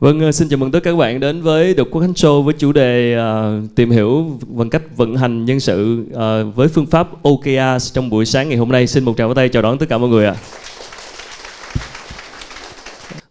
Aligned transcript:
Vâng, 0.00 0.20
ờ, 0.20 0.32
xin 0.32 0.48
chào 0.48 0.56
mừng 0.56 0.70
tất 0.70 0.80
cả 0.82 0.90
các 0.90 0.96
bạn 0.96 1.20
đến 1.20 1.42
với 1.42 1.74
Độc 1.74 1.88
Quốc 1.90 2.00
Khánh 2.00 2.12
Show 2.12 2.42
với 2.42 2.54
chủ 2.58 2.72
đề 2.72 3.16
uh, 3.18 3.74
tìm 3.74 3.90
hiểu 3.90 4.38
bằng 4.46 4.70
cách 4.70 4.82
vận 4.96 5.16
hành 5.16 5.44
nhân 5.44 5.60
sự 5.60 6.06
uh, 6.10 6.56
với 6.56 6.68
phương 6.68 6.86
pháp 6.86 7.22
OKR 7.22 7.92
trong 7.92 8.10
buổi 8.10 8.26
sáng 8.26 8.48
ngày 8.48 8.58
hôm 8.58 8.72
nay. 8.72 8.86
Xin 8.86 9.04
một 9.04 9.14
tràng 9.16 9.28
pháo 9.28 9.34
tay 9.34 9.48
chào 9.48 9.62
đón 9.62 9.78
tất 9.78 9.86
cả 9.88 9.98
mọi 9.98 10.08
người 10.08 10.26
ạ. 10.26 10.34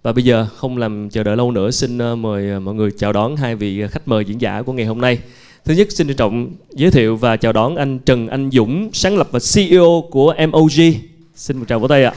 Và 0.03 0.11
bây 0.11 0.23
giờ 0.23 0.47
không 0.55 0.77
làm 0.77 1.09
chờ 1.09 1.23
đợi 1.23 1.37
lâu 1.37 1.51
nữa, 1.51 1.71
xin 1.71 2.13
uh, 2.13 2.17
mời 2.17 2.59
mọi 2.59 2.75
người 2.75 2.91
chào 2.97 3.13
đón 3.13 3.35
hai 3.35 3.55
vị 3.55 3.83
khách 3.91 4.07
mời 4.07 4.25
diễn 4.25 4.41
giả 4.41 4.61
của 4.61 4.73
ngày 4.73 4.85
hôm 4.85 5.01
nay. 5.01 5.19
Thứ 5.65 5.73
nhất 5.73 5.87
xin 5.91 6.07
trân 6.07 6.17
trọng 6.17 6.51
giới 6.71 6.91
thiệu 6.91 7.15
và 7.15 7.37
chào 7.37 7.53
đón 7.53 7.75
anh 7.75 7.99
Trần 7.99 8.27
Anh 8.27 8.49
Dũng, 8.51 8.89
sáng 8.93 9.17
lập 9.17 9.27
và 9.31 9.39
CEO 9.55 10.03
của 10.11 10.33
MOG. 10.47 10.93
Xin 11.35 11.57
một 11.57 11.65
tràng 11.67 11.79
pháo 11.79 11.87
tay 11.87 12.03
ạ. 12.03 12.13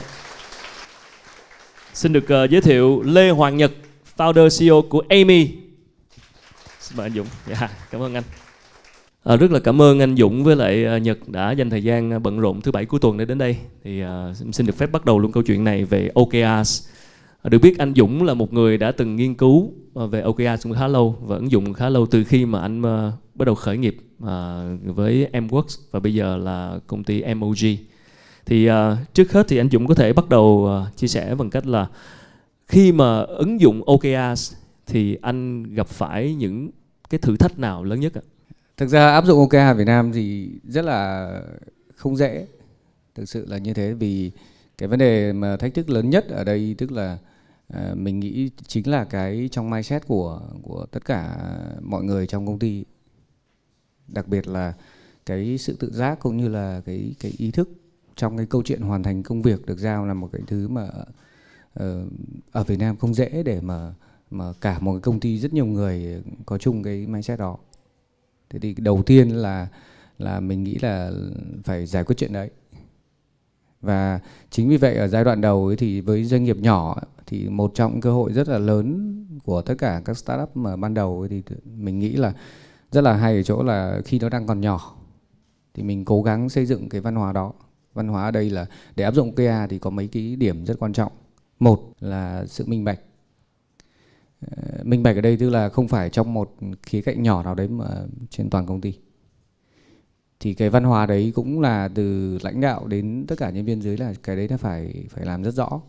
Xin 1.93 2.13
được 2.13 2.23
uh, 2.23 2.49
giới 2.49 2.61
thiệu 2.61 3.01
Lê 3.05 3.29
Hoàng 3.29 3.57
Nhật, 3.57 3.71
founder 4.17 4.59
CEO 4.59 4.81
của 4.81 5.03
Amy. 5.09 5.49
Xin 6.79 6.97
mời 6.97 7.05
anh 7.05 7.13
Dũng. 7.13 7.27
Dạ, 7.47 7.69
cảm 7.91 8.01
ơn 8.01 8.13
anh. 8.13 8.23
À, 9.23 9.35
rất 9.35 9.51
là 9.51 9.59
cảm 9.59 9.81
ơn 9.81 9.99
anh 9.99 10.15
Dũng 10.17 10.43
với 10.43 10.55
lại 10.55 10.85
à, 10.85 10.97
Nhật 10.97 11.17
đã 11.27 11.51
dành 11.51 11.69
thời 11.69 11.83
gian 11.83 12.11
à, 12.11 12.19
bận 12.19 12.39
rộn 12.39 12.61
thứ 12.61 12.71
bảy 12.71 12.85
cuối 12.85 12.99
tuần 12.99 13.17
để 13.17 13.25
đến 13.25 13.37
đây. 13.37 13.57
Thì 13.83 14.03
uh, 14.03 14.09
xin 14.55 14.65
được 14.65 14.75
phép 14.77 14.91
bắt 14.91 15.05
đầu 15.05 15.19
luôn 15.19 15.31
câu 15.31 15.43
chuyện 15.43 15.63
này 15.63 15.85
về 15.85 16.09
OKRs. 16.13 16.87
À, 17.41 17.49
được 17.49 17.59
biết 17.61 17.77
anh 17.77 17.93
Dũng 17.95 18.23
là 18.23 18.33
một 18.33 18.53
người 18.53 18.77
đã 18.77 18.91
từng 18.91 19.15
nghiên 19.15 19.35
cứu 19.35 19.73
về 19.93 20.21
OKRs 20.21 20.63
cũng 20.63 20.73
khá 20.73 20.87
lâu 20.87 21.17
và 21.21 21.35
ứng 21.35 21.51
dụng 21.51 21.73
khá 21.73 21.89
lâu 21.89 22.05
từ 22.05 22.23
khi 22.23 22.45
mà 22.45 22.59
anh 22.59 22.79
uh, 22.79 23.13
bắt 23.35 23.45
đầu 23.45 23.55
khởi 23.55 23.77
nghiệp 23.77 23.97
uh, 24.23 24.27
với 24.85 25.27
MWorks 25.33 25.77
và 25.91 25.99
bây 25.99 26.13
giờ 26.13 26.37
là 26.37 26.79
công 26.87 27.03
ty 27.03 27.33
MOG. 27.33 27.57
Thì 28.45 28.69
uh, 28.69 28.73
trước 29.13 29.31
hết 29.31 29.47
thì 29.47 29.57
anh 29.57 29.69
Dũng 29.69 29.87
có 29.87 29.95
thể 29.95 30.13
bắt 30.13 30.29
đầu 30.29 30.69
uh, 30.87 30.97
chia 30.97 31.07
sẻ 31.07 31.35
bằng 31.35 31.49
cách 31.49 31.67
là 31.67 31.87
khi 32.71 32.91
mà 32.91 33.19
ứng 33.21 33.61
dụng 33.61 33.83
OKRs 33.85 34.53
thì 34.87 35.17
anh 35.21 35.63
gặp 35.73 35.87
phải 35.87 36.35
những 36.35 36.69
cái 37.09 37.19
thử 37.19 37.37
thách 37.37 37.59
nào 37.59 37.83
lớn 37.83 37.99
nhất 37.99 38.13
ạ? 38.13 38.21
Thực 38.77 38.87
ra 38.87 39.11
áp 39.11 39.25
dụng 39.25 39.39
OKR 39.39 39.55
ở 39.55 39.73
Việt 39.73 39.85
Nam 39.85 40.11
thì 40.11 40.49
rất 40.63 40.85
là 40.85 41.31
không 41.95 42.17
dễ. 42.17 42.47
Thực 43.15 43.29
sự 43.29 43.45
là 43.49 43.57
như 43.57 43.73
thế 43.73 43.93
vì 43.93 44.31
cái 44.77 44.87
vấn 44.87 44.99
đề 44.99 45.33
mà 45.33 45.57
thách 45.57 45.73
thức 45.73 45.89
lớn 45.89 46.09
nhất 46.09 46.27
ở 46.29 46.43
đây 46.43 46.75
tức 46.77 46.91
là 46.91 47.17
à, 47.67 47.93
mình 47.95 48.19
nghĩ 48.19 48.49
chính 48.67 48.87
là 48.87 49.03
cái 49.03 49.49
trong 49.51 49.69
mindset 49.69 50.07
của 50.07 50.41
của 50.63 50.85
tất 50.91 51.05
cả 51.05 51.37
mọi 51.81 52.03
người 52.03 52.27
trong 52.27 52.47
công 52.47 52.59
ty. 52.59 52.85
Đặc 54.07 54.27
biệt 54.27 54.47
là 54.47 54.73
cái 55.25 55.57
sự 55.57 55.75
tự 55.79 55.91
giác 55.91 56.19
cũng 56.19 56.37
như 56.37 56.47
là 56.47 56.81
cái 56.85 57.15
cái 57.19 57.33
ý 57.37 57.51
thức 57.51 57.69
trong 58.15 58.37
cái 58.37 58.45
câu 58.45 58.63
chuyện 58.63 58.81
hoàn 58.81 59.03
thành 59.03 59.23
công 59.23 59.41
việc 59.41 59.65
được 59.65 59.77
giao 59.77 60.05
là 60.05 60.13
một 60.13 60.29
cái 60.31 60.41
thứ 60.47 60.67
mà 60.67 60.87
Ờ, 61.73 62.05
ở 62.51 62.63
Việt 62.63 62.79
Nam 62.79 62.97
không 62.97 63.13
dễ 63.13 63.43
để 63.43 63.61
mà 63.61 63.93
mà 64.31 64.53
cả 64.61 64.79
một 64.79 64.91
cái 64.91 65.01
công 65.01 65.19
ty, 65.19 65.39
rất 65.39 65.53
nhiều 65.53 65.65
người 65.65 66.23
có 66.45 66.57
chung 66.57 66.83
cái 66.83 67.07
mindset 67.07 67.39
đó. 67.39 67.57
Thế 68.49 68.59
thì 68.59 68.73
đầu 68.77 69.03
tiên 69.05 69.29
là 69.29 69.67
là 70.17 70.39
mình 70.39 70.63
nghĩ 70.63 70.77
là 70.81 71.11
phải 71.63 71.85
giải 71.85 72.03
quyết 72.03 72.15
chuyện 72.17 72.33
đấy. 72.33 72.49
Và 73.81 74.19
chính 74.49 74.69
vì 74.69 74.77
vậy 74.77 74.95
ở 74.95 75.07
giai 75.07 75.23
đoạn 75.23 75.41
đầu 75.41 75.67
ấy 75.67 75.75
thì 75.75 76.01
với 76.01 76.23
doanh 76.23 76.43
nghiệp 76.43 76.57
nhỏ 76.57 77.01
thì 77.27 77.49
một 77.49 77.71
trong 77.75 78.01
cơ 78.01 78.11
hội 78.11 78.33
rất 78.33 78.47
là 78.49 78.57
lớn 78.57 79.17
của 79.43 79.61
tất 79.61 79.75
cả 79.77 80.01
các 80.05 80.17
startup 80.17 80.57
mà 80.57 80.75
ban 80.75 80.93
đầu 80.93 81.27
thì 81.29 81.43
mình 81.65 81.99
nghĩ 81.99 82.09
là 82.11 82.33
rất 82.91 83.01
là 83.01 83.13
hay 83.13 83.35
ở 83.35 83.43
chỗ 83.43 83.63
là 83.63 84.01
khi 84.05 84.19
nó 84.19 84.29
đang 84.29 84.47
còn 84.47 84.61
nhỏ, 84.61 84.95
thì 85.73 85.83
mình 85.83 86.05
cố 86.05 86.23
gắng 86.23 86.49
xây 86.49 86.65
dựng 86.65 86.89
cái 86.89 87.01
văn 87.01 87.15
hóa 87.15 87.33
đó. 87.33 87.53
Văn 87.93 88.07
hóa 88.07 88.23
ở 88.23 88.31
đây 88.31 88.49
là 88.49 88.65
để 88.95 89.03
áp 89.03 89.13
dụng 89.13 89.35
KA 89.35 89.67
thì 89.67 89.79
có 89.79 89.89
mấy 89.89 90.07
cái 90.07 90.35
điểm 90.35 90.65
rất 90.65 90.79
quan 90.79 90.93
trọng 90.93 91.11
một 91.61 91.93
là 91.99 92.45
sự 92.45 92.65
minh 92.67 92.83
bạch. 92.83 92.99
Ờ, 94.41 94.83
minh 94.83 95.03
bạch 95.03 95.15
ở 95.15 95.21
đây 95.21 95.37
tức 95.37 95.49
là 95.49 95.69
không 95.69 95.87
phải 95.87 96.09
trong 96.09 96.33
một 96.33 96.55
khía 96.83 97.01
cạnh 97.01 97.23
nhỏ 97.23 97.43
nào 97.43 97.55
đấy 97.55 97.67
mà 97.67 97.85
trên 98.29 98.49
toàn 98.49 98.65
công 98.65 98.81
ty. 98.81 98.93
Thì 100.39 100.53
cái 100.53 100.69
văn 100.69 100.83
hóa 100.83 101.05
đấy 101.05 101.31
cũng 101.35 101.59
là 101.61 101.87
từ 101.95 102.37
lãnh 102.41 102.61
đạo 102.61 102.87
đến 102.87 103.25
tất 103.27 103.35
cả 103.37 103.49
nhân 103.49 103.65
viên 103.65 103.81
dưới 103.81 103.97
là 103.97 104.13
cái 104.23 104.35
đấy 104.35 104.47
là 104.47 104.57
phải 104.57 105.05
phải 105.09 105.25
làm 105.25 105.43
rất 105.43 105.53
rõ. 105.53 105.81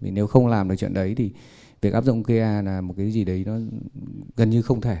Vì 0.00 0.10
nếu 0.10 0.26
không 0.26 0.46
làm 0.46 0.68
được 0.68 0.74
chuyện 0.78 0.94
đấy 0.94 1.14
thì 1.14 1.30
việc 1.80 1.92
áp 1.92 2.04
dụng 2.04 2.24
KA 2.24 2.62
là 2.62 2.80
một 2.80 2.94
cái 2.96 3.10
gì 3.10 3.24
đấy 3.24 3.44
nó 3.46 3.58
gần 4.36 4.50
như 4.50 4.62
không 4.62 4.80
thể. 4.80 4.98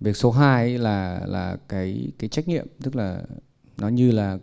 Việc 0.00 0.16
số 0.16 0.30
2 0.30 0.78
là 0.78 1.20
là 1.26 1.56
cái 1.68 2.12
cái 2.18 2.28
trách 2.28 2.48
nhiệm, 2.48 2.66
tức 2.82 2.96
là 2.96 3.22
nó 3.82 3.88
như 3.88 4.10
là 4.10 4.38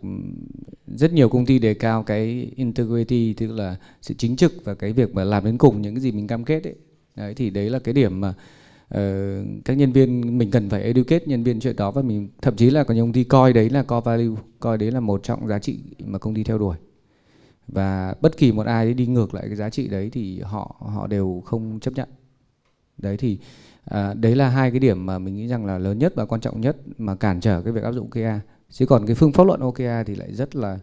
rất 0.86 1.12
nhiều 1.12 1.28
công 1.28 1.46
ty 1.46 1.58
đề 1.58 1.74
cao 1.74 2.02
cái 2.02 2.52
integrity 2.56 3.32
tức 3.32 3.52
là 3.52 3.76
sự 4.02 4.14
chính 4.14 4.36
trực 4.36 4.52
và 4.64 4.74
cái 4.74 4.92
việc 4.92 5.14
mà 5.14 5.24
làm 5.24 5.44
đến 5.44 5.58
cùng 5.58 5.82
những 5.82 5.94
cái 5.94 6.00
gì 6.00 6.12
mình 6.12 6.26
cam 6.26 6.44
kết 6.44 6.64
ấy. 6.64 6.74
Đấy 7.16 7.34
thì 7.34 7.50
đấy 7.50 7.70
là 7.70 7.78
cái 7.78 7.94
điểm 7.94 8.20
mà 8.20 8.28
uh, 8.94 9.64
các 9.64 9.74
nhân 9.74 9.92
viên 9.92 10.38
mình 10.38 10.50
cần 10.50 10.68
phải 10.68 10.82
educate 10.82 11.26
nhân 11.26 11.42
viên 11.42 11.60
chuyện 11.60 11.76
đó 11.76 11.90
và 11.90 12.02
mình 12.02 12.28
thậm 12.42 12.56
chí 12.56 12.70
là 12.70 12.84
có 12.84 12.94
những 12.94 13.06
công 13.06 13.12
ty 13.12 13.24
coi 13.24 13.52
đấy 13.52 13.70
là 13.70 13.82
core 13.82 14.04
value 14.04 14.36
coi 14.60 14.78
đấy 14.78 14.90
là 14.90 15.00
một 15.00 15.20
trong 15.22 15.48
giá 15.48 15.58
trị 15.58 15.78
mà 16.04 16.18
công 16.18 16.34
ty 16.34 16.44
theo 16.44 16.58
đuổi. 16.58 16.76
Và 17.68 18.14
bất 18.20 18.36
kỳ 18.36 18.52
một 18.52 18.66
ai 18.66 18.94
đi 18.94 19.06
ngược 19.06 19.34
lại 19.34 19.44
cái 19.46 19.56
giá 19.56 19.70
trị 19.70 19.88
đấy 19.88 20.10
thì 20.12 20.40
họ 20.40 20.76
họ 20.80 21.06
đều 21.06 21.42
không 21.44 21.80
chấp 21.80 21.94
nhận. 21.94 22.08
Đấy 22.98 23.16
thì 23.16 23.38
à, 23.84 24.14
đấy 24.14 24.36
là 24.36 24.48
hai 24.48 24.70
cái 24.70 24.80
điểm 24.80 25.06
mà 25.06 25.18
mình 25.18 25.36
nghĩ 25.36 25.46
rằng 25.46 25.66
là 25.66 25.78
lớn 25.78 25.98
nhất 25.98 26.12
và 26.16 26.24
quan 26.24 26.40
trọng 26.40 26.60
nhất 26.60 26.76
mà 26.98 27.14
cản 27.14 27.40
trở 27.40 27.62
cái 27.62 27.72
việc 27.72 27.82
áp 27.82 27.92
dụng 27.92 28.10
KA 28.10 28.40
chứ 28.70 28.86
còn 28.86 29.06
cái 29.06 29.14
phương 29.14 29.32
pháp 29.32 29.46
luận 29.46 29.60
OKR 29.60 30.06
thì 30.06 30.14
lại 30.14 30.32
rất 30.32 30.56
là 30.56 30.78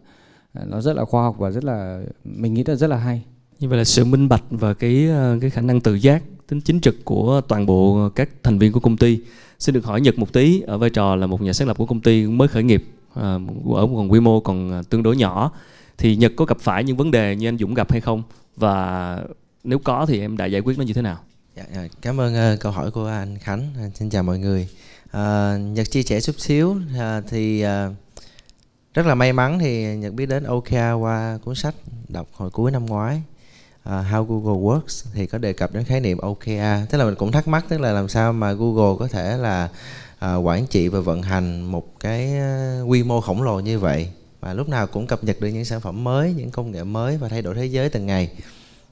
nó 0.66 0.80
rất 0.80 0.96
là 0.96 1.04
khoa 1.04 1.22
học 1.22 1.36
và 1.38 1.50
rất 1.50 1.64
là 1.64 2.02
mình 2.24 2.54
nghĩ 2.54 2.64
là 2.66 2.74
rất 2.74 2.86
là 2.86 2.96
hay. 2.96 3.22
Như 3.60 3.68
vậy 3.68 3.78
là 3.78 3.84
sự 3.84 4.04
minh 4.04 4.28
bạch 4.28 4.44
và 4.50 4.74
cái 4.74 5.08
cái 5.40 5.50
khả 5.50 5.60
năng 5.60 5.80
tự 5.80 5.94
giác 5.94 6.22
tính 6.48 6.60
chính 6.60 6.80
trực 6.80 7.04
của 7.04 7.40
toàn 7.48 7.66
bộ 7.66 8.08
các 8.14 8.28
thành 8.42 8.58
viên 8.58 8.72
của 8.72 8.80
công 8.80 8.96
ty. 8.96 9.20
Xin 9.58 9.74
được 9.74 9.84
hỏi 9.84 10.00
nhật 10.00 10.18
một 10.18 10.32
tí 10.32 10.60
ở 10.60 10.78
vai 10.78 10.90
trò 10.90 11.16
là 11.16 11.26
một 11.26 11.42
nhà 11.42 11.52
sáng 11.52 11.68
lập 11.68 11.76
của 11.76 11.86
công 11.86 12.00
ty 12.00 12.26
mới 12.26 12.48
khởi 12.48 12.62
nghiệp 12.62 12.84
à, 13.14 13.38
ở 13.74 13.86
một 13.86 13.96
còn 13.96 14.12
quy 14.12 14.20
mô 14.20 14.40
còn 14.40 14.82
tương 14.90 15.02
đối 15.02 15.16
nhỏ. 15.16 15.52
Thì 15.98 16.16
nhật 16.16 16.32
có 16.36 16.44
gặp 16.44 16.58
phải 16.60 16.84
những 16.84 16.96
vấn 16.96 17.10
đề 17.10 17.36
như 17.36 17.48
anh 17.48 17.58
dũng 17.58 17.74
gặp 17.74 17.92
hay 17.92 18.00
không? 18.00 18.22
Và 18.56 19.18
nếu 19.64 19.78
có 19.78 20.06
thì 20.06 20.20
em 20.20 20.36
đã 20.36 20.46
giải 20.46 20.60
quyết 20.60 20.78
nó 20.78 20.84
như 20.84 20.92
thế 20.92 21.02
nào? 21.02 21.18
Dạ, 21.56 21.64
dạ 21.74 21.88
cảm 22.02 22.20
ơn 22.20 22.54
uh, 22.54 22.60
câu 22.60 22.72
hỏi 22.72 22.90
của 22.90 23.06
anh 23.06 23.38
khánh. 23.38 23.74
Xin 23.94 24.10
chào 24.10 24.22
mọi 24.22 24.38
người 24.38 24.68
à, 25.10 25.56
nhật 25.56 25.90
chia 25.90 26.02
sẻ 26.02 26.20
chút 26.20 26.40
xíu. 26.40 26.76
À, 26.98 27.20
thì 27.28 27.60
à, 27.60 27.90
rất 28.94 29.06
là 29.06 29.14
may 29.14 29.32
mắn 29.32 29.58
thì 29.58 29.96
nhật 29.96 30.14
biết 30.14 30.26
đến 30.26 30.44
OKR 30.44 30.74
qua 31.00 31.38
cuốn 31.44 31.54
sách 31.54 31.74
đọc 32.08 32.28
hồi 32.32 32.50
cuối 32.50 32.70
năm 32.70 32.86
ngoái 32.86 33.22
uh, 33.88 33.90
How 33.90 34.24
Google 34.24 34.60
Works 34.62 35.04
thì 35.14 35.26
có 35.26 35.38
đề 35.38 35.52
cập 35.52 35.72
đến 35.72 35.84
khái 35.84 36.00
niệm 36.00 36.18
OKR 36.18 36.90
tức 36.90 36.98
là 36.98 37.04
mình 37.04 37.14
cũng 37.14 37.32
thắc 37.32 37.48
mắc 37.48 37.64
tức 37.68 37.80
là 37.80 37.92
làm 37.92 38.08
sao 38.08 38.32
mà 38.32 38.52
Google 38.52 38.96
có 38.98 39.08
thể 39.08 39.36
là 39.36 39.68
uh, 40.24 40.46
quản 40.46 40.66
trị 40.66 40.88
và 40.88 41.00
vận 41.00 41.22
hành 41.22 41.62
một 41.64 42.00
cái 42.00 42.32
uh, 42.82 42.90
quy 42.90 43.02
mô 43.02 43.20
khổng 43.20 43.42
lồ 43.42 43.60
như 43.60 43.78
vậy 43.78 44.08
và 44.40 44.54
lúc 44.54 44.68
nào 44.68 44.86
cũng 44.86 45.06
cập 45.06 45.24
nhật 45.24 45.40
được 45.40 45.48
những 45.48 45.64
sản 45.64 45.80
phẩm 45.80 46.04
mới 46.04 46.34
những 46.36 46.50
công 46.50 46.72
nghệ 46.72 46.84
mới 46.84 47.16
và 47.16 47.28
thay 47.28 47.42
đổi 47.42 47.54
thế 47.54 47.66
giới 47.66 47.88
từng 47.88 48.06
ngày. 48.06 48.30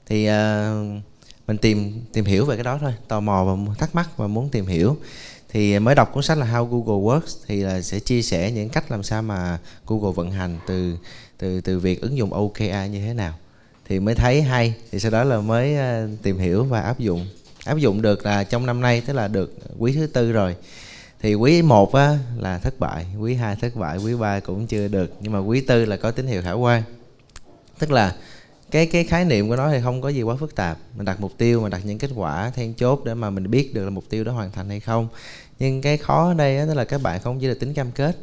Thì 0.05 0.29
uh, 0.29 1.01
mình 1.47 1.57
tìm 1.57 2.01
tìm 2.13 2.25
hiểu 2.25 2.45
về 2.45 2.55
cái 2.55 2.63
đó 2.63 2.77
thôi 2.81 2.93
tò 3.07 3.19
mò 3.19 3.43
và 3.43 3.73
thắc 3.77 3.95
mắc 3.95 4.17
và 4.17 4.27
muốn 4.27 4.49
tìm 4.49 4.65
hiểu 4.65 4.97
thì 5.49 5.79
mới 5.79 5.95
đọc 5.95 6.11
cuốn 6.13 6.23
sách 6.23 6.37
là 6.37 6.45
How 6.45 6.65
Google 6.65 7.19
Works 7.19 7.37
thì 7.47 7.61
là 7.61 7.81
sẽ 7.81 7.99
chia 7.99 8.21
sẻ 8.21 8.51
những 8.51 8.69
cách 8.69 8.91
làm 8.91 9.03
sao 9.03 9.21
mà 9.21 9.59
Google 9.87 10.11
vận 10.15 10.31
hành 10.31 10.59
từ 10.67 10.97
từ 11.37 11.61
từ 11.61 11.79
việc 11.79 12.01
ứng 12.01 12.17
dụng 12.17 12.33
OKR 12.33 12.91
như 12.91 13.05
thế 13.05 13.13
nào. 13.13 13.33
Thì 13.85 13.99
mới 13.99 14.15
thấy 14.15 14.41
hay 14.41 14.73
thì 14.91 14.99
sau 14.99 15.11
đó 15.11 15.23
là 15.23 15.41
mới 15.41 15.75
ờ, 15.75 16.07
tìm 16.21 16.37
hiểu 16.37 16.63
và 16.63 16.81
áp 16.81 16.99
dụng. 16.99 17.27
Áp 17.65 17.77
dụng 17.77 18.01
được 18.01 18.25
là 18.25 18.43
trong 18.43 18.65
năm 18.65 18.81
nay 18.81 19.01
tức 19.01 19.13
là 19.13 19.27
được 19.27 19.57
quý 19.77 19.93
thứ 19.93 20.07
tư 20.07 20.31
rồi. 20.31 20.55
Thì 21.21 21.35
quý 21.35 21.61
1 21.61 21.93
á, 21.93 22.17
là 22.37 22.59
thất 22.59 22.79
bại 22.79 23.05
quý 23.19 23.33
2 23.33 23.55
thất 23.55 23.75
bại 23.75 23.97
quý 23.97 24.15
3 24.15 24.39
cũng 24.39 24.67
chưa 24.67 24.87
được. 24.87 25.11
Nhưng 25.21 25.33
mà 25.33 25.39
quý 25.39 25.61
tư 25.61 25.85
là 25.85 25.97
có 25.97 26.11
tín 26.11 26.27
hiệu 26.27 26.41
khả 26.41 26.51
quan. 26.51 26.83
Tức 27.79 27.91
là 27.91 28.15
cái 28.71 28.85
cái 28.85 29.03
khái 29.03 29.25
niệm 29.25 29.49
của 29.49 29.55
nó 29.55 29.71
thì 29.71 29.81
không 29.83 30.01
có 30.01 30.09
gì 30.09 30.21
quá 30.21 30.35
phức 30.35 30.55
tạp. 30.55 30.77
Mình 30.97 31.05
đặt 31.05 31.21
mục 31.21 31.31
tiêu 31.37 31.61
mình 31.61 31.71
đặt 31.71 31.81
những 31.85 31.97
kết 31.97 32.11
quả 32.15 32.51
then 32.55 32.73
chốt 32.73 33.01
để 33.05 33.13
mà 33.13 33.29
mình 33.29 33.51
biết 33.51 33.73
được 33.73 33.83
là 33.83 33.89
mục 33.89 34.03
tiêu 34.09 34.23
đó 34.23 34.31
hoàn 34.31 34.51
thành 34.51 34.69
hay 34.69 34.79
không. 34.79 35.07
Nhưng 35.59 35.81
cái 35.81 35.97
khó 35.97 36.27
ở 36.27 36.33
đây 36.33 36.57
đó 36.67 36.73
là 36.73 36.85
các 36.85 37.01
bạn 37.01 37.21
không 37.21 37.39
chỉ 37.39 37.47
là 37.47 37.55
tính 37.59 37.73
cam 37.73 37.91
kết. 37.91 38.17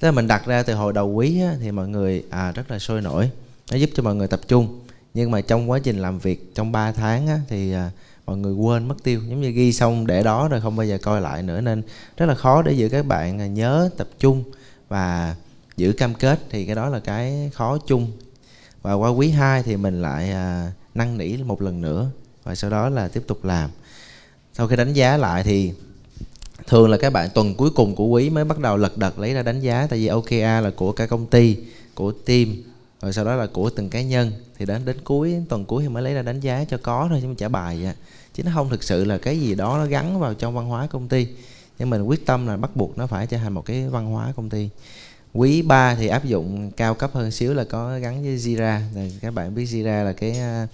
Tức 0.00 0.08
là 0.08 0.12
mình 0.12 0.26
đặt 0.26 0.46
ra 0.46 0.62
từ 0.62 0.74
hồi 0.74 0.92
đầu 0.92 1.08
quý 1.08 1.40
á, 1.42 1.54
thì 1.60 1.70
mọi 1.70 1.88
người 1.88 2.24
à 2.30 2.52
rất 2.52 2.70
là 2.70 2.78
sôi 2.78 3.00
nổi. 3.02 3.30
Nó 3.70 3.76
giúp 3.76 3.90
cho 3.94 4.02
mọi 4.02 4.14
người 4.14 4.28
tập 4.28 4.40
trung. 4.48 4.80
Nhưng 5.14 5.30
mà 5.30 5.40
trong 5.40 5.70
quá 5.70 5.78
trình 5.78 5.98
làm 5.98 6.18
việc 6.18 6.54
trong 6.54 6.72
3 6.72 6.92
tháng 6.92 7.26
á, 7.26 7.40
thì 7.48 7.72
à, 7.72 7.90
mọi 8.26 8.36
người 8.36 8.54
quên 8.54 8.88
mất 8.88 9.02
tiêu. 9.02 9.20
Giống 9.28 9.40
như 9.40 9.50
ghi 9.50 9.72
xong 9.72 10.06
để 10.06 10.22
đó 10.22 10.48
rồi 10.48 10.60
không 10.60 10.76
bao 10.76 10.86
giờ 10.86 10.98
coi 11.02 11.20
lại 11.20 11.42
nữa. 11.42 11.60
Nên 11.60 11.82
rất 12.16 12.26
là 12.26 12.34
khó 12.34 12.62
để 12.62 12.72
giữ 12.72 12.88
các 12.88 13.06
bạn 13.06 13.40
à, 13.40 13.46
nhớ 13.46 13.90
tập 13.96 14.08
trung 14.18 14.44
và 14.88 15.34
giữ 15.76 15.92
cam 15.92 16.14
kết. 16.14 16.40
Thì 16.50 16.66
cái 16.66 16.74
đó 16.74 16.88
là 16.88 17.00
cái 17.00 17.50
khó 17.54 17.78
chung 17.86 18.12
và 18.82 18.94
qua 18.94 19.08
quý 19.08 19.30
2 19.30 19.62
thì 19.62 19.76
mình 19.76 20.02
lại 20.02 20.30
à, 20.30 20.72
năn 20.94 21.18
nỉ 21.18 21.36
một 21.36 21.62
lần 21.62 21.80
nữa 21.80 22.10
và 22.44 22.54
sau 22.54 22.70
đó 22.70 22.88
là 22.88 23.08
tiếp 23.08 23.22
tục 23.26 23.44
làm. 23.44 23.70
Sau 24.52 24.68
khi 24.68 24.76
đánh 24.76 24.92
giá 24.92 25.16
lại 25.16 25.42
thì 25.42 25.72
thường 26.66 26.90
là 26.90 26.96
các 26.96 27.12
bạn 27.12 27.28
tuần 27.34 27.54
cuối 27.54 27.70
cùng 27.70 27.96
của 27.96 28.06
quý 28.06 28.30
mới 28.30 28.44
bắt 28.44 28.58
đầu 28.58 28.76
lật 28.76 28.98
đật 28.98 29.18
lấy 29.18 29.34
ra 29.34 29.42
đánh 29.42 29.60
giá. 29.60 29.86
Tại 29.90 29.98
vì 29.98 30.06
OKR 30.06 30.64
là 30.64 30.70
của 30.76 30.92
cả 30.92 31.06
công 31.06 31.26
ty 31.26 31.56
của 31.94 32.12
team 32.12 32.46
rồi 33.02 33.12
sau 33.12 33.24
đó 33.24 33.34
là 33.34 33.46
của 33.46 33.70
từng 33.70 33.90
cá 33.90 34.02
nhân. 34.02 34.32
Thì 34.58 34.66
đến 34.66 34.84
đến 34.84 34.96
cuối 35.04 35.34
tuần 35.48 35.64
cuối 35.64 35.82
thì 35.82 35.88
mới 35.88 36.02
lấy 36.02 36.14
ra 36.14 36.22
đánh 36.22 36.40
giá 36.40 36.64
cho 36.64 36.78
có 36.82 37.06
thôi 37.10 37.18
chứ 37.22 37.26
mình 37.26 37.36
trả 37.36 37.48
bài 37.48 37.78
vậy 37.82 37.94
chứ 38.34 38.42
nó 38.42 38.50
không 38.54 38.68
thực 38.68 38.82
sự 38.82 39.04
là 39.04 39.18
cái 39.18 39.40
gì 39.40 39.54
đó 39.54 39.78
nó 39.78 39.86
gắn 39.86 40.20
vào 40.20 40.34
trong 40.34 40.54
văn 40.54 40.66
hóa 40.66 40.86
công 40.86 41.08
ty. 41.08 41.26
Nhưng 41.78 41.90
mình 41.90 42.02
quyết 42.02 42.26
tâm 42.26 42.46
là 42.46 42.56
bắt 42.56 42.76
buộc 42.76 42.98
nó 42.98 43.06
phải 43.06 43.26
trở 43.26 43.36
thành 43.36 43.52
một 43.52 43.64
cái 43.64 43.88
văn 43.88 44.06
hóa 44.06 44.32
công 44.36 44.50
ty 44.50 44.68
quý 45.34 45.62
3 45.62 45.94
thì 45.94 46.06
áp 46.06 46.24
dụng 46.24 46.70
cao 46.76 46.94
cấp 46.94 47.10
hơn 47.14 47.30
xíu 47.30 47.54
là 47.54 47.64
có 47.64 47.98
gắn 47.98 48.22
với 48.22 48.36
Jira. 48.36 48.80
Các 49.20 49.34
bạn 49.34 49.54
biết 49.54 49.64
Jira 49.64 50.04
là 50.04 50.12
cái 50.12 50.38
à, 50.38 50.66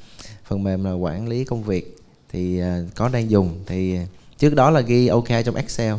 phần 0.45 0.65
mềm 0.65 0.85
là 0.85 0.93
quản 0.93 1.29
lý 1.29 1.45
công 1.45 1.63
việc 1.63 1.97
thì 2.33 2.61
à, 2.61 2.81
có 2.95 3.09
đang 3.09 3.31
dùng. 3.31 3.61
Thì 3.67 3.97
à, 3.97 4.07
trước 4.39 4.55
đó 4.55 4.71
là 4.71 4.81
ghi 4.81 5.07
OK 5.07 5.29
trong 5.45 5.55
Excel. 5.55 5.95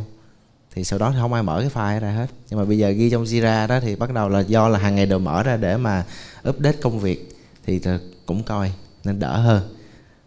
Thì 0.74 0.84
sau 0.84 0.98
đó 0.98 1.10
thì 1.10 1.18
không 1.20 1.32
ai 1.32 1.42
mở 1.42 1.60
cái 1.60 1.70
file 1.74 2.00
ra 2.00 2.10
hết. 2.10 2.26
Nhưng 2.50 2.58
mà 2.58 2.64
bây 2.64 2.78
giờ 2.78 2.90
ghi 2.90 3.10
trong 3.10 3.24
Jira 3.24 3.66
đó 3.66 3.80
thì 3.80 3.96
bắt 3.96 4.12
đầu 4.14 4.28
là 4.28 4.40
do 4.40 4.68
là 4.68 4.78
hàng 4.78 4.94
ngày 4.94 5.06
đều 5.06 5.18
mở 5.18 5.42
ra 5.42 5.56
để 5.56 5.76
mà 5.76 6.04
update 6.48 6.76
công 6.82 7.00
việc 7.00 7.28
thì 7.66 7.80
cũng 8.26 8.42
coi 8.42 8.72
nên 9.04 9.18
đỡ 9.18 9.36
hơn. 9.36 9.74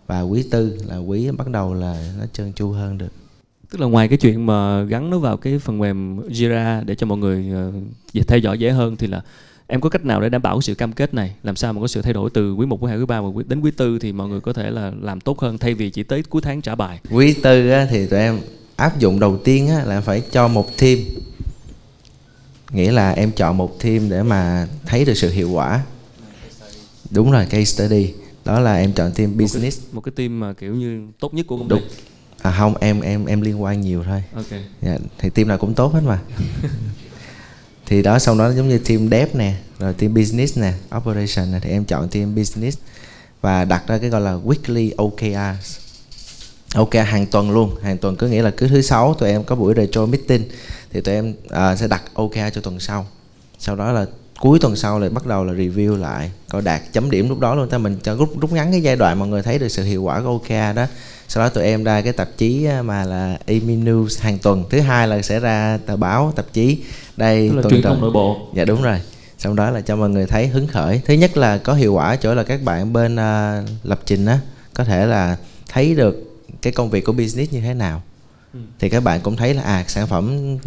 Và 0.07 0.21
quý 0.21 0.47
tư 0.51 0.79
là 0.87 0.97
quý 0.97 1.31
bắt 1.31 1.47
đầu 1.47 1.73
là 1.73 2.13
nó 2.19 2.25
trơn 2.33 2.53
tru 2.53 2.71
hơn 2.71 2.97
được 2.97 3.20
tức 3.71 3.81
là 3.81 3.87
ngoài 3.87 4.07
cái 4.07 4.17
chuyện 4.17 4.45
mà 4.45 4.83
gắn 4.83 5.09
nó 5.09 5.17
vào 5.17 5.37
cái 5.37 5.59
phần 5.59 5.79
mềm 5.79 6.19
Jira 6.29 6.85
để 6.85 6.95
cho 6.95 7.07
mọi 7.07 7.17
người 7.17 7.45
uh, 8.19 8.27
theo 8.27 8.39
dõi 8.39 8.59
dễ 8.59 8.71
hơn 8.71 8.95
thì 8.97 9.07
là 9.07 9.21
em 9.67 9.81
có 9.81 9.89
cách 9.89 10.05
nào 10.05 10.21
để 10.21 10.29
đảm 10.29 10.41
bảo 10.41 10.61
sự 10.61 10.75
cam 10.75 10.93
kết 10.93 11.13
này? 11.13 11.35
Làm 11.43 11.55
sao 11.55 11.73
mà 11.73 11.81
có 11.81 11.87
sự 11.87 12.01
thay 12.01 12.13
đổi 12.13 12.29
từ 12.33 12.53
quý 12.53 12.65
1, 12.65 12.83
quý 12.83 12.89
2, 12.89 12.97
quý 12.99 13.05
3 13.05 13.21
và 13.21 13.29
đến 13.47 13.61
quý 13.61 13.71
tư 13.71 13.99
thì 13.99 14.13
mọi 14.13 14.27
người 14.27 14.39
có 14.39 14.53
thể 14.53 14.71
là 14.71 14.91
làm 15.01 15.21
tốt 15.21 15.39
hơn 15.39 15.57
thay 15.57 15.73
vì 15.73 15.89
chỉ 15.89 16.03
tới 16.03 16.23
cuối 16.29 16.41
tháng 16.41 16.61
trả 16.61 16.75
bài? 16.75 16.99
Quý 17.11 17.33
tư 17.33 17.69
á, 17.69 17.87
thì 17.89 18.07
tụi 18.07 18.19
em 18.19 18.39
áp 18.75 18.99
dụng 18.99 19.19
đầu 19.19 19.37
tiên 19.37 19.67
á, 19.67 19.83
là 19.83 20.01
phải 20.01 20.21
cho 20.31 20.47
một 20.47 20.77
team. 20.77 20.97
Nghĩa 22.71 22.91
là 22.91 23.11
em 23.11 23.31
chọn 23.31 23.57
một 23.57 23.79
team 23.79 24.09
để 24.09 24.23
mà 24.23 24.67
thấy 24.85 25.05
được 25.05 25.13
sự 25.13 25.29
hiệu 25.29 25.49
quả. 25.49 25.81
Đúng 27.09 27.31
rồi 27.31 27.45
case 27.45 27.65
study. 27.65 28.13
Đó 28.45 28.59
là 28.59 28.75
em 28.75 28.93
chọn 28.93 29.11
team 29.15 29.37
business 29.37 29.79
một 29.79 29.85
cái, 29.85 29.95
một 29.95 30.01
cái 30.01 30.11
team 30.15 30.39
mà 30.39 30.53
kiểu 30.53 30.75
như 30.75 31.01
tốt 31.19 31.33
nhất 31.33 31.47
của 31.47 31.57
công 31.57 31.69
ty. 31.69 31.75
Đúng. 31.75 31.83
À 32.41 32.55
không 32.57 32.77
em 32.77 33.01
em 33.01 33.25
em 33.25 33.41
liên 33.41 33.61
quan 33.61 33.81
nhiều 33.81 34.03
thôi. 34.03 34.23
Ok. 34.35 34.59
Dạ, 34.81 34.97
thì 35.17 35.29
team 35.29 35.47
nào 35.47 35.57
cũng 35.57 35.73
tốt 35.73 35.93
hết 35.93 36.01
mà. 36.03 36.19
Thì 37.85 38.01
đó 38.01 38.19
sau 38.19 38.37
đó 38.37 38.51
giống 38.51 38.69
như 38.69 38.77
team 38.77 39.09
dev 39.09 39.35
nè 39.35 39.55
rồi 39.79 39.93
team 39.93 40.13
business 40.13 40.57
nè 40.57 40.73
operation 40.97 41.51
nè 41.51 41.59
thì 41.61 41.69
em 41.69 41.85
chọn 41.85 42.09
team 42.09 42.35
business 42.35 42.77
và 43.41 43.65
đặt 43.65 43.87
ra 43.87 43.97
cái 43.97 44.09
gọi 44.09 44.21
là 44.21 44.33
weekly 44.33 44.91
OKRs 44.97 45.79
ok 46.75 46.93
hàng 46.93 47.25
tuần 47.25 47.51
luôn. 47.51 47.75
Hàng 47.81 47.97
tuần 47.97 48.15
có 48.15 48.27
nghĩa 48.27 48.41
là 48.41 48.51
cứ 48.57 48.67
thứ 48.67 48.81
sáu 48.81 49.13
tụi 49.13 49.29
em 49.29 49.43
có 49.43 49.55
buổi 49.55 49.73
retro 49.77 50.05
meeting 50.05 50.43
thì 50.91 51.01
tụi 51.01 51.15
em 51.15 51.33
uh, 51.45 51.79
sẽ 51.79 51.87
đặt 51.87 52.03
ok 52.13 52.33
cho 52.53 52.61
tuần 52.61 52.79
sau. 52.79 53.07
Sau 53.59 53.75
đó 53.75 53.91
là 53.91 54.05
cuối 54.39 54.59
tuần 54.59 54.75
sau 54.75 54.99
lại 54.99 55.09
bắt 55.09 55.25
đầu 55.25 55.43
là 55.43 55.53
review 55.53 55.97
lại 55.97 56.31
coi 56.49 56.61
đạt 56.61 56.81
chấm 56.93 57.11
điểm 57.11 57.29
lúc 57.29 57.39
đó 57.39 57.55
luôn. 57.55 57.69
Ta 57.69 57.77
mình 57.77 57.97
cho 58.03 58.15
rút 58.15 58.41
rút 58.41 58.51
ngắn 58.51 58.71
cái 58.71 58.81
giai 58.81 58.95
đoạn 58.95 59.19
mọi 59.19 59.27
người 59.27 59.41
thấy 59.41 59.59
được 59.59 59.67
sự 59.67 59.83
hiệu 59.83 60.03
quả 60.03 60.21
của 60.21 60.27
ok 60.27 60.75
đó 60.75 60.85
sau 61.31 61.43
đó 61.43 61.49
tụi 61.49 61.63
em 61.63 61.83
ra 61.83 62.01
cái 62.01 62.13
tạp 62.13 62.29
chí 62.37 62.67
mà 62.83 63.03
là 63.03 63.37
Emi 63.45 63.75
News 63.75 64.21
hàng 64.21 64.37
tuần. 64.37 64.63
Thứ 64.69 64.79
hai 64.79 65.07
là 65.07 65.21
sẽ 65.21 65.39
ra 65.39 65.79
tờ 65.85 65.95
báo 65.95 66.33
tạp 66.35 66.45
chí. 66.53 66.77
Đây 67.17 67.49
Tức 67.49 67.55
là 67.55 67.61
tuần 67.61 67.71
truyền 67.71 67.81
thông 67.81 68.01
nội 68.01 68.11
bộ. 68.11 68.47
Dạ 68.53 68.65
đúng 68.65 68.81
rồi. 68.81 69.01
Sau 69.37 69.53
đó 69.53 69.69
là 69.69 69.81
cho 69.81 69.95
mọi 69.95 70.09
người 70.09 70.25
thấy 70.25 70.47
hứng 70.47 70.67
khởi. 70.67 71.01
Thứ 71.05 71.13
nhất 71.13 71.37
là 71.37 71.57
có 71.57 71.73
hiệu 71.73 71.93
quả 71.93 72.15
chỗ 72.15 72.33
là 72.33 72.43
các 72.43 72.63
bạn 72.63 72.93
bên 72.93 73.15
uh, 73.15 73.69
lập 73.83 73.99
trình 74.05 74.25
á 74.25 74.39
có 74.73 74.83
thể 74.83 75.05
là 75.05 75.37
thấy 75.69 75.95
được 75.95 76.41
cái 76.61 76.73
công 76.73 76.89
việc 76.89 77.05
của 77.05 77.13
business 77.13 77.53
như 77.53 77.61
thế 77.61 77.73
nào. 77.73 78.01
Ừ. 78.53 78.59
thì 78.79 78.89
các 78.89 79.03
bạn 79.03 79.21
cũng 79.21 79.35
thấy 79.35 79.53
là 79.53 79.61
à 79.61 79.85
sản 79.87 80.07
phẩm 80.07 80.57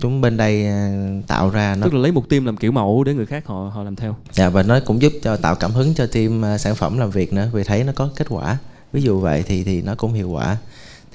chúng 0.00 0.20
bên 0.20 0.36
đây 0.36 0.66
à, 0.66 0.92
tạo 1.26 1.50
ra 1.50 1.74
nó 1.74 1.84
tức 1.84 1.94
là 1.94 2.00
lấy 2.00 2.12
một 2.12 2.28
team 2.28 2.44
làm 2.44 2.56
kiểu 2.56 2.72
mẫu 2.72 3.04
để 3.04 3.14
người 3.14 3.26
khác 3.26 3.46
họ 3.46 3.70
họ 3.74 3.82
làm 3.82 3.96
theo. 3.96 4.16
Dạ 4.32 4.48
và 4.48 4.62
nó 4.62 4.80
cũng 4.86 5.02
giúp 5.02 5.12
cho 5.22 5.36
tạo 5.36 5.54
cảm 5.54 5.72
hứng 5.72 5.94
cho 5.94 6.06
team 6.06 6.44
à, 6.44 6.58
sản 6.58 6.74
phẩm 6.74 6.98
làm 6.98 7.10
việc 7.10 7.32
nữa. 7.32 7.48
Vì 7.52 7.64
thấy 7.64 7.84
nó 7.84 7.92
có 7.96 8.08
kết 8.16 8.26
quả 8.28 8.58
ví 8.94 9.02
dụ 9.02 9.20
vậy 9.20 9.42
thì 9.46 9.64
thì 9.64 9.82
nó 9.82 9.94
cũng 9.94 10.12
hiệu 10.12 10.30
quả. 10.30 10.56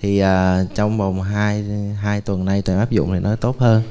Thì 0.01 0.23
uh, 0.23 0.27
trong 0.75 0.97
vòng 0.97 1.21
hai 1.21 1.63
hai 2.01 2.21
tuần 2.21 2.45
nay 2.45 2.61
tụi 2.61 2.75
em 2.75 2.79
áp 2.79 2.91
dụng 2.91 3.13
thì 3.13 3.19
nó 3.19 3.35
tốt 3.35 3.59
hơn. 3.59 3.83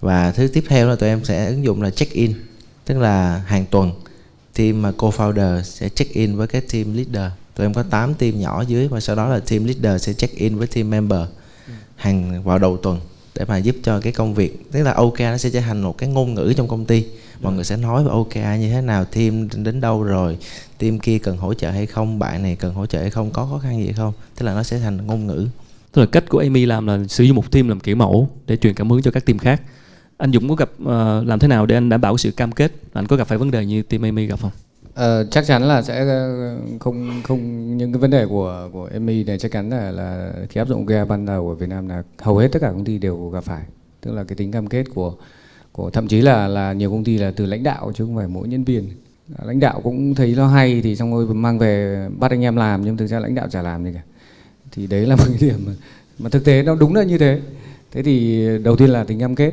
Và 0.00 0.32
thứ 0.32 0.48
tiếp 0.48 0.64
theo 0.68 0.88
là 0.88 0.96
tụi 0.96 1.08
em 1.08 1.24
sẽ 1.24 1.46
ứng 1.46 1.64
dụng 1.64 1.82
là 1.82 1.90
check 1.90 2.12
in 2.12 2.32
tức 2.84 2.98
là 2.98 3.42
hàng 3.46 3.64
tuần 3.70 3.92
team 4.56 4.82
mà 4.82 4.90
co-founder 4.90 5.62
sẽ 5.62 5.88
check 5.88 6.12
in 6.12 6.36
với 6.36 6.46
cái 6.46 6.60
team 6.60 6.94
leader. 6.94 7.32
Tụi 7.56 7.66
em 7.66 7.74
có 7.74 7.82
8 7.82 8.14
team 8.14 8.40
nhỏ 8.40 8.64
dưới 8.68 8.88
và 8.88 9.00
sau 9.00 9.16
đó 9.16 9.28
là 9.28 9.40
team 9.40 9.64
leader 9.64 10.02
sẽ 10.02 10.12
check 10.12 10.36
in 10.36 10.58
với 10.58 10.66
team 10.66 10.90
member 10.90 11.20
hàng 11.96 12.42
vào 12.42 12.58
đầu 12.58 12.76
tuần 12.76 13.00
để 13.34 13.44
mà 13.44 13.56
giúp 13.56 13.76
cho 13.82 14.00
cái 14.00 14.12
công 14.12 14.34
việc. 14.34 14.72
Tức 14.72 14.82
là 14.82 14.92
OK 14.92 15.20
nó 15.20 15.36
sẽ 15.36 15.50
trở 15.50 15.60
thành 15.60 15.82
một 15.82 15.98
cái 15.98 16.08
ngôn 16.08 16.34
ngữ 16.34 16.52
trong 16.56 16.68
công 16.68 16.84
ty 16.84 17.04
mọi 17.40 17.54
người 17.54 17.64
sẽ 17.64 17.76
nói 17.76 18.04
về 18.04 18.10
OK 18.10 18.36
như 18.36 18.70
thế 18.70 18.80
nào 18.80 19.04
team 19.04 19.48
đến 19.64 19.80
đâu 19.80 20.02
rồi 20.02 20.38
team 20.78 20.98
kia 20.98 21.18
cần 21.18 21.36
hỗ 21.36 21.54
trợ 21.54 21.70
hay 21.70 21.86
không 21.86 22.18
bạn 22.18 22.42
này 22.42 22.56
cần 22.56 22.74
hỗ 22.74 22.86
trợ 22.86 23.00
hay 23.00 23.10
không 23.10 23.30
có 23.30 23.46
khó 23.46 23.58
khăn 23.58 23.84
gì 23.84 23.92
không? 23.92 24.12
Tức 24.36 24.46
là 24.46 24.54
nó 24.54 24.62
sẽ 24.62 24.78
thành 24.78 25.06
ngôn 25.06 25.26
ngữ. 25.26 25.46
Tức 25.92 26.02
là 26.02 26.06
cách 26.12 26.24
của 26.28 26.38
Amy 26.38 26.66
làm 26.66 26.86
là 26.86 26.98
sử 27.08 27.24
dụng 27.24 27.36
một 27.36 27.50
team 27.50 27.68
làm 27.68 27.80
kiểu 27.80 27.96
mẫu 27.96 28.28
để 28.46 28.56
truyền 28.56 28.74
cảm 28.74 28.90
hứng 28.90 29.02
cho 29.02 29.10
các 29.10 29.26
team 29.26 29.38
khác. 29.38 29.62
Anh 30.16 30.32
Dũng 30.32 30.48
có 30.48 30.54
gặp 30.54 30.70
uh, 30.82 31.26
làm 31.26 31.38
thế 31.38 31.48
nào 31.48 31.66
để 31.66 31.76
anh 31.76 31.88
đảm 31.88 32.00
bảo 32.00 32.18
sự 32.18 32.30
cam 32.30 32.52
kết? 32.52 32.72
Anh 32.92 33.06
có 33.06 33.16
gặp 33.16 33.28
phải 33.28 33.38
vấn 33.38 33.50
đề 33.50 33.66
như 33.66 33.82
team 33.82 34.02
Amy 34.02 34.26
gặp 34.26 34.40
không? 34.40 34.50
Ờ, 34.98 35.24
chắc 35.30 35.46
chắn 35.46 35.62
là 35.62 35.82
sẽ 35.82 36.06
ờ, 36.06 36.56
không 36.80 37.22
không 37.24 37.76
những 37.76 37.92
cái 37.92 38.00
vấn 38.00 38.10
đề 38.10 38.26
của 38.26 38.68
của 38.72 38.88
Emi 38.92 39.24
này 39.24 39.38
chắc 39.38 39.52
chắn 39.52 39.70
là 39.70 39.90
là 39.90 40.32
khi 40.48 40.60
áp 40.60 40.68
dụng 40.68 40.86
GA 40.86 41.04
ban 41.04 41.26
đầu 41.26 41.48
ở 41.48 41.54
Việt 41.54 41.68
Nam 41.68 41.88
là 41.88 42.02
hầu 42.18 42.36
hết 42.36 42.48
tất 42.52 42.58
cả 42.62 42.68
công 42.68 42.84
ty 42.84 42.98
đều 42.98 43.28
gặp 43.28 43.44
phải. 43.44 43.62
Tức 44.00 44.12
là 44.12 44.24
cái 44.24 44.36
tính 44.36 44.52
cam 44.52 44.66
kết 44.66 44.84
của 44.94 45.14
của 45.78 45.90
thậm 45.90 46.08
chí 46.08 46.20
là 46.20 46.48
là 46.48 46.72
nhiều 46.72 46.90
công 46.90 47.04
ty 47.04 47.18
là 47.18 47.32
từ 47.36 47.46
lãnh 47.46 47.62
đạo 47.62 47.92
chứ 47.94 48.04
không 48.04 48.16
phải 48.16 48.28
mỗi 48.28 48.48
nhân 48.48 48.64
viên. 48.64 48.88
À, 49.38 49.44
lãnh 49.44 49.60
đạo 49.60 49.80
cũng 49.84 50.14
thấy 50.14 50.34
nó 50.36 50.46
hay 50.48 50.80
thì 50.82 50.96
xong 50.96 51.12
rồi 51.12 51.34
mang 51.34 51.58
về 51.58 52.08
bắt 52.18 52.30
anh 52.30 52.44
em 52.44 52.56
làm 52.56 52.84
nhưng 52.84 52.96
thực 52.96 53.06
ra 53.06 53.20
lãnh 53.20 53.34
đạo 53.34 53.48
chả 53.50 53.62
làm 53.62 53.84
gì 53.84 53.90
cả. 53.94 54.00
Thì 54.72 54.86
đấy 54.86 55.06
là 55.06 55.16
một 55.16 55.24
cái 55.26 55.38
điểm 55.40 55.60
mà, 55.66 55.72
mà 56.18 56.30
thực 56.30 56.44
tế 56.44 56.62
nó 56.62 56.74
đúng 56.74 56.94
là 56.94 57.02
như 57.02 57.18
thế. 57.18 57.40
Thế 57.92 58.02
thì 58.02 58.46
đầu 58.64 58.76
tiên 58.76 58.90
là 58.90 59.04
tính 59.04 59.20
cam 59.20 59.34
kết. 59.34 59.52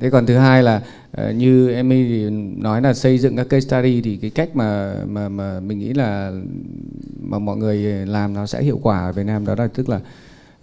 Thế 0.00 0.10
còn 0.10 0.26
thứ 0.26 0.36
hai 0.36 0.62
là 0.62 0.82
ờ, 1.12 1.32
như 1.32 1.70
em 1.70 1.90
thì 1.90 2.30
nói 2.56 2.82
là 2.82 2.94
xây 2.94 3.18
dựng 3.18 3.36
các 3.36 3.48
case 3.48 3.68
study 3.68 4.00
thì 4.00 4.16
cái 4.16 4.30
cách 4.30 4.56
mà 4.56 4.94
mà 5.08 5.28
mà 5.28 5.60
mình 5.60 5.78
nghĩ 5.78 5.92
là 5.92 6.32
mà 7.20 7.38
mọi 7.38 7.56
người 7.56 8.06
làm 8.06 8.34
nó 8.34 8.46
sẽ 8.46 8.62
hiệu 8.62 8.80
quả 8.82 8.98
ở 8.98 9.12
Việt 9.12 9.26
Nam. 9.26 9.46
Đó 9.46 9.54
là 9.58 9.66
tức 9.66 9.88
là 9.88 10.00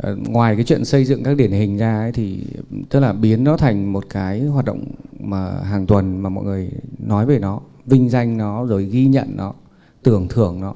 uh, 0.07 0.29
ngoài 0.29 0.55
cái 0.55 0.65
chuyện 0.65 0.85
xây 0.85 1.05
dựng 1.05 1.23
các 1.23 1.37
điển 1.37 1.51
hình 1.51 1.77
ra 1.77 1.99
ấy, 1.99 2.11
thì 2.11 2.43
tức 2.89 2.99
là 2.99 3.13
biến 3.13 3.43
nó 3.43 3.57
thành 3.57 3.93
một 3.93 4.05
cái 4.09 4.41
hoạt 4.41 4.65
động 4.65 4.83
mà 5.19 5.49
hàng 5.49 5.85
tuần 5.85 6.23
mà 6.23 6.29
mọi 6.29 6.43
người 6.43 6.71
nói 6.99 7.25
về 7.25 7.39
nó 7.39 7.59
vinh 7.85 8.09
danh 8.09 8.37
nó 8.37 8.65
rồi 8.65 8.85
ghi 8.85 9.05
nhận 9.05 9.27
nó 9.35 9.53
tưởng 10.03 10.27
thưởng 10.27 10.61
nó 10.61 10.75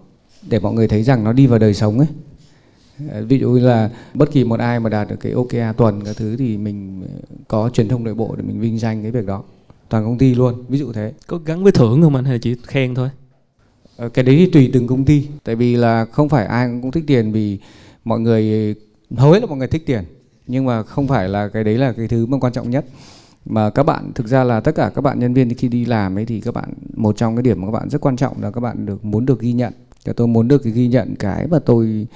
để 0.49 0.59
mọi 0.59 0.73
người 0.73 0.87
thấy 0.87 1.03
rằng 1.03 1.23
nó 1.23 1.33
đi 1.33 1.47
vào 1.47 1.59
đời 1.59 1.73
sống 1.73 1.99
ấy. 1.99 2.07
Ờ, 3.09 3.25
ví 3.25 3.39
dụ 3.39 3.49
như 3.49 3.59
là 3.59 3.89
bất 4.13 4.31
kỳ 4.31 4.43
một 4.43 4.59
ai 4.59 4.79
mà 4.79 4.89
đạt 4.89 5.07
được 5.09 5.15
cái 5.19 5.31
OKR 5.31 5.77
tuần 5.77 6.03
các 6.05 6.15
thứ 6.17 6.35
thì 6.37 6.57
mình 6.57 7.03
có 7.47 7.69
truyền 7.69 7.87
thông 7.87 8.03
nội 8.03 8.13
bộ 8.13 8.35
để 8.37 8.43
mình 8.47 8.59
vinh 8.59 8.79
danh 8.79 9.01
cái 9.01 9.11
việc 9.11 9.25
đó. 9.25 9.43
Toàn 9.89 10.05
công 10.05 10.17
ty 10.17 10.35
luôn 10.35 10.63
ví 10.69 10.77
dụ 10.77 10.93
thế. 10.93 11.13
Có 11.27 11.39
gắn 11.45 11.63
với 11.63 11.71
thưởng 11.71 12.01
không 12.01 12.15
anh 12.15 12.25
hay 12.25 12.39
chỉ 12.39 12.55
khen 12.63 12.95
thôi? 12.95 13.09
Ờ, 13.97 14.09
cái 14.09 14.25
đấy 14.25 14.35
thì 14.35 14.51
tùy 14.51 14.69
từng 14.73 14.87
công 14.87 15.05
ty. 15.05 15.27
Tại 15.43 15.55
vì 15.55 15.75
là 15.75 16.05
không 16.05 16.29
phải 16.29 16.45
ai 16.45 16.69
cũng 16.81 16.91
thích 16.91 17.03
tiền 17.07 17.31
vì 17.31 17.59
mọi 18.05 18.19
người 18.19 18.75
hầu 19.15 19.31
hết 19.31 19.39
là 19.39 19.45
mọi 19.45 19.57
người 19.57 19.67
thích 19.67 19.85
tiền, 19.85 20.03
nhưng 20.47 20.65
mà 20.65 20.83
không 20.83 21.07
phải 21.07 21.29
là 21.29 21.47
cái 21.47 21.63
đấy 21.63 21.77
là 21.77 21.93
cái 21.97 22.07
thứ 22.07 22.25
mà 22.25 22.37
quan 22.41 22.53
trọng 22.53 22.69
nhất. 22.69 22.85
Mà 23.45 23.69
các 23.69 23.83
bạn, 23.83 24.11
thực 24.15 24.27
ra 24.27 24.43
là 24.43 24.59
tất 24.59 24.75
cả 24.75 24.91
các 24.95 25.01
bạn 25.01 25.19
nhân 25.19 25.33
viên 25.33 25.53
khi 25.53 25.67
đi 25.67 25.85
làm 25.85 26.17
ấy 26.17 26.25
thì 26.25 26.41
các 26.41 26.53
bạn, 26.53 26.73
một 26.93 27.17
trong 27.17 27.35
cái 27.35 27.43
điểm 27.43 27.61
mà 27.61 27.67
các 27.67 27.71
bạn 27.71 27.89
rất 27.89 28.01
quan 28.01 28.15
trọng 28.15 28.41
là 28.41 28.51
các 28.51 28.61
bạn 28.61 28.85
được, 28.85 29.05
muốn 29.05 29.25
được 29.25 29.39
ghi 29.39 29.53
nhận. 29.53 29.73
Cho 30.03 30.13
tôi 30.13 30.27
muốn 30.27 30.47
được 30.47 30.63
cái 30.63 30.73
ghi 30.73 30.87
nhận 30.87 31.15
cái 31.15 31.47
mà 31.47 31.59
tôi 31.59 32.07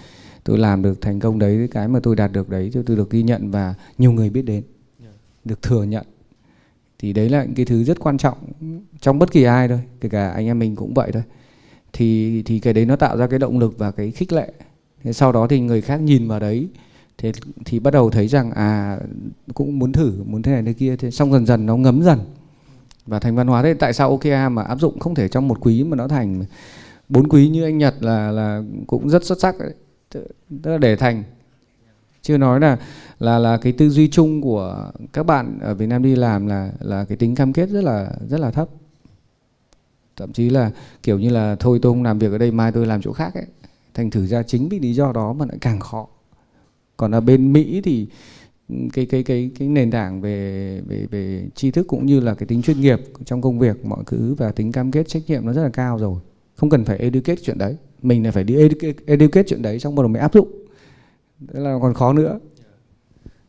tôi 0.43 0.57
làm 0.57 0.81
được 0.81 1.01
thành 1.01 1.19
công 1.19 1.39
đấy, 1.39 1.67
cái 1.71 1.87
mà 1.87 1.99
tôi 2.03 2.15
đạt 2.15 2.31
được 2.31 2.49
đấy 2.49 2.71
tôi 2.85 2.97
được 2.97 3.09
ghi 3.09 3.23
nhận 3.23 3.51
và 3.51 3.73
nhiều 3.97 4.11
người 4.11 4.29
biết 4.29 4.41
đến, 4.41 4.63
được 5.45 5.61
thừa 5.61 5.83
nhận. 5.83 6.05
Thì 6.99 7.13
đấy 7.13 7.29
là 7.29 7.43
những 7.43 7.55
cái 7.55 7.65
thứ 7.65 7.83
rất 7.83 7.99
quan 7.99 8.17
trọng 8.17 8.37
trong 9.01 9.19
bất 9.19 9.31
kỳ 9.31 9.43
ai 9.43 9.67
thôi, 9.67 9.79
kể 10.01 10.09
cả 10.09 10.29
anh 10.29 10.45
em 10.45 10.59
mình 10.59 10.75
cũng 10.75 10.93
vậy 10.93 11.11
thôi. 11.11 11.23
Thì 11.93 12.41
thì 12.43 12.59
cái 12.59 12.73
đấy 12.73 12.85
nó 12.85 12.95
tạo 12.95 13.17
ra 13.17 13.27
cái 13.27 13.39
động 13.39 13.59
lực 13.59 13.77
và 13.77 13.91
cái 13.91 14.11
khích 14.11 14.33
lệ 14.33 14.51
thế 15.03 15.13
sau 15.13 15.31
đó 15.31 15.47
thì 15.47 15.59
người 15.59 15.81
khác 15.81 16.01
nhìn 16.01 16.27
vào 16.27 16.39
đấy, 16.39 16.67
thế 17.17 17.31
thì 17.65 17.79
bắt 17.79 17.91
đầu 17.91 18.09
thấy 18.09 18.27
rằng 18.27 18.51
à 18.51 18.99
cũng 19.53 19.79
muốn 19.79 19.91
thử, 19.91 20.23
muốn 20.25 20.41
thế 20.41 20.51
này 20.51 20.63
thế 20.63 20.73
kia, 20.73 20.95
thế 20.95 21.11
xong 21.11 21.31
dần 21.31 21.45
dần 21.45 21.65
nó 21.65 21.77
ngấm 21.77 22.01
dần. 22.03 22.19
Và 23.05 23.19
thành 23.19 23.35
văn 23.35 23.47
hóa 23.47 23.63
thế 23.63 23.73
tại 23.73 23.93
sao 23.93 24.09
OKA 24.09 24.49
mà 24.49 24.63
áp 24.63 24.79
dụng 24.79 24.99
không 24.99 25.15
thể 25.15 25.27
trong 25.27 25.47
một 25.47 25.57
quý 25.61 25.83
mà 25.83 25.95
nó 25.95 26.07
thành 26.07 26.43
bốn 27.09 27.29
quý 27.29 27.49
như 27.49 27.63
anh 27.63 27.77
Nhật 27.77 27.95
là 27.99 28.31
là 28.31 28.61
cũng 28.87 29.09
rất 29.09 29.23
xuất 29.23 29.39
sắc 29.39 29.55
đấy, 29.59 29.73
tức 30.61 30.71
là 30.71 30.77
để 30.77 30.95
thành. 30.95 31.23
Chưa 32.21 32.37
nói 32.37 32.59
là 32.59 32.77
là 33.19 33.39
là 33.39 33.57
cái 33.57 33.71
tư 33.73 33.89
duy 33.89 34.07
chung 34.07 34.41
của 34.41 34.91
các 35.13 35.25
bạn 35.25 35.59
ở 35.61 35.75
Việt 35.75 35.87
Nam 35.87 36.03
đi 36.03 36.15
làm 36.15 36.47
là 36.47 36.71
là 36.79 37.05
cái 37.05 37.17
tính 37.17 37.35
cam 37.35 37.53
kết 37.53 37.69
rất 37.69 37.83
là 37.83 38.11
rất 38.29 38.39
là 38.39 38.51
thấp. 38.51 38.69
Thậm 40.15 40.33
chí 40.33 40.49
là 40.49 40.71
kiểu 41.03 41.19
như 41.19 41.29
là, 41.29 41.55
thôi 41.59 41.79
tôi 41.81 41.93
không 41.93 42.03
làm 42.03 42.19
việc 42.19 42.31
ở 42.31 42.37
đây, 42.37 42.51
mai 42.51 42.71
tôi 42.71 42.85
làm 42.85 43.01
chỗ 43.01 43.13
khác 43.13 43.33
ấy 43.33 43.45
thành 43.99 44.09
thử 44.09 44.25
ra 44.25 44.43
chính 44.43 44.69
vì 44.69 44.79
lý 44.79 44.93
do 44.93 45.11
đó 45.11 45.33
mà 45.33 45.45
lại 45.45 45.57
càng 45.61 45.79
khó. 45.79 46.07
Còn 46.97 47.11
ở 47.11 47.21
bên 47.21 47.53
Mỹ 47.53 47.81
thì 47.83 48.07
cái 48.93 49.05
cái 49.05 49.23
cái 49.23 49.51
cái 49.59 49.67
nền 49.67 49.91
tảng 49.91 50.21
về 50.21 50.81
về 50.87 51.05
về 51.11 51.47
tri 51.55 51.71
thức 51.71 51.87
cũng 51.87 52.05
như 52.05 52.19
là 52.19 52.33
cái 52.33 52.47
tính 52.47 52.61
chuyên 52.61 52.81
nghiệp 52.81 52.99
trong 53.25 53.41
công 53.41 53.59
việc 53.59 53.85
mọi 53.85 54.03
thứ 54.05 54.35
và 54.37 54.51
tính 54.51 54.71
cam 54.71 54.91
kết 54.91 55.07
trách 55.07 55.23
nhiệm 55.27 55.45
nó 55.45 55.53
rất 55.53 55.63
là 55.63 55.69
cao 55.69 55.97
rồi. 55.97 56.19
Không 56.55 56.69
cần 56.69 56.85
phải 56.85 56.97
educate 56.97 57.41
chuyện 57.43 57.57
đấy. 57.57 57.75
Mình 58.01 58.25
là 58.25 58.31
phải 58.31 58.43
đi 58.43 58.55
educate, 58.55 58.93
educate 59.05 59.47
chuyện 59.47 59.61
đấy 59.61 59.79
xong 59.79 59.95
bắt 59.95 60.01
đầu 60.03 60.07
mới 60.07 60.21
áp 60.21 60.33
dụng. 60.33 60.47
Thế 61.53 61.59
là 61.59 61.79
còn 61.81 61.93
khó 61.93 62.13
nữa. 62.13 62.39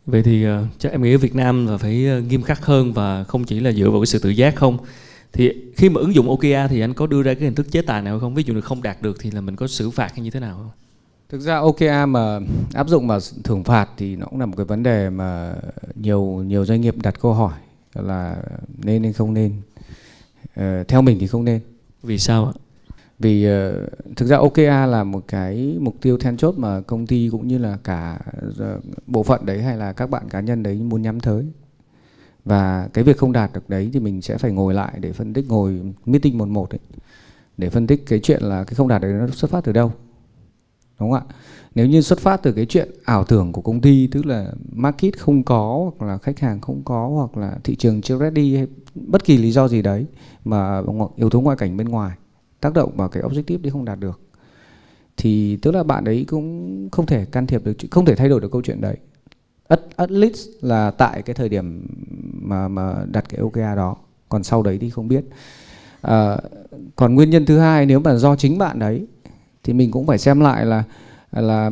Vậy 0.06 0.22
thì 0.22 0.46
uh, 0.46 0.50
chắc 0.78 0.92
em 0.92 1.02
nghĩ 1.02 1.14
ở 1.14 1.18
Việt 1.18 1.34
Nam 1.34 1.66
là 1.66 1.76
phải 1.76 2.06
uh, 2.18 2.24
nghiêm 2.26 2.42
khắc 2.42 2.64
hơn 2.64 2.92
và 2.92 3.24
không 3.24 3.44
chỉ 3.44 3.60
là 3.60 3.72
dựa 3.72 3.90
vào 3.90 4.00
cái 4.00 4.06
sự 4.06 4.18
tự 4.18 4.30
giác 4.30 4.56
không? 4.56 4.78
Thì 5.32 5.52
khi 5.76 5.88
mà 5.88 6.00
ứng 6.00 6.14
dụng 6.14 6.28
OKR 6.28 6.70
thì 6.70 6.80
anh 6.80 6.94
có 6.94 7.06
đưa 7.06 7.22
ra 7.22 7.34
cái 7.34 7.42
hình 7.42 7.54
thức 7.54 7.66
chế 7.70 7.82
tài 7.82 8.02
nào 8.02 8.20
không? 8.20 8.34
Ví 8.34 8.42
dụ 8.42 8.54
như 8.54 8.60
không 8.60 8.82
đạt 8.82 9.02
được 9.02 9.16
thì 9.20 9.30
là 9.30 9.40
mình 9.40 9.56
có 9.56 9.66
xử 9.66 9.90
phạt 9.90 10.12
hay 10.12 10.20
như 10.20 10.30
thế 10.30 10.40
nào 10.40 10.56
không? 10.56 10.70
Thực 11.28 11.40
ra 11.40 11.58
OKR 11.58 12.08
mà 12.08 12.40
áp 12.74 12.88
dụng 12.88 13.06
mà 13.06 13.18
thưởng 13.44 13.64
phạt 13.64 13.88
thì 13.96 14.16
nó 14.16 14.26
cũng 14.26 14.40
là 14.40 14.46
một 14.46 14.56
cái 14.56 14.66
vấn 14.66 14.82
đề 14.82 15.10
mà 15.10 15.54
nhiều 15.94 16.24
nhiều 16.24 16.64
doanh 16.64 16.80
nghiệp 16.80 16.94
đặt 17.02 17.20
câu 17.20 17.34
hỏi 17.34 17.58
là 17.94 18.36
nên 18.84 19.02
hay 19.02 19.12
không 19.12 19.34
nên. 19.34 19.52
Uh, 20.60 20.88
theo 20.88 21.02
mình 21.02 21.18
thì 21.20 21.26
không 21.26 21.44
nên. 21.44 21.60
Vì 22.02 22.18
sao 22.18 22.46
ạ? 22.46 22.52
Vì 23.18 23.46
uh, 23.46 24.16
thực 24.16 24.26
ra 24.26 24.36
OKR 24.36 24.60
là 24.88 25.04
một 25.04 25.24
cái 25.28 25.76
mục 25.80 25.96
tiêu 26.00 26.18
then 26.18 26.36
chốt 26.36 26.54
mà 26.58 26.80
công 26.80 27.06
ty 27.06 27.28
cũng 27.32 27.48
như 27.48 27.58
là 27.58 27.78
cả 27.84 28.18
uh, 28.48 28.84
bộ 29.06 29.22
phận 29.22 29.46
đấy 29.46 29.62
hay 29.62 29.76
là 29.76 29.92
các 29.92 30.10
bạn 30.10 30.28
cá 30.28 30.40
nhân 30.40 30.62
đấy 30.62 30.74
muốn 30.74 31.02
nhắm 31.02 31.20
tới 31.20 31.44
và 32.44 32.88
cái 32.92 33.04
việc 33.04 33.18
không 33.18 33.32
đạt 33.32 33.52
được 33.52 33.70
đấy 33.70 33.90
thì 33.92 34.00
mình 34.00 34.22
sẽ 34.22 34.38
phải 34.38 34.52
ngồi 34.52 34.74
lại 34.74 34.98
để 35.00 35.12
phân 35.12 35.32
tích 35.32 35.48
ngồi 35.48 35.80
meeting 36.06 36.38
một 36.38 36.48
một 36.48 36.70
ấy, 36.70 36.80
để 37.56 37.70
phân 37.70 37.86
tích 37.86 38.06
cái 38.06 38.20
chuyện 38.22 38.42
là 38.42 38.64
cái 38.64 38.74
không 38.74 38.88
đạt 38.88 39.02
được 39.02 39.08
nó 39.20 39.26
xuất 39.26 39.50
phát 39.50 39.64
từ 39.64 39.72
đâu. 39.72 39.92
Đúng 41.00 41.10
không 41.10 41.22
ạ? 41.28 41.34
Nếu 41.74 41.86
như 41.86 42.00
xuất 42.00 42.18
phát 42.18 42.42
từ 42.42 42.52
cái 42.52 42.66
chuyện 42.66 42.90
ảo 43.04 43.24
tưởng 43.24 43.52
của 43.52 43.62
công 43.62 43.80
ty 43.80 44.06
tức 44.06 44.26
là 44.26 44.52
market 44.72 45.18
không 45.18 45.42
có 45.42 45.90
hoặc 45.98 46.06
là 46.06 46.18
khách 46.18 46.38
hàng 46.40 46.60
không 46.60 46.82
có 46.84 47.08
hoặc 47.08 47.36
là 47.36 47.58
thị 47.64 47.76
trường 47.76 48.02
chưa 48.02 48.18
ready 48.18 48.56
hay 48.56 48.66
bất 48.94 49.24
kỳ 49.24 49.36
lý 49.36 49.52
do 49.52 49.68
gì 49.68 49.82
đấy 49.82 50.06
mà 50.44 50.82
yếu 51.16 51.30
tố 51.30 51.40
ngoại 51.40 51.56
cảnh 51.56 51.76
bên 51.76 51.88
ngoài 51.88 52.16
tác 52.60 52.74
động 52.74 52.96
vào 52.96 53.08
cái 53.08 53.22
objective 53.22 53.62
đấy 53.62 53.70
không 53.70 53.84
đạt 53.84 54.00
được 54.00 54.20
thì 55.16 55.56
tức 55.56 55.74
là 55.74 55.82
bạn 55.82 56.04
ấy 56.04 56.24
cũng 56.28 56.88
không 56.92 57.06
thể 57.06 57.24
can 57.24 57.46
thiệp 57.46 57.64
được 57.64 57.76
không 57.90 58.04
thể 58.04 58.16
thay 58.16 58.28
đổi 58.28 58.40
được 58.40 58.52
câu 58.52 58.62
chuyện 58.62 58.80
đấy 58.80 58.96
at, 59.70 59.80
at 59.96 60.10
least 60.10 60.48
là 60.60 60.90
tại 60.90 61.22
cái 61.22 61.34
thời 61.34 61.48
điểm 61.48 61.86
mà 62.32 62.68
mà 62.68 62.94
đặt 63.12 63.24
cái 63.28 63.40
OKR 63.40 63.76
đó. 63.76 63.96
Còn 64.28 64.42
sau 64.42 64.62
đấy 64.62 64.78
thì 64.80 64.90
không 64.90 65.08
biết. 65.08 65.24
À, 66.00 66.36
còn 66.96 67.14
nguyên 67.14 67.30
nhân 67.30 67.46
thứ 67.46 67.58
hai 67.58 67.86
nếu 67.86 68.00
mà 68.00 68.14
do 68.14 68.36
chính 68.36 68.58
bạn 68.58 68.78
đấy 68.78 69.06
thì 69.64 69.72
mình 69.72 69.90
cũng 69.90 70.06
phải 70.06 70.18
xem 70.18 70.40
lại 70.40 70.66
là 70.66 70.84
là 71.32 71.70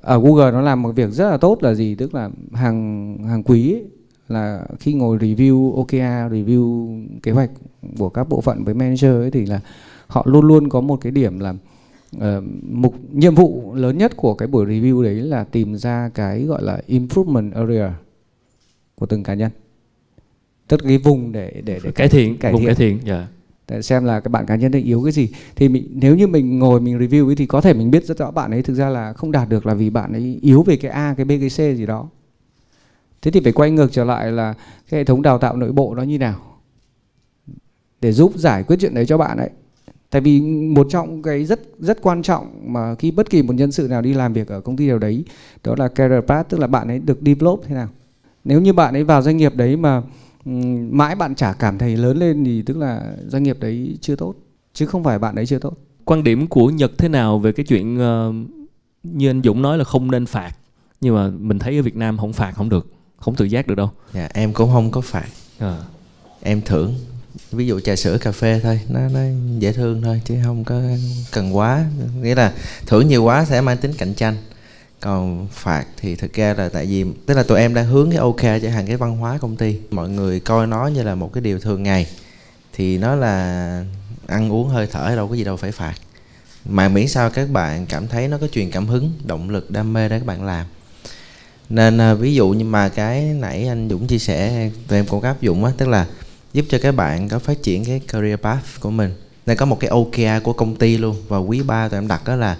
ở 0.00 0.20
Google 0.20 0.50
nó 0.50 0.60
làm 0.60 0.82
một 0.82 0.92
việc 0.92 1.10
rất 1.10 1.30
là 1.30 1.36
tốt 1.36 1.62
là 1.62 1.74
gì? 1.74 1.94
Tức 1.94 2.14
là 2.14 2.30
hàng 2.52 3.18
hàng 3.28 3.42
quý 3.42 3.72
ấy, 3.72 3.84
là 4.28 4.64
khi 4.80 4.92
ngồi 4.92 5.18
review 5.18 5.74
OKR 5.74 6.32
review 6.32 6.88
kế 7.22 7.32
hoạch 7.32 7.50
của 7.98 8.08
các 8.08 8.28
bộ 8.28 8.40
phận 8.40 8.64
với 8.64 8.74
manager 8.74 9.10
ấy 9.10 9.30
thì 9.30 9.46
là 9.46 9.60
họ 10.06 10.22
luôn 10.26 10.44
luôn 10.44 10.68
có 10.68 10.80
một 10.80 11.00
cái 11.00 11.12
điểm 11.12 11.38
là 11.38 11.54
uh, 12.16 12.22
mục 12.62 12.94
nhiệm 13.12 13.34
vụ 13.34 13.74
lớn 13.74 13.98
nhất 13.98 14.16
của 14.16 14.34
cái 14.34 14.48
buổi 14.48 14.66
review 14.66 15.02
đấy 15.02 15.14
là 15.14 15.44
tìm 15.44 15.76
ra 15.76 16.10
cái 16.14 16.44
gọi 16.44 16.62
là 16.62 16.80
improvement 16.86 17.54
area 17.54 17.94
của 18.94 19.06
từng 19.06 19.22
cá 19.22 19.34
nhân 19.34 19.50
tức 20.68 20.80
cái 20.84 20.98
vùng 20.98 21.32
để 21.32 21.62
để 21.64 21.80
để 21.84 21.90
cải 21.90 22.08
thiện 22.08 22.38
cải 22.38 22.52
vùng 22.52 22.60
thiện. 22.60 22.66
cải 22.66 22.74
thiện 22.74 22.90
yeah. 22.90 23.06
Dạ. 23.06 23.28
để 23.68 23.82
xem 23.82 24.04
là 24.04 24.20
cái 24.20 24.28
bạn 24.28 24.46
cá 24.46 24.56
nhân 24.56 24.72
ấy 24.76 24.82
yếu 24.82 25.02
cái 25.02 25.12
gì 25.12 25.28
thì 25.56 25.68
mình 25.68 25.88
nếu 25.94 26.16
như 26.16 26.26
mình 26.26 26.58
ngồi 26.58 26.80
mình 26.80 26.98
review 26.98 27.26
ấy 27.26 27.36
thì 27.36 27.46
có 27.46 27.60
thể 27.60 27.74
mình 27.74 27.90
biết 27.90 28.04
rất 28.04 28.18
rõ 28.18 28.30
bạn 28.30 28.50
ấy 28.50 28.62
thực 28.62 28.74
ra 28.74 28.88
là 28.88 29.12
không 29.12 29.32
đạt 29.32 29.48
được 29.48 29.66
là 29.66 29.74
vì 29.74 29.90
bạn 29.90 30.12
ấy 30.12 30.38
yếu 30.42 30.62
về 30.62 30.76
cái 30.76 30.90
A 30.90 31.14
cái 31.16 31.24
B 31.24 31.28
cái 31.28 31.48
C 31.48 31.76
gì 31.76 31.86
đó 31.86 32.08
thế 33.22 33.30
thì 33.30 33.40
phải 33.40 33.52
quay 33.52 33.70
ngược 33.70 33.92
trở 33.92 34.04
lại 34.04 34.32
là 34.32 34.54
cái 34.90 35.00
hệ 35.00 35.04
thống 35.04 35.22
đào 35.22 35.38
tạo 35.38 35.56
nội 35.56 35.72
bộ 35.72 35.94
nó 35.94 36.02
như 36.02 36.18
nào 36.18 36.40
để 38.00 38.12
giúp 38.12 38.32
giải 38.34 38.62
quyết 38.62 38.76
chuyện 38.80 38.94
đấy 38.94 39.06
cho 39.06 39.18
bạn 39.18 39.38
ấy 39.38 39.50
tại 40.12 40.20
vì 40.22 40.40
một 40.74 40.86
trong 40.90 41.22
cái 41.22 41.44
rất 41.44 41.60
rất 41.78 42.02
quan 42.02 42.22
trọng 42.22 42.72
mà 42.72 42.94
khi 42.94 43.10
bất 43.10 43.30
kỳ 43.30 43.42
một 43.42 43.52
nhân 43.52 43.72
sự 43.72 43.88
nào 43.88 44.02
đi 44.02 44.14
làm 44.14 44.32
việc 44.32 44.48
ở 44.48 44.60
công 44.60 44.76
ty 44.76 44.88
nào 44.88 44.98
đấy 44.98 45.24
đó 45.64 45.74
là 45.78 45.88
career 45.88 46.24
path 46.26 46.48
tức 46.48 46.60
là 46.60 46.66
bạn 46.66 46.88
ấy 46.88 46.98
được 46.98 47.18
develop 47.26 47.60
thế 47.66 47.74
nào. 47.74 47.88
Nếu 48.44 48.60
như 48.60 48.72
bạn 48.72 48.94
ấy 48.94 49.04
vào 49.04 49.22
doanh 49.22 49.36
nghiệp 49.36 49.56
đấy 49.56 49.76
mà 49.76 50.02
mãi 50.90 51.14
bạn 51.14 51.34
chả 51.34 51.52
cảm 51.52 51.78
thấy 51.78 51.96
lớn 51.96 52.16
lên 52.16 52.44
thì 52.44 52.62
tức 52.62 52.76
là 52.76 53.12
doanh 53.26 53.42
nghiệp 53.42 53.56
đấy 53.60 53.98
chưa 54.00 54.16
tốt 54.16 54.34
chứ 54.72 54.86
không 54.86 55.04
phải 55.04 55.18
bạn 55.18 55.34
ấy 55.34 55.46
chưa 55.46 55.58
tốt. 55.58 55.74
Quan 56.04 56.24
điểm 56.24 56.46
của 56.46 56.70
nhật 56.70 56.92
thế 56.98 57.08
nào 57.08 57.38
về 57.38 57.52
cái 57.52 57.66
chuyện 57.66 57.96
uh, 57.96 58.34
như 59.02 59.30
anh 59.30 59.42
dũng 59.44 59.62
nói 59.62 59.78
là 59.78 59.84
không 59.84 60.10
nên 60.10 60.26
phạt 60.26 60.52
nhưng 61.00 61.14
mà 61.14 61.30
mình 61.38 61.58
thấy 61.58 61.76
ở 61.76 61.82
việt 61.82 61.96
nam 61.96 62.18
không 62.18 62.32
phạt 62.32 62.52
không 62.52 62.68
được 62.68 62.86
không 63.16 63.34
tự 63.34 63.44
giác 63.44 63.66
được 63.66 63.74
đâu. 63.74 63.90
Dạ 64.12 64.28
em 64.34 64.52
cũng 64.52 64.70
không 64.72 64.90
có 64.90 65.00
phạt. 65.00 65.28
À. 65.58 65.78
em 66.40 66.60
thưởng 66.64 66.94
ví 67.52 67.66
dụ 67.66 67.80
trà 67.80 67.96
sữa 67.96 68.18
cà 68.18 68.32
phê 68.32 68.60
thôi, 68.62 68.80
nó 68.88 69.00
nó 69.08 69.20
dễ 69.58 69.72
thương 69.72 70.02
thôi, 70.02 70.20
chứ 70.24 70.34
không 70.44 70.64
có 70.64 70.80
cần 71.30 71.56
quá. 71.56 71.84
Nghĩa 72.22 72.34
là 72.34 72.52
thưởng 72.86 73.08
nhiều 73.08 73.24
quá 73.24 73.44
sẽ 73.44 73.60
mang 73.60 73.76
tính 73.76 73.92
cạnh 73.98 74.14
tranh. 74.14 74.36
Còn 75.00 75.48
phạt 75.52 75.84
thì 75.96 76.16
thực 76.16 76.32
ra 76.32 76.54
là 76.54 76.68
tại 76.68 76.86
vì, 76.86 77.04
tức 77.26 77.34
là 77.34 77.42
tụi 77.42 77.58
em 77.58 77.74
đang 77.74 77.86
hướng 77.86 78.10
cái 78.10 78.18
ok 78.18 78.40
cho 78.40 78.70
hàng 78.70 78.86
cái 78.86 78.96
văn 78.96 79.16
hóa 79.16 79.38
công 79.38 79.56
ty. 79.56 79.76
Mọi 79.90 80.08
người 80.08 80.40
coi 80.40 80.66
nó 80.66 80.86
như 80.86 81.02
là 81.02 81.14
một 81.14 81.32
cái 81.32 81.40
điều 81.40 81.60
thường 81.60 81.82
ngày. 81.82 82.06
Thì 82.72 82.98
nó 82.98 83.14
là 83.14 83.84
ăn 84.26 84.52
uống 84.52 84.68
hơi 84.68 84.86
thở 84.86 85.16
đâu 85.16 85.28
có 85.28 85.34
gì 85.34 85.44
đâu 85.44 85.56
phải 85.56 85.72
phạt. 85.72 85.94
Mà 86.64 86.88
miễn 86.88 87.08
sao 87.08 87.30
các 87.30 87.50
bạn 87.50 87.86
cảm 87.86 88.08
thấy 88.08 88.28
nó 88.28 88.38
có 88.38 88.46
truyền 88.46 88.70
cảm 88.70 88.86
hứng, 88.86 89.12
động 89.24 89.50
lực, 89.50 89.70
đam 89.70 89.92
mê 89.92 90.08
để 90.08 90.18
các 90.18 90.26
bạn 90.26 90.44
làm. 90.44 90.66
Nên 91.68 91.98
à, 91.98 92.14
ví 92.14 92.34
dụ 92.34 92.48
như 92.48 92.64
mà 92.64 92.88
cái 92.88 93.22
nãy 93.22 93.68
anh 93.68 93.88
Dũng 93.90 94.06
chia 94.06 94.18
sẻ, 94.18 94.70
tụi 94.88 94.98
em 94.98 95.06
cũng 95.06 95.22
áp 95.22 95.40
dụng 95.40 95.64
á, 95.64 95.72
tức 95.78 95.88
là 95.88 96.06
giúp 96.52 96.64
cho 96.68 96.78
các 96.82 96.92
bạn 96.92 97.28
có 97.28 97.38
phát 97.38 97.62
triển 97.62 97.84
cái 97.84 98.00
career 98.08 98.40
path 98.40 98.80
của 98.80 98.90
mình. 98.90 99.10
Nên 99.46 99.56
có 99.56 99.66
một 99.66 99.80
cái 99.80 99.90
OKR 99.90 100.42
của 100.42 100.52
công 100.52 100.76
ty 100.76 100.98
luôn 100.98 101.16
và 101.28 101.38
quý 101.38 101.62
ba 101.62 101.88
tụi 101.88 101.98
em 101.98 102.08
đặt 102.08 102.24
đó 102.26 102.36
là 102.36 102.56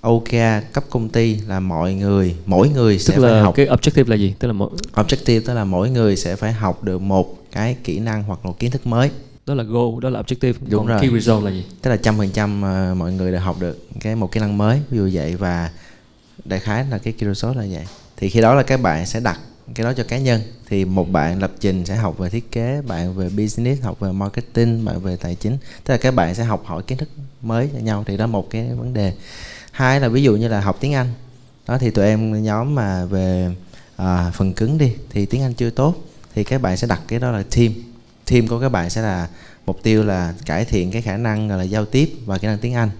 OKR 0.00 0.72
cấp 0.72 0.84
công 0.90 1.08
ty 1.08 1.34
là 1.34 1.60
mọi 1.60 1.94
người 1.94 2.36
mỗi 2.46 2.68
người 2.68 2.94
tức 2.94 3.02
sẽ 3.02 3.16
là 3.16 3.28
phải 3.28 3.40
học. 3.40 3.54
cái 3.56 3.66
objective 3.66 4.08
là 4.08 4.16
gì? 4.16 4.34
Tức 4.38 4.48
là 4.48 4.52
mỗi 4.52 4.70
objective 4.94 5.40
tức 5.46 5.54
là 5.54 5.64
mỗi 5.64 5.90
người 5.90 6.16
sẽ 6.16 6.36
phải 6.36 6.52
học 6.52 6.84
được 6.84 7.02
một 7.02 7.36
cái 7.52 7.76
kỹ 7.84 7.98
năng 7.98 8.22
hoặc 8.22 8.38
một 8.42 8.58
kiến 8.58 8.70
thức 8.70 8.86
mới. 8.86 9.10
Đó 9.46 9.54
là 9.54 9.64
goal 9.64 10.00
đó 10.00 10.10
là 10.10 10.22
objective. 10.22 10.52
Đúng 10.60 10.80
Còn 10.80 10.86
rồi. 10.86 11.00
key 11.00 11.10
result 11.10 11.44
là 11.44 11.50
gì? 11.50 11.64
Tức 11.82 11.90
là 11.90 11.96
trăm 11.96 12.18
phần 12.18 12.30
trăm 12.30 12.62
ờ, 12.62 12.94
mọi 12.98 13.12
người 13.12 13.32
đều 13.32 13.40
học 13.40 13.56
được 13.60 13.88
cái 14.00 14.16
một 14.16 14.32
kỹ 14.32 14.40
năng 14.40 14.58
mới. 14.58 14.80
Ví 14.90 14.98
dụ 14.98 15.10
vậy 15.12 15.36
và 15.36 15.70
đại 16.44 16.60
khái 16.60 16.84
là 16.90 16.98
cái 16.98 17.12
key 17.12 17.28
result 17.28 17.56
là 17.56 17.64
vậy. 17.70 17.84
Thì 18.16 18.28
khi 18.28 18.40
đó 18.40 18.54
là 18.54 18.62
các 18.62 18.80
bạn 18.80 19.06
sẽ 19.06 19.20
đặt 19.20 19.38
cái 19.74 19.84
đó 19.84 19.92
cho 19.92 20.04
cá 20.04 20.18
nhân. 20.18 20.40
Thì 20.68 20.84
một 20.84 21.10
bạn 21.10 21.38
lập 21.40 21.52
trình 21.60 21.86
sẽ 21.86 21.96
học 21.96 22.18
về 22.18 22.30
thiết 22.30 22.52
kế 22.52 22.82
bạn 22.86 23.14
về 23.14 23.28
business 23.28 23.82
học 23.82 24.00
về 24.00 24.12
marketing 24.12 24.84
bạn 24.84 25.00
về 25.00 25.16
tài 25.16 25.34
chính. 25.34 25.56
Tức 25.84 25.94
là 25.94 25.98
các 25.98 26.14
bạn 26.14 26.34
sẽ 26.34 26.44
học 26.44 26.62
hỏi 26.64 26.82
kiến 26.82 26.98
thức 26.98 27.08
mới 27.42 27.68
cho 27.72 27.78
nhau 27.78 28.04
thì 28.06 28.16
đó 28.16 28.26
một 28.26 28.50
cái 28.50 28.74
vấn 28.74 28.94
đề. 28.94 29.12
Hai 29.70 30.00
là 30.00 30.08
ví 30.08 30.22
dụ 30.22 30.36
như 30.36 30.48
là 30.48 30.60
học 30.60 30.76
tiếng 30.80 30.94
anh. 30.94 31.08
Đó 31.68 31.78
thì 31.78 31.90
tụi 31.90 32.06
em 32.06 32.42
nhóm 32.42 32.74
mà 32.74 33.04
về 33.04 33.48
à, 33.96 34.32
phần 34.34 34.52
cứng 34.52 34.78
đi 34.78 34.92
thì 35.10 35.26
tiếng 35.26 35.42
anh 35.42 35.54
chưa 35.54 35.70
tốt 35.70 35.94
thì 36.34 36.44
các 36.44 36.62
bạn 36.62 36.76
sẽ 36.76 36.86
đặt 36.86 37.00
cái 37.08 37.18
đó 37.18 37.30
là 37.30 37.42
team. 37.56 37.72
Team 38.30 38.48
của 38.48 38.60
các 38.60 38.68
bạn 38.68 38.90
sẽ 38.90 39.02
là 39.02 39.28
mục 39.66 39.82
tiêu 39.82 40.04
là 40.04 40.34
cải 40.46 40.64
thiện 40.64 40.90
cái 40.90 41.02
khả 41.02 41.16
năng 41.16 41.48
là 41.48 41.62
giao 41.62 41.84
tiếp 41.84 42.14
và 42.26 42.38
kỹ 42.38 42.46
năng 42.46 42.58
tiếng 42.58 42.74
anh. 42.74 42.90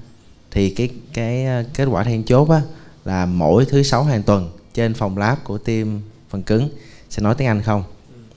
Thì 0.51 0.71
cái 0.71 0.89
cái 1.13 1.45
à, 1.45 1.65
kết 1.75 1.85
quả 1.85 2.05
then 2.05 2.25
chốt 2.25 2.51
á 2.51 2.61
là 3.05 3.27
mỗi 3.27 3.65
thứ 3.65 3.83
sáu 3.83 4.05
hàng 4.05 4.23
tuần 4.23 4.53
trên 4.75 4.95
phòng 4.95 5.19
lab 5.19 5.39
của 5.45 5.59
team 5.59 6.01
phần 6.33 6.43
cứng. 6.43 6.69
Sẽ 7.11 7.23
nói 7.23 7.35
tiếng 7.39 7.49
Anh 7.49 7.63
không? 7.63 7.85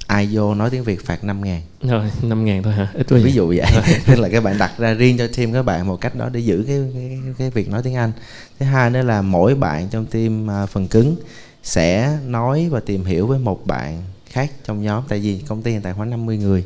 Ai 0.08 0.30
vô 0.32 0.56
nói 0.56 0.70
tiếng 0.70 0.84
Việt 0.84 1.06
phạt 1.06 1.24
5 1.24 1.44
ngàn. 1.44 1.62
Rồi 1.82 2.12
5 2.22 2.46
ngàn 2.46 2.64
thôi 2.64 2.74
hả? 2.74 2.88
Ít 2.94 3.10
ví 3.10 3.32
dụ 3.32 3.48
vậy. 3.48 3.66
Nên 4.08 4.20
là 4.22 4.30
các 4.30 4.44
bạn 4.44 4.58
đặt 4.58 4.72
ra 4.78 4.94
riêng 4.94 5.18
cho 5.18 5.28
team 5.38 5.54
các 5.54 5.64
bạn 5.64 5.88
một 5.88 6.02
cách 6.02 6.16
đó 6.16 6.30
để 6.30 6.40
giữ 6.40 6.64
cái 6.68 6.78
cái, 6.94 7.20
cái 7.38 7.50
việc 7.50 7.70
nói 7.70 7.82
tiếng 7.84 7.96
Anh. 7.96 8.12
Thứ 8.60 8.66
hai 8.66 8.90
nữa 8.90 9.02
là 9.02 9.22
mỗi 9.22 9.56
bạn 9.56 9.88
trong 9.92 10.06
team 10.06 10.48
uh, 10.64 10.70
phần 10.70 10.88
cứng 10.88 11.16
sẽ 11.64 12.18
nói 12.26 12.68
và 12.72 12.80
tìm 12.80 13.06
hiểu 13.06 13.28
với 13.28 13.40
một 13.40 13.68
bạn 13.68 14.04
khác 14.30 14.52
trong 14.66 14.84
nhóm. 14.84 15.04
Tại 15.08 15.20
vì 15.20 15.42
công 15.48 15.62
ty 15.62 15.72
hiện 15.72 15.82
tại 15.82 15.94
khoảng 15.94 16.10
50 16.10 16.38
người. 16.38 16.66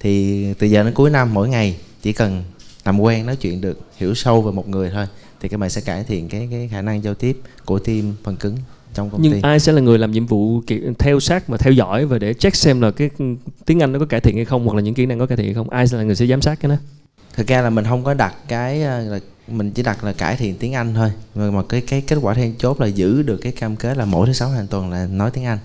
Thì 0.00 0.46
từ 0.54 0.66
giờ 0.66 0.82
đến 0.82 0.94
cuối 0.94 1.10
năm 1.10 1.34
mỗi 1.34 1.48
ngày 1.48 1.76
chỉ 2.02 2.12
cần 2.12 2.44
làm 2.84 3.00
quen 3.00 3.26
nói 3.26 3.36
chuyện 3.36 3.60
được 3.60 3.80
hiểu 3.96 4.14
sâu 4.14 4.42
về 4.42 4.52
một 4.52 4.68
người 4.68 4.90
thôi 4.90 5.06
thì 5.40 5.48
các 5.48 5.60
bạn 5.60 5.70
sẽ 5.70 5.80
cải 5.80 6.04
thiện 6.04 6.28
cái 6.28 6.48
cái 6.50 6.68
khả 6.72 6.82
năng 6.82 7.04
giao 7.04 7.14
tiếp 7.14 7.40
của 7.64 7.78
team 7.78 8.14
phần 8.24 8.36
cứng 8.36 8.56
trong 8.94 9.10
công 9.10 9.22
nhưng 9.22 9.32
ty. 9.32 9.40
ai 9.42 9.60
sẽ 9.60 9.72
là 9.72 9.80
người 9.80 9.98
làm 9.98 10.12
nhiệm 10.12 10.26
vụ 10.26 10.62
theo 10.98 11.20
sát 11.20 11.48
và 11.48 11.56
theo 11.56 11.72
dõi 11.72 12.06
và 12.06 12.18
để 12.18 12.34
check 12.34 12.56
xem 12.56 12.80
là 12.80 12.90
cái 12.90 13.10
tiếng 13.66 13.82
Anh 13.82 13.92
nó 13.92 13.98
có 13.98 14.06
cải 14.06 14.20
thiện 14.20 14.36
hay 14.36 14.44
không 14.44 14.66
hoặc 14.66 14.74
là 14.74 14.80
những 14.82 14.94
kỹ 14.94 15.06
năng 15.06 15.18
có 15.18 15.26
cải 15.26 15.36
thiện 15.36 15.46
hay 15.46 15.54
không? 15.54 15.70
Ai 15.70 15.88
sẽ 15.88 15.96
là 15.96 16.02
người 16.02 16.16
sẽ 16.16 16.26
giám 16.26 16.42
sát 16.42 16.60
cái 16.60 16.70
đó? 16.70 16.76
Thực 17.34 17.46
ra 17.46 17.62
là 17.62 17.70
mình 17.70 17.84
không 17.84 18.04
có 18.04 18.14
đặt 18.14 18.34
cái 18.48 18.82
ờ, 18.82 19.00
là 19.00 19.18
mình 19.48 19.70
chỉ 19.70 19.82
đặt 19.82 20.04
là 20.04 20.12
cải 20.12 20.36
thiện 20.36 20.56
tiếng 20.56 20.74
Anh 20.74 20.94
thôi. 20.94 21.12
Mà 21.34 21.62
cái 21.68 21.80
cái 21.80 22.00
kết 22.00 22.18
quả 22.22 22.34
then 22.34 22.54
chốt 22.58 22.80
là 22.80 22.86
giữ 22.86 23.22
được 23.22 23.36
cái 23.36 23.52
cam 23.52 23.76
kết 23.76 23.96
là 23.96 24.04
mỗi 24.04 24.26
thứ 24.26 24.32
sáu 24.32 24.48
hàng 24.48 24.66
tuần 24.66 24.90
là 24.90 25.06
nói 25.06 25.30
tiếng 25.30 25.44
Anh. 25.44 25.58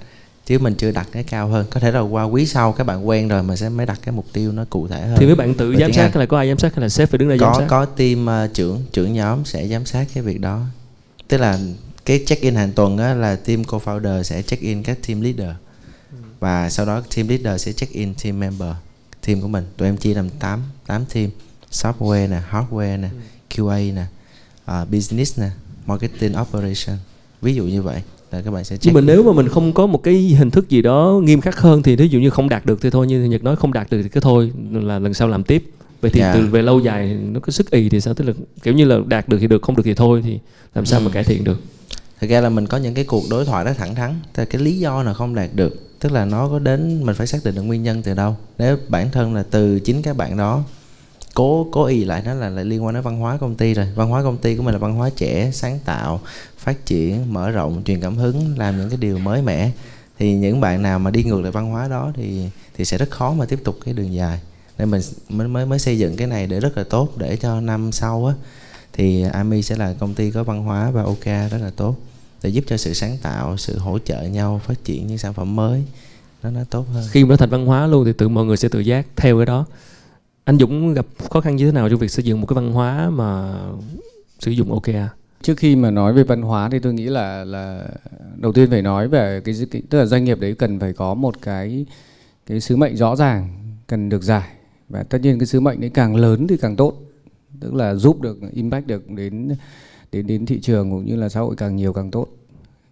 Chứ 0.46 0.60
mình 0.60 0.76
chưa 0.76 0.92
đặt 0.92 1.08
cái 1.12 1.24
cao 1.24 1.48
hơn. 1.48 1.66
Có 1.70 1.80
thể 1.80 1.92
là 1.92 2.00
qua 2.00 2.24
quý 2.24 2.46
sau 2.46 2.72
các 2.72 2.84
bạn 2.84 3.08
quen 3.08 3.28
rồi 3.28 3.44
mình 3.44 3.58
sẽ 3.58 3.70
mới 3.70 3.86
đặt 3.86 4.00
cái 4.04 4.16
mục 4.16 4.26
tiêu 4.34 4.52
nó 4.52 4.66
cụ 4.70 4.88
thể 4.88 5.02
hơn. 5.02 5.18
Thì 5.20 5.26
mấy 5.26 5.36
bạn 5.36 5.54
tự 5.54 5.76
giám 5.80 5.94
sát 5.94 6.10
hay 6.14 6.20
là 6.20 6.26
có 6.26 6.38
ai 6.38 6.48
giám 6.48 6.58
sát 6.58 6.76
hay 6.76 6.82
là 6.82 6.90
sếp 6.90 7.10
phải 7.10 7.18
đứng 7.18 7.30
ra 7.30 7.36
có, 7.40 7.46
giám 7.46 7.56
sát? 7.62 7.68
có 7.70 7.86
team 7.86 8.28
uh, 8.46 8.54
trưởng 8.54 8.82
trưởng 8.92 9.14
nhóm 9.14 9.46
sẽ 9.46 9.68
giám 9.68 9.86
sát 9.86 10.08
cái 10.14 10.24
việc 10.24 10.42
đó. 10.42 10.62
Tức 11.28 11.38
là 11.38 11.60
cái 12.08 12.24
check 12.26 12.42
in 12.42 12.56
hàng 12.56 12.72
tuần 12.72 12.98
á, 12.98 13.14
là 13.14 13.36
team 13.36 13.62
co-founder 13.64 14.24
sẽ 14.24 14.42
check 14.42 14.62
in 14.64 14.84
các 14.84 14.98
team 15.08 15.22
leader. 15.22 15.56
Và 16.40 16.70
sau 16.70 16.86
đó 16.86 17.02
team 17.16 17.28
leader 17.28 17.62
sẽ 17.62 17.72
check 17.74 17.94
in 17.94 18.14
team 18.24 18.40
member 18.40 18.70
team 19.28 19.42
của 19.42 19.48
mình. 19.48 19.64
Tụi 19.78 19.88
em 19.88 19.98
chia 19.98 20.14
làm 20.14 20.30
8 20.30 20.60
8 20.88 21.06
team. 21.14 21.30
Software 21.72 22.30
nè 22.30 22.42
hardware 22.52 23.00
nè 23.02 23.10
QA 23.56 23.94
nè 23.94 24.06
uh, 24.82 24.90
business 24.92 25.40
nè 25.40 25.50
marketing 25.86 26.34
operation. 26.42 26.98
Ví 27.42 27.56
dụ 27.56 27.64
như 27.64 27.82
vậy 27.82 28.02
là 28.32 28.42
các 28.42 28.52
bạn 28.52 28.64
sẽ 28.64 28.78
check 28.78 28.86
nhưng 28.86 28.94
mà 28.94 29.02
nếu 29.02 29.24
mà 29.24 29.34
mình 29.34 29.48
không 29.48 29.74
có 29.74 29.86
một 29.88 30.04
cái 30.04 30.14
hình 30.16 30.52
thức 30.52 30.70
gì 30.70 30.82
đó 30.82 31.20
nghiêm 31.24 31.42
khắc 31.42 31.58
hơn 31.60 31.84
thì 31.84 31.96
ví 31.96 32.08
dụ 32.08 32.20
như 32.20 32.30
không 32.30 32.50
đạt 32.50 32.66
được 32.66 32.82
thì 32.82 32.90
thôi 32.90 33.08
như 33.08 33.24
nhật 33.24 33.44
nói 33.44 33.56
không 33.56 33.74
đạt 33.74 33.88
được 33.92 34.04
thì 34.04 34.10
cứ 34.10 34.20
thôi 34.20 34.52
là 34.72 35.00
lần 35.00 35.14
sau 35.14 35.28
làm 35.28 35.44
tiếp. 35.44 35.64
Vậy 36.02 36.12
thì 36.12 36.20
Dạ. 36.20 36.34
từ 36.34 36.48
về 36.48 36.62
lâu 36.62 36.80
dài 36.80 37.08
nó 37.32 37.40
có 37.40 37.52
sức 37.52 37.72
ì 37.72 37.90
thì 37.90 38.02
sao? 38.02 38.14
Tức 38.14 38.26
là 38.26 38.34
kiểu 38.64 38.74
như 38.74 38.86
là 38.86 38.98
đạt 39.08 39.30
được 39.30 39.38
thì 39.42 39.48
được 39.48 39.62
không 39.62 39.76
được 39.76 39.84
thì 39.86 39.94
thôi 39.94 40.22
thì 40.26 40.40
làm 40.76 40.86
sao 40.86 41.00
Ừ. 41.00 41.04
mà 41.04 41.12
cải 41.12 41.24
thiện 41.24 41.44
được 41.44 41.62
thực 42.22 42.30
ra 42.30 42.42
là 42.42 42.50
mình 42.50 42.68
có 42.68 42.78
những 42.78 42.94
cái 42.94 43.06
cuộc 43.06 43.24
đối 43.30 43.46
thoại 43.46 43.66
nó 43.66 43.74
thẳng 43.74 43.96
thắn. 43.96 44.20
Thì 44.34 44.46
cái 44.46 44.62
lý 44.62 44.80
do 44.80 45.04
nào 45.04 45.14
không 45.14 45.36
đạt 45.36 45.50
được 45.54 45.88
tức 46.00 46.12
là 46.12 46.26
nó 46.26 46.50
có 46.50 46.60
đến 46.60 47.04
mình 47.04 47.16
phải 47.16 47.28
xác 47.28 47.44
định 47.44 47.56
được 47.56 47.62
nguyên 47.62 47.84
nhân 47.84 48.04
từ 48.04 48.14
đâu. 48.14 48.36
Nếu 48.58 48.78
bản 48.88 49.12
thân 49.12 49.36
là 49.36 49.44
từ 49.52 49.80
chính 49.80 50.02
các 50.02 50.18
bạn 50.18 50.38
đó 50.38 50.64
cố 51.34 51.68
cố 51.72 51.86
ý 51.86 52.04
lại 52.04 52.22
nó 52.26 52.34
là, 52.34 52.50
là 52.50 52.64
liên 52.64 52.86
quan 52.86 52.94
đến 52.94 53.04
văn 53.04 53.20
hóa 53.20 53.38
công 53.38 53.56
ty 53.56 53.74
rồi. 53.74 53.88
Văn 53.96 54.10
hóa 54.10 54.24
công 54.24 54.38
ty 54.38 54.56
của 54.56 54.64
mình 54.64 54.74
là 54.74 54.80
văn 54.80 54.94
hóa 54.94 55.10
trẻ 55.16 55.52
sáng 55.54 55.80
tạo 55.86 56.22
phát 56.58 56.86
triển 56.86 57.34
mở 57.34 57.50
rộng 57.50 57.82
truyền 57.86 58.02
cảm 58.02 58.18
hứng 58.18 58.58
làm 58.58 58.78
những 58.78 58.90
cái 58.90 58.98
điều 58.98 59.18
mới 59.18 59.42
mẻ. 59.42 59.72
Thì 60.20 60.34
những 60.34 60.62
bạn 60.62 60.82
nào 60.82 61.00
mà 61.00 61.12
đi 61.12 61.24
ngược 61.24 61.42
lại 61.42 61.52
văn 61.52 61.70
hóa 61.70 61.88
đó 61.88 62.12
thì 62.16 62.50
thì 62.78 62.86
sẽ 62.86 62.98
rất 62.98 63.10
khó 63.10 63.34
mà 63.34 63.46
tiếp 63.46 63.60
tục 63.64 63.78
cái 63.86 63.94
đường 63.94 64.14
dài. 64.14 64.40
Nên 64.78 64.92
mình 64.92 65.02
mới 65.30 65.48
mới 65.48 65.66
mới 65.66 65.80
xây 65.80 65.98
dựng 65.98 66.16
cái 66.16 66.28
này 66.28 66.48
để 66.48 66.60
rất 66.60 66.78
là 66.78 66.84
tốt 66.90 67.18
để 67.18 67.36
cho 67.36 67.62
năm 67.62 67.92
sau 67.92 68.26
á 68.26 68.34
thì 68.98 69.22
Ami 69.22 69.62
sẽ 69.62 69.76
là 69.76 69.94
công 70.00 70.14
ty 70.14 70.32
có 70.32 70.44
văn 70.44 70.64
hóa 70.64 70.92
và 70.92 71.04
OK 71.04 71.26
rất 71.26 71.58
là 71.62 71.72
tốt 71.76 71.96
để 72.44 72.50
giúp 72.50 72.64
cho 72.68 72.78
sự 72.78 72.94
sáng 72.94 73.18
tạo, 73.22 73.58
sự 73.58 73.78
hỗ 73.78 74.00
trợ 74.00 74.22
nhau 74.22 74.62
phát 74.66 74.84
triển 74.84 75.08
những 75.08 75.18
sản 75.18 75.34
phẩm 75.34 75.56
mới 75.56 75.84
nó 76.44 76.52
nó 76.52 76.62
tốt 76.70 76.86
hơn. 76.94 77.06
khi 77.12 77.24
mà 77.24 77.30
nó 77.30 77.36
thành 77.36 77.50
văn 77.50 77.66
hóa 77.66 77.88
luôn 77.88 78.06
thì 78.06 78.14
tự 78.14 78.30
mọi 78.30 78.46
người 78.46 78.58
sẽ 78.58 78.70
tự 78.70 78.80
giác 78.80 79.08
theo 79.16 79.38
cái 79.38 79.46
đó. 79.46 79.66
Anh 80.44 80.58
Dũng 80.58 80.94
gặp 80.94 81.06
khó 81.30 81.42
khăn 81.42 81.56
như 81.56 81.66
thế 81.66 81.72
nào 81.72 81.90
trong 81.90 82.00
việc 82.00 82.12
xây 82.12 82.26
dựng 82.26 82.42
một 82.42 82.48
cái 82.48 82.56
văn 82.56 82.72
hóa 82.72 83.10
mà 83.10 83.60
sử 84.40 84.52
dụng 84.52 84.74
OKR 84.74 84.98
Trước 85.42 85.58
khi 85.58 85.76
mà 85.76 85.92
nói 85.92 86.14
về 86.14 86.24
văn 86.24 86.42
hóa 86.42 86.70
thì 86.72 86.80
tôi 86.80 86.94
nghĩ 86.94 87.06
là 87.06 87.46
là 87.46 87.88
đầu 88.36 88.54
tiên 88.54 88.70
phải 88.70 88.82
nói 88.82 89.08
về 89.08 89.42
cái, 89.46 89.56
cái 89.72 89.82
tức 89.90 90.00
là 90.00 90.06
doanh 90.06 90.24
nghiệp 90.24 90.40
đấy 90.40 90.54
cần 90.54 90.80
phải 90.80 90.94
có 90.94 91.14
một 91.14 91.42
cái 91.42 91.86
cái 92.46 92.60
sứ 92.60 92.76
mệnh 92.76 92.98
rõ 92.98 93.16
ràng 93.16 93.50
cần 93.88 94.10
được 94.10 94.24
giải. 94.24 94.50
Và 94.90 95.04
tất 95.04 95.22
nhiên 95.22 95.40
cái 95.40 95.46
sứ 95.46 95.60
mệnh 95.60 95.82
đấy 95.82 95.92
càng 95.94 96.16
lớn 96.16 96.48
thì 96.48 96.58
càng 96.58 96.76
tốt 96.76 97.07
tức 97.60 97.74
là 97.74 97.96
giúp 97.96 98.22
được 98.22 98.38
impact 98.54 98.88
được 98.88 99.10
đến 99.10 99.50
đến 100.12 100.28
đến 100.28 100.46
thị 100.46 100.60
trường 100.60 100.92
cũng 100.92 101.06
như 101.06 101.16
là 101.16 101.30
xã 101.30 101.40
hội 101.40 101.56
càng 101.56 101.76
nhiều 101.76 101.94
càng 101.94 102.12
tốt. 102.12 102.28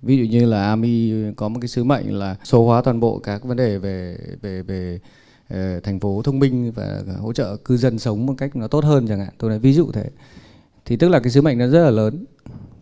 Ví 0.02 0.18
dụ 0.18 0.24
như 0.24 0.46
là 0.46 0.68
Ami 0.68 1.14
có 1.36 1.50
một 1.50 1.60
cái 1.62 1.68
sứ 1.68 1.84
mệnh 1.84 2.14
là 2.14 2.36
số 2.44 2.66
hóa 2.66 2.82
toàn 2.82 3.00
bộ 3.00 3.20
các 3.20 3.44
vấn 3.44 3.58
đề 3.58 3.78
về 3.78 4.18
về 4.42 4.62
về 4.62 5.00
uh, 5.54 5.84
thành 5.84 6.00
phố 6.00 6.22
thông 6.22 6.40
minh 6.40 6.72
và 6.72 7.04
hỗ 7.20 7.34
trợ 7.34 7.58
cư 7.58 7.78
dân 7.78 8.00
sống 8.00 8.26
một 8.26 8.34
cách 8.38 8.56
nó 8.56 8.68
tốt 8.68 8.84
hơn 8.84 9.08
chẳng 9.08 9.20
hạn. 9.20 9.34
Tôi 9.38 9.50
nói 9.50 9.60
ví 9.60 9.74
dụ 9.74 9.92
thế. 9.92 10.10
Thì 10.86 10.98
tức 10.98 11.10
là 11.10 11.20
cái 11.20 11.32
sứ 11.32 11.42
mệnh 11.42 11.58
nó 11.58 11.68
rất 11.68 11.84
là 11.84 11.90
lớn. 11.90 12.26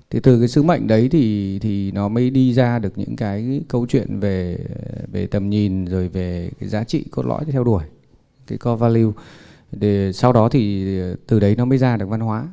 Thì 0.09 0.19
từ 0.19 0.39
cái 0.39 0.47
sứ 0.47 0.63
mệnh 0.63 0.87
đấy 0.87 1.09
thì 1.11 1.59
thì 1.59 1.91
nó 1.91 2.07
mới 2.07 2.29
đi 2.29 2.53
ra 2.53 2.79
được 2.79 2.97
những 2.97 3.15
cái 3.15 3.61
câu 3.67 3.85
chuyện 3.89 4.19
về 4.19 4.57
về 5.11 5.27
tầm 5.27 5.49
nhìn 5.49 5.85
rồi 5.85 6.07
về 6.07 6.51
cái 6.59 6.69
giá 6.69 6.83
trị 6.83 7.03
cốt 7.11 7.25
lõi 7.25 7.43
để 7.45 7.51
theo 7.51 7.63
đuổi 7.63 7.83
cái 8.47 8.57
core 8.57 8.79
value 8.79 9.11
để 9.79 10.11
sau 10.13 10.33
đó 10.33 10.49
thì 10.49 10.85
từ 11.27 11.39
đấy 11.39 11.55
nó 11.55 11.65
mới 11.65 11.77
ra 11.77 11.97
được 11.97 12.09
văn 12.09 12.19
hóa. 12.19 12.47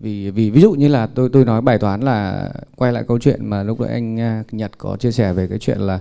Vì 0.00 0.30
vì 0.30 0.50
ví 0.50 0.60
dụ 0.60 0.72
như 0.72 0.88
là 0.88 1.06
tôi 1.06 1.28
tôi 1.32 1.44
nói 1.44 1.60
bài 1.60 1.78
toán 1.78 2.00
là 2.00 2.50
quay 2.76 2.92
lại 2.92 3.04
câu 3.08 3.18
chuyện 3.18 3.46
mà 3.46 3.62
lúc 3.62 3.80
nãy 3.80 3.90
anh 3.90 4.20
à, 4.20 4.44
Nhật 4.52 4.78
có 4.78 4.96
chia 4.96 5.12
sẻ 5.12 5.32
về 5.32 5.46
cái 5.46 5.58
chuyện 5.58 5.78
là 5.78 6.00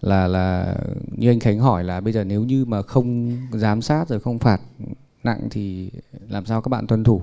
là 0.00 0.26
là 0.26 0.74
như 1.16 1.30
anh 1.30 1.40
Khánh 1.40 1.58
hỏi 1.58 1.84
là 1.84 2.00
bây 2.00 2.12
giờ 2.12 2.24
nếu 2.24 2.44
như 2.44 2.64
mà 2.64 2.82
không 2.82 3.36
giám 3.52 3.82
sát 3.82 4.08
rồi 4.08 4.20
không 4.20 4.38
phạt 4.38 4.60
nặng 5.24 5.48
thì 5.50 5.90
làm 6.28 6.46
sao 6.46 6.62
các 6.62 6.68
bạn 6.68 6.86
tuân 6.86 7.04
thủ? 7.04 7.22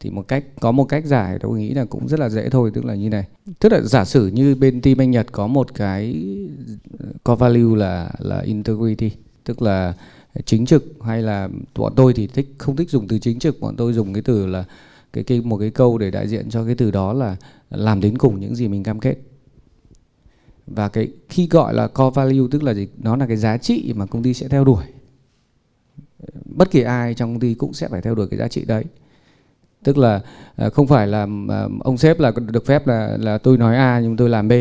Thì 0.00 0.10
một 0.10 0.28
cách, 0.28 0.44
có 0.60 0.72
một 0.72 0.84
cách 0.84 1.04
giải 1.06 1.38
tôi 1.40 1.58
nghĩ 1.58 1.74
là 1.74 1.84
cũng 1.84 2.08
rất 2.08 2.20
là 2.20 2.28
dễ 2.28 2.50
thôi, 2.50 2.70
tức 2.74 2.84
là 2.84 2.94
như 2.94 3.08
này. 3.08 3.24
Tức 3.58 3.72
là 3.72 3.80
giả 3.80 4.04
sử 4.04 4.26
như 4.26 4.54
bên 4.54 4.80
team 4.80 4.98
anh 4.98 5.10
Nhật 5.10 5.32
có 5.32 5.46
một 5.46 5.74
cái 5.74 6.32
core 7.24 7.40
value 7.40 7.76
là 7.76 8.10
là 8.18 8.40
integrity, 8.40 9.10
tức 9.44 9.62
là 9.62 9.94
chính 10.44 10.66
trực 10.66 10.84
hay 11.04 11.22
là 11.22 11.48
bọn 11.74 11.92
tôi 11.96 12.12
thì 12.12 12.26
thích, 12.26 12.54
không 12.58 12.76
thích 12.76 12.90
dùng 12.90 13.08
từ 13.08 13.18
chính 13.18 13.38
trực. 13.38 13.60
Bọn 13.60 13.76
tôi 13.76 13.92
dùng 13.92 14.12
cái 14.12 14.22
từ 14.22 14.46
là 14.46 14.64
cái 15.12 15.24
cái, 15.24 15.40
một 15.40 15.58
cái 15.58 15.70
câu 15.70 15.98
để 15.98 16.10
đại 16.10 16.28
diện 16.28 16.50
cho 16.50 16.64
cái 16.64 16.74
từ 16.74 16.90
đó 16.90 17.12
là 17.12 17.36
làm 17.70 18.00
đến 18.00 18.18
cùng 18.18 18.40
những 18.40 18.54
gì 18.54 18.68
mình 18.68 18.82
cam 18.82 19.00
kết. 19.00 19.16
Và 20.66 20.88
cái 20.88 21.08
khi 21.28 21.48
gọi 21.50 21.74
là 21.74 21.88
core 21.88 22.14
value 22.14 22.48
tức 22.50 22.62
là 22.62 22.74
gì? 22.74 22.88
Nó 22.98 23.16
là 23.16 23.26
cái 23.26 23.36
giá 23.36 23.56
trị 23.58 23.92
mà 23.96 24.06
công 24.06 24.22
ty 24.22 24.34
sẽ 24.34 24.48
theo 24.48 24.64
đuổi. 24.64 24.84
Bất 26.44 26.70
kỳ 26.70 26.82
ai 26.82 27.14
trong 27.14 27.34
công 27.34 27.40
ty 27.40 27.54
cũng 27.54 27.72
sẽ 27.72 27.88
phải 27.88 28.02
theo 28.02 28.14
đuổi 28.14 28.28
cái 28.30 28.38
giá 28.38 28.48
trị 28.48 28.64
đấy. 28.64 28.84
Tức 29.84 29.98
là 29.98 30.20
à, 30.56 30.68
không 30.68 30.86
phải 30.86 31.06
là 31.06 31.26
à, 31.48 31.68
ông 31.80 31.98
sếp 31.98 32.20
là 32.20 32.32
được 32.52 32.66
phép 32.66 32.86
là 32.86 33.16
là 33.20 33.38
tôi 33.38 33.58
nói 33.58 33.76
A 33.76 34.00
nhưng 34.00 34.16
tôi 34.16 34.28
làm 34.28 34.48
B 34.48 34.52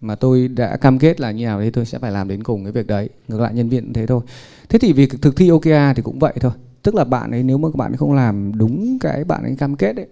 mà 0.00 0.14
tôi 0.14 0.48
đã 0.48 0.76
cam 0.76 0.98
kết 0.98 1.20
là 1.20 1.30
như 1.30 1.44
nào 1.44 1.60
đấy 1.60 1.70
tôi 1.70 1.84
sẽ 1.84 1.98
phải 1.98 2.12
làm 2.12 2.28
đến 2.28 2.42
cùng 2.42 2.64
cái 2.64 2.72
việc 2.72 2.86
đấy, 2.86 3.08
ngược 3.28 3.40
lại 3.40 3.54
nhân 3.54 3.68
viên 3.68 3.84
cũng 3.84 3.92
thế 3.92 4.06
thôi. 4.06 4.20
Thế 4.68 4.78
thì 4.78 4.92
việc 4.92 5.22
thực 5.22 5.36
thi 5.36 5.48
OKR 5.48 5.96
thì 5.96 6.02
cũng 6.02 6.18
vậy 6.18 6.32
thôi. 6.40 6.52
Tức 6.82 6.94
là 6.94 7.04
bạn 7.04 7.30
ấy 7.30 7.42
nếu 7.42 7.58
mà 7.58 7.68
các 7.68 7.76
bạn 7.76 7.92
ấy 7.92 7.96
không 7.96 8.12
làm 8.12 8.52
đúng 8.58 8.98
cái 9.00 9.24
bạn 9.24 9.42
ấy 9.42 9.56
cam 9.58 9.76
kết 9.76 9.92
đấy, 9.92 10.06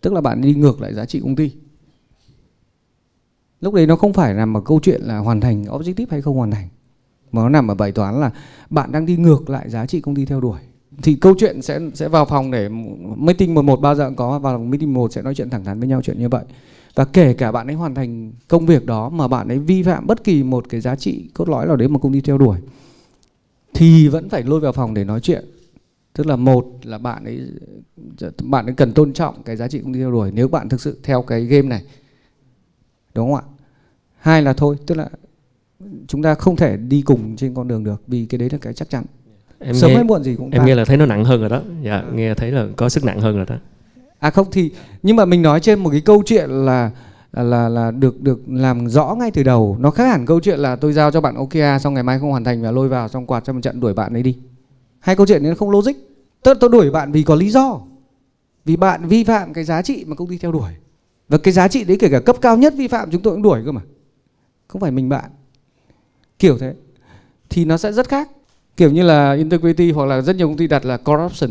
tức 0.00 0.12
là 0.12 0.20
bạn 0.20 0.40
đi 0.40 0.54
ngược 0.54 0.80
lại 0.80 0.94
giá 0.94 1.06
trị 1.06 1.20
công 1.20 1.36
ty. 1.36 1.52
Lúc 3.60 3.74
đấy 3.74 3.86
nó 3.86 3.96
không 3.96 4.12
phải 4.12 4.34
nằm 4.34 4.56
ở 4.56 4.60
câu 4.60 4.80
chuyện 4.82 5.02
là 5.02 5.18
hoàn 5.18 5.40
thành 5.40 5.64
objective 5.64 6.06
hay 6.10 6.22
không 6.22 6.36
hoàn 6.36 6.50
thành, 6.50 6.68
mà 7.32 7.42
nó 7.42 7.48
nằm 7.48 7.70
ở 7.70 7.74
bài 7.74 7.92
toán 7.92 8.20
là 8.20 8.30
bạn 8.70 8.92
đang 8.92 9.06
đi 9.06 9.16
ngược 9.16 9.50
lại 9.50 9.70
giá 9.70 9.86
trị 9.86 10.00
công 10.00 10.14
ty 10.14 10.24
theo 10.24 10.40
đuổi. 10.40 10.58
Thì 11.02 11.14
câu 11.14 11.34
chuyện 11.38 11.62
sẽ 11.62 11.80
sẽ 11.94 12.08
vào 12.08 12.24
phòng 12.24 12.50
để 12.50 12.68
meeting 13.16 13.54
một 13.54 13.62
một, 13.62 13.80
bao 13.80 13.94
giờ 13.94 14.06
cũng 14.06 14.16
có, 14.16 14.38
vào 14.38 14.58
meeting 14.58 14.94
một 14.94 15.12
sẽ 15.12 15.22
nói 15.22 15.34
chuyện 15.34 15.50
thẳng 15.50 15.64
thắn 15.64 15.80
với 15.80 15.88
nhau 15.88 16.02
chuyện 16.02 16.18
như 16.18 16.28
vậy 16.28 16.44
và 16.94 17.04
kể 17.04 17.32
cả 17.32 17.52
bạn 17.52 17.66
ấy 17.66 17.76
hoàn 17.76 17.94
thành 17.94 18.32
công 18.48 18.66
việc 18.66 18.86
đó 18.86 19.08
mà 19.08 19.28
bạn 19.28 19.48
ấy 19.48 19.58
vi 19.58 19.82
phạm 19.82 20.06
bất 20.06 20.24
kỳ 20.24 20.42
một 20.42 20.68
cái 20.68 20.80
giá 20.80 20.96
trị 20.96 21.30
cốt 21.34 21.48
lõi 21.48 21.66
nào 21.66 21.76
đấy 21.76 21.88
mà 21.88 21.98
công 21.98 22.12
ty 22.12 22.20
theo 22.20 22.38
đuổi 22.38 22.58
thì 23.74 24.08
vẫn 24.08 24.28
phải 24.28 24.42
lôi 24.42 24.60
vào 24.60 24.72
phòng 24.72 24.94
để 24.94 25.04
nói 25.04 25.20
chuyện. 25.20 25.44
Tức 26.12 26.26
là 26.26 26.36
một 26.36 26.66
là 26.82 26.98
bạn 26.98 27.24
ấy 27.24 27.40
bạn 28.42 28.66
ấy 28.66 28.74
cần 28.74 28.92
tôn 28.92 29.12
trọng 29.12 29.42
cái 29.42 29.56
giá 29.56 29.68
trị 29.68 29.80
công 29.80 29.94
ty 29.94 30.00
theo 30.00 30.10
đuổi 30.10 30.30
nếu 30.34 30.48
bạn 30.48 30.68
thực 30.68 30.80
sự 30.80 30.98
theo 31.02 31.22
cái 31.22 31.44
game 31.44 31.68
này. 31.68 31.82
Đúng 33.14 33.32
không 33.32 33.34
ạ? 33.34 33.44
Hai 34.18 34.42
là 34.42 34.52
thôi 34.52 34.76
tức 34.86 34.94
là 34.94 35.08
chúng 36.06 36.22
ta 36.22 36.34
không 36.34 36.56
thể 36.56 36.76
đi 36.76 37.02
cùng 37.02 37.36
trên 37.36 37.54
con 37.54 37.68
đường 37.68 37.84
được 37.84 38.02
vì 38.06 38.26
cái 38.26 38.38
đấy 38.38 38.48
là 38.52 38.58
cái 38.58 38.72
chắc 38.74 38.90
chắn. 38.90 39.04
Em 39.58 39.74
sớm 39.74 39.88
nghe 39.88 39.94
hay 39.94 40.04
muộn 40.04 40.22
gì 40.22 40.36
cũng 40.36 40.50
em 40.50 40.58
tan. 40.58 40.66
nghe 40.66 40.74
là 40.74 40.84
thấy 40.84 40.96
nó 40.96 41.06
nặng 41.06 41.24
hơn 41.24 41.40
rồi 41.40 41.48
đó. 41.48 41.62
Dạ 41.82 42.04
nghe 42.14 42.34
thấy 42.34 42.50
là 42.50 42.66
có 42.76 42.88
sức 42.88 43.04
nặng 43.04 43.20
hơn 43.20 43.36
rồi 43.36 43.46
đó 43.46 43.56
À 44.20 44.30
không 44.30 44.46
thì 44.52 44.70
nhưng 45.02 45.16
mà 45.16 45.24
mình 45.24 45.42
nói 45.42 45.60
trên 45.60 45.78
một 45.78 45.90
cái 45.90 46.00
câu 46.00 46.22
chuyện 46.26 46.50
là 46.50 46.90
là 47.32 47.68
là, 47.68 47.90
được 47.90 48.20
được 48.20 48.40
làm 48.48 48.88
rõ 48.88 49.14
ngay 49.18 49.30
từ 49.30 49.42
đầu. 49.42 49.76
Nó 49.80 49.90
khác 49.90 50.06
hẳn 50.06 50.26
câu 50.26 50.40
chuyện 50.40 50.58
là 50.58 50.76
tôi 50.76 50.92
giao 50.92 51.10
cho 51.10 51.20
bạn 51.20 51.34
OKR 51.34 51.82
xong 51.82 51.94
ngày 51.94 52.02
mai 52.02 52.18
không 52.18 52.30
hoàn 52.30 52.44
thành 52.44 52.62
và 52.62 52.70
lôi 52.70 52.88
vào 52.88 53.08
xong 53.08 53.26
quạt 53.26 53.44
cho 53.44 53.52
một 53.52 53.60
trận 53.62 53.80
đuổi 53.80 53.94
bạn 53.94 54.12
ấy 54.12 54.22
đi. 54.22 54.38
Hai 55.00 55.16
câu 55.16 55.26
chuyện 55.26 55.42
này 55.42 55.50
nó 55.50 55.56
không 55.56 55.70
logic. 55.70 55.92
tôi 56.42 56.54
tôi 56.60 56.70
đuổi 56.70 56.90
bạn 56.90 57.12
vì 57.12 57.22
có 57.22 57.34
lý 57.34 57.50
do. 57.50 57.80
Vì 58.64 58.76
bạn 58.76 59.08
vi 59.08 59.24
phạm 59.24 59.52
cái 59.52 59.64
giá 59.64 59.82
trị 59.82 60.04
mà 60.06 60.16
công 60.16 60.28
ty 60.28 60.38
theo 60.38 60.52
đuổi. 60.52 60.70
Và 61.28 61.38
cái 61.38 61.54
giá 61.54 61.68
trị 61.68 61.84
đấy 61.84 61.96
kể 62.00 62.08
cả 62.08 62.20
cấp 62.20 62.36
cao 62.40 62.56
nhất 62.56 62.74
vi 62.76 62.88
phạm 62.88 63.10
chúng 63.10 63.22
tôi 63.22 63.34
cũng 63.34 63.42
đuổi 63.42 63.62
cơ 63.64 63.72
mà. 63.72 63.80
Không 64.68 64.80
phải 64.80 64.90
mình 64.90 65.08
bạn. 65.08 65.30
Kiểu 66.38 66.58
thế. 66.58 66.74
Thì 67.50 67.64
nó 67.64 67.76
sẽ 67.76 67.92
rất 67.92 68.08
khác. 68.08 68.28
Kiểu 68.76 68.90
như 68.90 69.02
là 69.02 69.32
integrity 69.32 69.92
hoặc 69.92 70.06
là 70.06 70.20
rất 70.20 70.36
nhiều 70.36 70.48
công 70.48 70.56
ty 70.56 70.66
đặt 70.66 70.84
là 70.84 70.96
corruption 70.96 71.50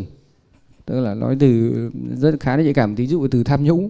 tức 0.89 0.99
là 0.99 1.13
nói 1.13 1.37
từ 1.39 1.73
rất 2.15 2.39
khá 2.39 2.57
là 2.57 2.63
nhạy 2.63 2.73
cảm 2.73 2.95
ví 2.95 3.07
dụ 3.07 3.27
từ 3.27 3.43
tham 3.43 3.63
nhũng 3.63 3.89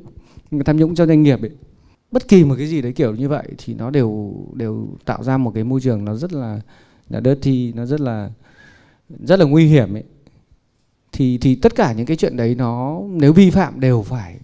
tham 0.66 0.78
nhũng 0.78 0.96
cho 0.96 1.06
doanh 1.06 1.24
nghiệp 1.24 1.42
ấy. 1.42 1.52
Bất 2.12 2.28
kỳ 2.28 2.44
một 2.44 2.56
cái 2.58 2.68
gì 2.68 2.82
đấy 2.82 2.94
kiểu 2.94 3.16
như 3.16 3.30
vậy 3.30 3.48
thì 3.58 3.74
nó 3.74 3.90
đều 3.90 4.34
đều 4.54 4.88
tạo 5.06 5.24
ra 5.24 5.38
một 5.38 5.52
cái 5.56 5.64
môi 5.64 5.82
trường 5.82 6.06
nó 6.06 6.16
rất 6.16 6.34
là 6.34 6.62
là 7.10 7.22
dirty, 7.26 7.74
nó 7.74 7.86
rất 7.86 8.02
là 8.02 8.32
rất 9.20 9.40
là 9.40 9.46
nguy 9.46 9.66
hiểm 9.66 9.94
ấy. 9.94 10.04
Thì 11.12 11.38
thì 11.38 11.56
tất 11.56 11.76
cả 11.76 11.94
những 11.94 12.06
cái 12.06 12.18
chuyện 12.18 12.38
đấy 12.38 12.56
nó, 12.56 13.02
nếu 13.10 13.34
vi 13.34 13.50
phạm 13.50 13.80
đều 13.80 14.02
phải 14.02 14.40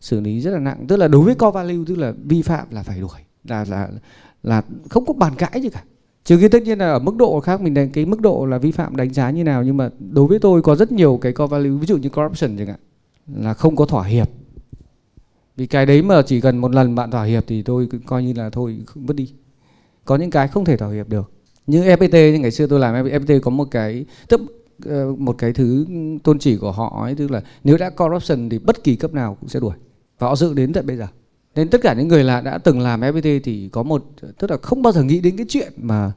xử 0.00 0.20
lý 0.20 0.40
rất 0.40 0.50
là 0.50 0.58
nặng. 0.58 0.84
Tức 0.88 0.96
là 0.96 1.08
đối 1.08 1.24
với 1.24 1.34
core 1.34 1.54
value 1.54 1.84
tức 1.86 1.98
là 1.98 2.12
vi 2.24 2.42
phạm 2.42 2.66
là 2.70 2.82
phải 2.82 3.00
đuổi, 3.00 3.20
là 3.44 3.64
là 3.68 3.88
là 4.42 4.62
không 4.90 5.06
có 5.06 5.12
bàn 5.12 5.34
cãi 5.34 5.60
gì 5.62 5.68
cả 5.68 5.84
trừ 6.24 6.38
khi 6.40 6.48
tất 6.48 6.62
nhiên 6.62 6.78
là 6.78 6.92
ở 6.92 6.98
mức 6.98 7.16
độ 7.16 7.40
khác, 7.40 7.60
mình 7.60 7.74
đánh, 7.74 7.90
cái 7.90 8.04
mức 8.04 8.20
độ 8.20 8.46
là 8.46 8.58
vi 8.58 8.70
phạm 8.70 8.96
đánh 8.96 9.12
giá 9.12 9.30
như 9.30 9.44
nào, 9.44 9.64
nhưng 9.64 9.76
mà 9.76 9.90
đối 9.98 10.26
với 10.26 10.38
tôi 10.38 10.62
có 10.62 10.76
rất 10.76 10.92
nhiều 10.92 11.18
cái 11.22 11.32
core 11.32 11.50
value, 11.50 11.70
ví 11.70 11.86
dụ 11.86 11.96
như 11.96 12.08
corruption 12.08 12.56
chẳng 12.58 12.66
hạn, 12.66 12.80
là 13.36 13.54
không 13.54 13.76
có 13.76 13.86
thỏa 13.86 14.04
hiệp. 14.04 14.28
Vì 15.56 15.66
cái 15.66 15.86
đấy 15.86 16.02
mà 16.02 16.22
chỉ 16.22 16.40
cần 16.40 16.58
một 16.58 16.74
lần 16.74 16.94
bạn 16.94 17.10
thỏa 17.10 17.24
hiệp 17.24 17.44
thì 17.46 17.62
tôi 17.62 17.88
coi 18.06 18.22
như 18.22 18.32
là 18.36 18.50
thôi 18.50 18.76
vứt 18.94 19.16
đi. 19.16 19.32
Có 20.04 20.16
những 20.16 20.30
cái 20.30 20.48
không 20.48 20.64
thể 20.64 20.76
thỏa 20.76 20.90
hiệp 20.90 21.08
được. 21.08 21.32
Như 21.66 21.82
FPT 21.82 22.32
như 22.32 22.38
ngày 22.38 22.50
xưa 22.50 22.66
tôi 22.66 22.80
làm 22.80 23.04
FPT 23.04 23.40
có 23.40 23.50
một 23.50 23.68
cái, 23.70 24.04
tức 24.28 24.40
ờ, 24.84 25.14
một 25.18 25.38
cái 25.38 25.52
thứ 25.52 25.86
tôn 26.22 26.38
chỉ 26.38 26.56
của 26.56 26.72
họ 26.72 27.02
ấy, 27.04 27.14
tức 27.14 27.30
là 27.30 27.42
nếu 27.64 27.76
đã 27.76 27.90
corruption 27.90 28.48
thì 28.48 28.58
bất 28.58 28.84
kỳ 28.84 28.96
cấp 28.96 29.14
nào 29.14 29.36
cũng 29.40 29.48
sẽ 29.48 29.60
đuổi. 29.60 29.74
Và 30.18 30.28
họ 30.28 30.36
dự 30.36 30.54
đến 30.54 30.72
tận 30.72 30.86
bây 30.86 30.96
giờ 30.96 31.06
nên 31.60 31.68
tất 31.68 31.80
cả 31.82 31.94
những 31.94 32.08
người 32.08 32.24
là 32.24 32.40
đã 32.40 32.58
từng 32.58 32.80
làm 32.80 33.00
FPT 33.00 33.40
thì 33.44 33.68
có 33.68 33.82
một 33.82 34.04
tức 34.38 34.50
là 34.50 34.56
không 34.62 34.82
bao 34.82 34.92
giờ 34.92 35.02
nghĩ 35.02 35.20
đến 35.20 35.36
cái 35.36 35.46
chuyện 35.48 35.72
mà 35.76 36.12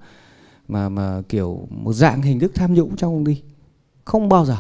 mà 0.67 0.89
mà 0.89 1.21
kiểu 1.29 1.67
một 1.69 1.93
dạng 1.93 2.21
hình 2.21 2.39
thức 2.39 2.51
tham 2.55 2.73
nhũng 2.73 2.95
trong 2.95 3.13
công 3.13 3.25
ty. 3.25 3.41
Không 4.05 4.29
bao 4.29 4.45
giờ. 4.45 4.57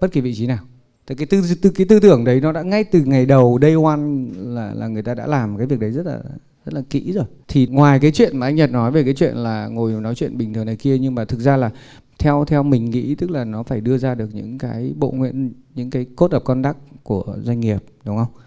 Bất 0.00 0.12
kỳ 0.12 0.20
vị 0.20 0.34
trí 0.34 0.46
nào. 0.46 0.58
Thì 1.06 1.14
cái 1.14 1.26
tư, 1.26 1.42
tư 1.62 1.70
cái 1.70 1.86
tư 1.88 2.00
tưởng 2.00 2.24
đấy 2.24 2.40
nó 2.40 2.52
đã 2.52 2.62
ngay 2.62 2.84
từ 2.84 3.04
ngày 3.04 3.26
đầu 3.26 3.58
day 3.62 3.74
one 3.84 4.00
là 4.36 4.74
là 4.74 4.88
người 4.88 5.02
ta 5.02 5.14
đã 5.14 5.26
làm 5.26 5.56
cái 5.58 5.66
việc 5.66 5.80
đấy 5.80 5.90
rất 5.90 6.06
là 6.06 6.18
rất 6.64 6.74
là 6.74 6.82
kỹ 6.90 7.12
rồi. 7.12 7.24
Thì 7.48 7.66
ngoài 7.66 7.98
cái 7.98 8.12
chuyện 8.12 8.38
mà 8.38 8.46
anh 8.46 8.56
Nhật 8.56 8.70
nói 8.70 8.90
về 8.90 9.04
cái 9.04 9.14
chuyện 9.14 9.36
là 9.36 9.66
ngồi 9.66 9.92
nói 9.92 10.14
chuyện 10.14 10.38
bình 10.38 10.54
thường 10.54 10.66
này 10.66 10.76
kia 10.76 10.98
nhưng 10.98 11.14
mà 11.14 11.24
thực 11.24 11.40
ra 11.40 11.56
là 11.56 11.70
theo 12.18 12.44
theo 12.44 12.62
mình 12.62 12.90
nghĩ 12.90 13.14
tức 13.14 13.30
là 13.30 13.44
nó 13.44 13.62
phải 13.62 13.80
đưa 13.80 13.98
ra 13.98 14.14
được 14.14 14.34
những 14.34 14.58
cái 14.58 14.94
bộ 14.96 15.10
nguyện 15.10 15.52
những 15.74 15.90
cái 15.90 16.06
code 16.16 16.38
of 16.38 16.40
conduct 16.40 16.78
của 17.02 17.36
doanh 17.42 17.60
nghiệp 17.60 17.84
đúng 18.04 18.16
không? 18.16 18.41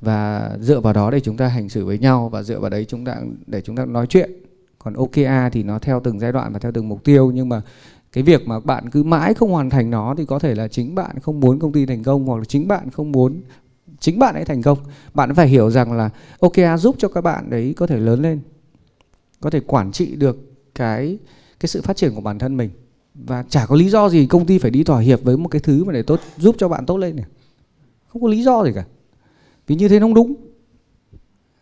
Và 0.00 0.50
dựa 0.60 0.80
vào 0.80 0.92
đó 0.92 1.10
để 1.10 1.20
chúng 1.20 1.36
ta 1.36 1.48
hành 1.48 1.68
xử 1.68 1.84
với 1.84 1.98
nhau 1.98 2.28
và 2.28 2.42
dựa 2.42 2.60
vào 2.60 2.70
đấy 2.70 2.84
chúng 2.88 3.04
ta, 3.04 3.16
để 3.46 3.60
chúng 3.60 3.76
ta 3.76 3.84
nói 3.84 4.06
chuyện. 4.06 4.30
Còn 4.78 4.94
OKA 4.94 5.50
thì 5.52 5.62
nó 5.62 5.78
theo 5.78 6.00
từng 6.04 6.20
giai 6.20 6.32
đoạn 6.32 6.52
và 6.52 6.58
theo 6.58 6.72
từng 6.72 6.88
mục 6.88 7.04
tiêu, 7.04 7.30
nhưng 7.34 7.48
mà 7.48 7.62
cái 8.12 8.24
việc 8.24 8.48
mà 8.48 8.60
bạn 8.60 8.90
cứ 8.90 9.02
mãi 9.02 9.34
không 9.34 9.50
hoàn 9.50 9.70
thành 9.70 9.90
nó 9.90 10.14
thì 10.18 10.24
có 10.26 10.38
thể 10.38 10.54
là 10.54 10.68
chính 10.68 10.94
bạn 10.94 11.18
không 11.20 11.40
muốn 11.40 11.58
công 11.58 11.72
ty 11.72 11.86
thành 11.86 12.02
công 12.02 12.26
hoặc 12.26 12.36
là 12.38 12.44
chính 12.44 12.68
bạn 12.68 12.90
không 12.90 13.12
muốn, 13.12 13.40
chính 14.00 14.18
bạn 14.18 14.34
ấy 14.34 14.44
thành 14.44 14.62
công. 14.62 14.78
Bạn 15.14 15.34
phải 15.34 15.48
hiểu 15.48 15.70
rằng 15.70 15.92
là 15.92 16.10
OKA 16.40 16.76
giúp 16.76 16.96
cho 16.98 17.08
các 17.08 17.20
bạn 17.20 17.50
đấy 17.50 17.74
có 17.76 17.86
thể 17.86 17.96
lớn 17.96 18.22
lên, 18.22 18.40
có 19.40 19.50
thể 19.50 19.60
quản 19.60 19.92
trị 19.92 20.16
được 20.16 20.38
cái 20.74 21.18
cái 21.60 21.68
sự 21.68 21.82
phát 21.82 21.96
triển 21.96 22.14
của 22.14 22.20
bản 22.20 22.38
thân 22.38 22.56
mình. 22.56 22.70
Và 23.14 23.44
chả 23.48 23.66
có 23.66 23.76
lý 23.76 23.90
do 23.90 24.08
gì 24.08 24.26
công 24.26 24.46
ty 24.46 24.58
phải 24.58 24.70
đi 24.70 24.84
thỏa 24.84 25.00
hiệp 25.00 25.22
với 25.22 25.36
một 25.36 25.48
cái 25.48 25.60
thứ 25.60 25.84
mà 25.84 25.92
để 25.92 26.02
tốt, 26.02 26.20
giúp 26.36 26.56
cho 26.58 26.68
bạn 26.68 26.86
tốt 26.86 26.96
lên 26.96 27.16
này. 27.16 27.24
Không 28.08 28.22
có 28.22 28.28
lý 28.28 28.42
do 28.42 28.64
gì 28.64 28.70
cả 28.74 28.84
vì 29.68 29.76
như 29.76 29.88
thế 29.88 30.00
nó 30.00 30.04
không 30.06 30.14
đúng. 30.14 30.34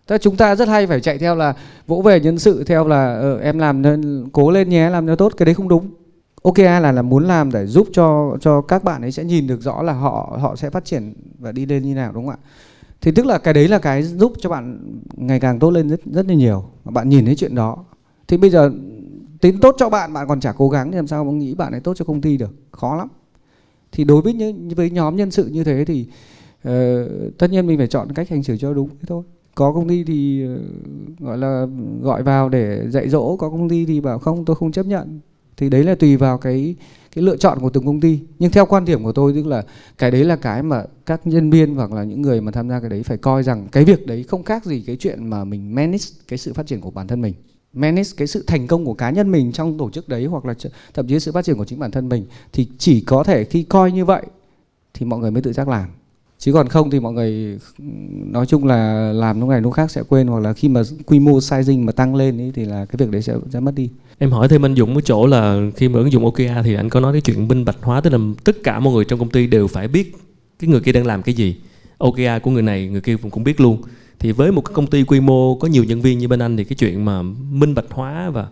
Tức 0.07 0.19
chúng 0.19 0.37
ta 0.37 0.57
rất 0.57 0.69
hay 0.69 0.87
phải 0.87 1.01
chạy 1.01 1.19
theo 1.19 1.35
là 1.35 1.55
vỗ 1.87 2.03
về 2.03 2.21
nhân 2.21 2.39
sự 2.39 2.65
theo 2.65 2.89
là 2.89 3.15
ờ, 3.15 3.39
em 3.39 3.59
làm 3.59 3.83
nên 3.83 4.29
cố 4.33 4.51
lên 4.51 4.69
nhé 4.69 4.91
làm 4.91 5.07
cho 5.07 5.17
tốt 5.17 5.33
cái 5.37 5.47
đấy 5.47 5.55
không 5.55 5.69
đúng. 5.69 5.91
Ok 6.43 6.59
là 6.59 6.93
là 6.93 7.03
muốn 7.03 7.25
làm 7.25 7.53
để 7.53 7.67
giúp 7.67 7.89
cho 7.93 8.37
cho 8.41 8.61
các 8.61 8.85
bạn 8.85 9.03
ấy 9.03 9.13
sẽ 9.13 9.25
nhìn 9.25 9.47
được 9.47 9.63
rõ 9.63 9.83
là 9.83 9.93
họ 9.93 10.39
họ 10.41 10.57
sẽ 10.57 10.71
phát 10.71 10.85
triển 10.85 11.15
và 11.39 11.53
đi 11.53 11.67
lên 11.67 11.83
như 11.83 11.95
nào 11.95 12.13
đúng 12.13 12.27
không 12.27 12.35
ạ? 12.35 12.39
Thì 13.01 13.13
tức 13.13 13.27
là 13.27 13.39
cái 13.39 13.55
đấy 13.55 13.69
là 13.69 13.79
cái 13.79 14.03
giúp 14.03 14.33
cho 14.41 14.51
bạn 14.51 14.79
ngày 15.17 15.41
càng 15.41 15.59
tốt 15.59 15.71
lên 15.71 15.89
rất 15.89 16.01
rất 16.05 16.27
là 16.27 16.35
nhiều 16.35 16.65
bạn 16.85 17.09
nhìn 17.09 17.27
thấy 17.27 17.37
chuyện 17.37 17.55
đó. 17.55 17.77
Thì 18.29 18.37
bây 18.37 18.51
giờ 18.51 18.73
tính 19.41 19.61
tốt 19.61 19.75
cho 19.79 19.89
bạn 19.89 20.13
bạn 20.13 20.29
còn 20.29 20.41
chả 20.41 20.53
cố 20.53 20.69
gắng 20.69 20.91
thì 20.91 20.97
làm 20.97 21.07
sao 21.07 21.25
mà 21.25 21.33
nghĩ 21.33 21.55
bạn 21.55 21.73
ấy 21.73 21.81
tốt 21.81 21.95
cho 21.97 22.05
công 22.05 22.21
ty 22.21 22.37
được 22.37 22.55
khó 22.71 22.97
lắm. 22.97 23.09
Thì 23.93 24.05
đối 24.05 24.23
với 24.23 24.33
những 24.33 24.69
với 24.69 24.91
nhóm 24.91 25.17
nhân 25.17 25.31
sự 25.31 25.47
như 25.47 25.65
thế 25.65 25.85
thì 25.85 26.07
Ờ, 26.67 27.09
tất 27.39 27.51
nhiên 27.51 27.67
mình 27.67 27.79
phải 27.79 27.87
chọn 27.87 28.13
cách 28.13 28.29
hành 28.29 28.43
xử 28.43 28.57
cho 28.57 28.75
đúng 28.75 28.89
thế 28.89 29.05
thôi. 29.07 29.23
Có 29.55 29.73
công 29.73 29.89
ty 29.89 30.05
thì 30.05 30.47
uh, 30.47 31.21
gọi 31.21 31.39
là 31.39 31.67
gọi 32.03 32.23
vào 32.23 32.49
để 32.49 32.91
dạy 32.91 33.09
dỗ 33.09 33.37
có 33.37 33.51
công 33.51 33.69
ty 33.69 33.87
thì 33.87 34.01
bảo 34.01 34.19
không 34.19 34.45
tôi 34.45 34.57
không 34.57 34.73
chấp 34.73 34.87
nhận. 34.87 35.21
Thì 35.57 35.69
đấy 35.71 35.85
là 35.85 35.95
tùy 35.95 36.17
vào 36.17 36.39
cái 36.39 36.75
cái 37.15 37.25
lựa 37.25 37.37
chọn 37.37 37.59
của 37.61 37.71
từng 37.71 37.87
công 37.87 38.01
ty. 38.01 38.21
Nhưng 38.39 38.51
theo 38.51 38.67
quan 38.67 38.85
điểm 38.85 39.05
của 39.05 39.13
tôi 39.13 39.33
tức 39.33 39.47
là 39.47 39.65
cái 39.99 40.11
đấy 40.11 40.25
là 40.25 40.37
cái 40.37 40.63
mà 40.63 40.85
các 41.07 41.27
nhân 41.27 41.51
viên 41.51 41.75
hoặc 41.75 41.93
là 41.93 42.05
những 42.05 42.23
người 42.23 42.41
mà 42.41 42.53
tham 42.53 42.69
gia 42.69 42.81
cái 42.81 42.91
đấy 42.91 43.03
phải 43.03 43.17
coi 43.17 43.43
rằng 43.43 43.69
cái 43.73 43.85
việc 43.85 44.07
đấy 44.07 44.23
không 44.23 44.43
khác 44.43 44.65
gì 44.65 44.85
cái 44.87 44.97
chuyện 44.97 45.31
mà 45.31 45.45
mình 45.45 45.75
manage 45.75 46.05
cái 46.29 46.39
sự 46.39 46.53
phát 46.53 46.67
triển 46.67 46.81
của 46.81 46.91
bản 46.91 47.07
thân 47.07 47.21
mình. 47.21 47.35
Manage 47.73 48.11
cái 48.17 48.27
sự 48.27 48.45
thành 48.47 48.67
công 48.67 48.85
của 48.85 48.95
cá 48.95 49.11
nhân 49.11 49.31
mình 49.31 49.53
trong 49.53 49.79
tổ 49.79 49.91
chức 49.91 50.09
đấy 50.09 50.25
hoặc 50.25 50.45
là 50.45 50.55
thậm 50.95 51.07
chí 51.09 51.21
sự 51.21 51.33
phát 51.33 51.45
triển 51.45 51.57
của 51.57 51.65
chính 51.65 51.79
bản 51.79 51.91
thân 51.91 52.09
mình 52.09 52.27
thì 52.53 52.69
chỉ 52.79 53.01
có 53.01 53.25
thể 53.25 53.45
khi 53.45 53.63
coi 53.63 53.93
như 53.93 54.05
vậy 54.05 54.23
thì 54.95 55.07
mọi 55.07 55.19
người 55.19 55.31
mới 55.31 55.43
tự 55.43 55.53
giác 55.53 55.69
làm 55.69 55.89
chứ 56.39 56.53
còn 56.53 56.69
không 56.69 56.91
thì 56.91 57.01
mọi 57.01 57.13
người 57.13 57.59
nói 58.11 58.47
chung 58.47 58.65
là 58.65 59.13
làm 59.13 59.41
lúc 59.41 59.49
này 59.49 59.61
lúc 59.61 59.73
khác 59.73 59.91
sẽ 59.91 60.03
quên 60.09 60.27
hoặc 60.27 60.41
là 60.41 60.53
khi 60.53 60.69
mà 60.69 60.83
quy 61.07 61.21
mô 61.21 61.39
sizing 61.39 61.85
mà 61.85 61.93
tăng 61.93 62.15
lên 62.15 62.39
ý, 62.39 62.51
thì 62.55 62.65
là 62.65 62.85
cái 62.85 62.97
việc 62.99 63.11
đấy 63.11 63.23
sẽ 63.23 63.35
sẽ 63.51 63.61
mất 63.61 63.75
đi. 63.75 63.91
Em 64.19 64.31
hỏi 64.31 64.49
thêm 64.49 64.65
anh 64.65 64.77
Dũng 64.77 64.95
cái 64.95 65.03
chỗ 65.05 65.27
là 65.27 65.61
khi 65.77 65.89
mà 65.89 65.99
ứng 65.99 66.13
dụng 66.13 66.25
OKR 66.25 66.65
thì 66.65 66.75
anh 66.75 66.89
có 66.89 67.01
nói 67.01 67.13
cái 67.13 67.21
chuyện 67.21 67.49
minh 67.49 67.65
bạch 67.65 67.77
hóa 67.83 68.01
tức 68.01 68.13
là 68.13 68.19
tất 68.45 68.57
cả 68.65 68.81
mọi 68.81 68.95
người 68.95 69.05
trong 69.05 69.19
công 69.19 69.31
ty 69.31 69.47
đều 69.47 69.67
phải 69.67 69.89
biết 69.89 70.17
cái 70.59 70.71
người 70.71 70.81
kia 70.81 70.93
đang 70.93 71.07
làm 71.07 71.23
cái 71.23 71.35
gì. 71.35 71.57
OKR 71.99 72.43
của 72.43 72.51
người 72.51 72.63
này 72.63 72.89
người 72.89 73.01
kia 73.01 73.17
cũng 73.31 73.45
biết 73.45 73.61
luôn. 73.61 73.83
Thì 74.19 74.33
với 74.33 74.53
một 74.53 74.61
cái 74.61 74.75
công 74.75 74.87
ty 74.87 75.03
quy 75.03 75.21
mô 75.21 75.55
có 75.55 75.69
nhiều 75.69 75.85
nhân 75.85 76.01
viên 76.01 76.19
như 76.19 76.29
bên 76.29 76.43
anh 76.43 76.57
thì 76.57 76.65
cái 76.65 76.77
chuyện 76.77 77.05
mà 77.05 77.23
minh 77.51 77.75
bạch 77.75 77.91
hóa 77.91 78.31
và 78.31 78.47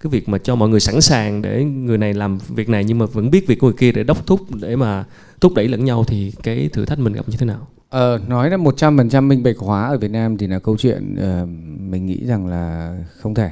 cái 0.00 0.10
việc 0.10 0.28
mà 0.28 0.38
cho 0.38 0.56
mọi 0.56 0.68
người 0.68 0.80
sẵn 0.80 1.00
sàng 1.00 1.42
để 1.42 1.64
người 1.64 1.98
này 1.98 2.14
làm 2.14 2.38
việc 2.48 2.68
này 2.68 2.84
nhưng 2.84 2.98
mà 2.98 3.06
vẫn 3.06 3.30
biết 3.30 3.46
việc 3.46 3.58
của 3.58 3.66
người 3.66 3.76
kia 3.76 3.92
để 3.92 4.04
đốc 4.04 4.26
thúc 4.26 4.40
để 4.60 4.76
mà 4.76 5.04
thúc 5.40 5.54
đẩy 5.54 5.68
lẫn 5.68 5.84
nhau 5.84 6.04
thì 6.04 6.32
cái 6.42 6.68
thử 6.72 6.84
thách 6.84 6.98
mình 6.98 7.12
gặp 7.12 7.28
như 7.28 7.36
thế 7.36 7.46
nào? 7.46 7.66
Ờ, 7.88 8.20
nói 8.28 8.50
là 8.50 8.56
100% 8.56 9.28
minh 9.28 9.42
bạch 9.42 9.58
hóa 9.58 9.88
ở 9.88 9.98
Việt 9.98 10.10
Nam 10.10 10.36
thì 10.36 10.46
là 10.46 10.58
câu 10.58 10.76
chuyện 10.76 11.14
uh, 11.14 11.48
mình 11.80 12.06
nghĩ 12.06 12.26
rằng 12.26 12.46
là 12.46 12.96
không 13.16 13.34
thể. 13.34 13.50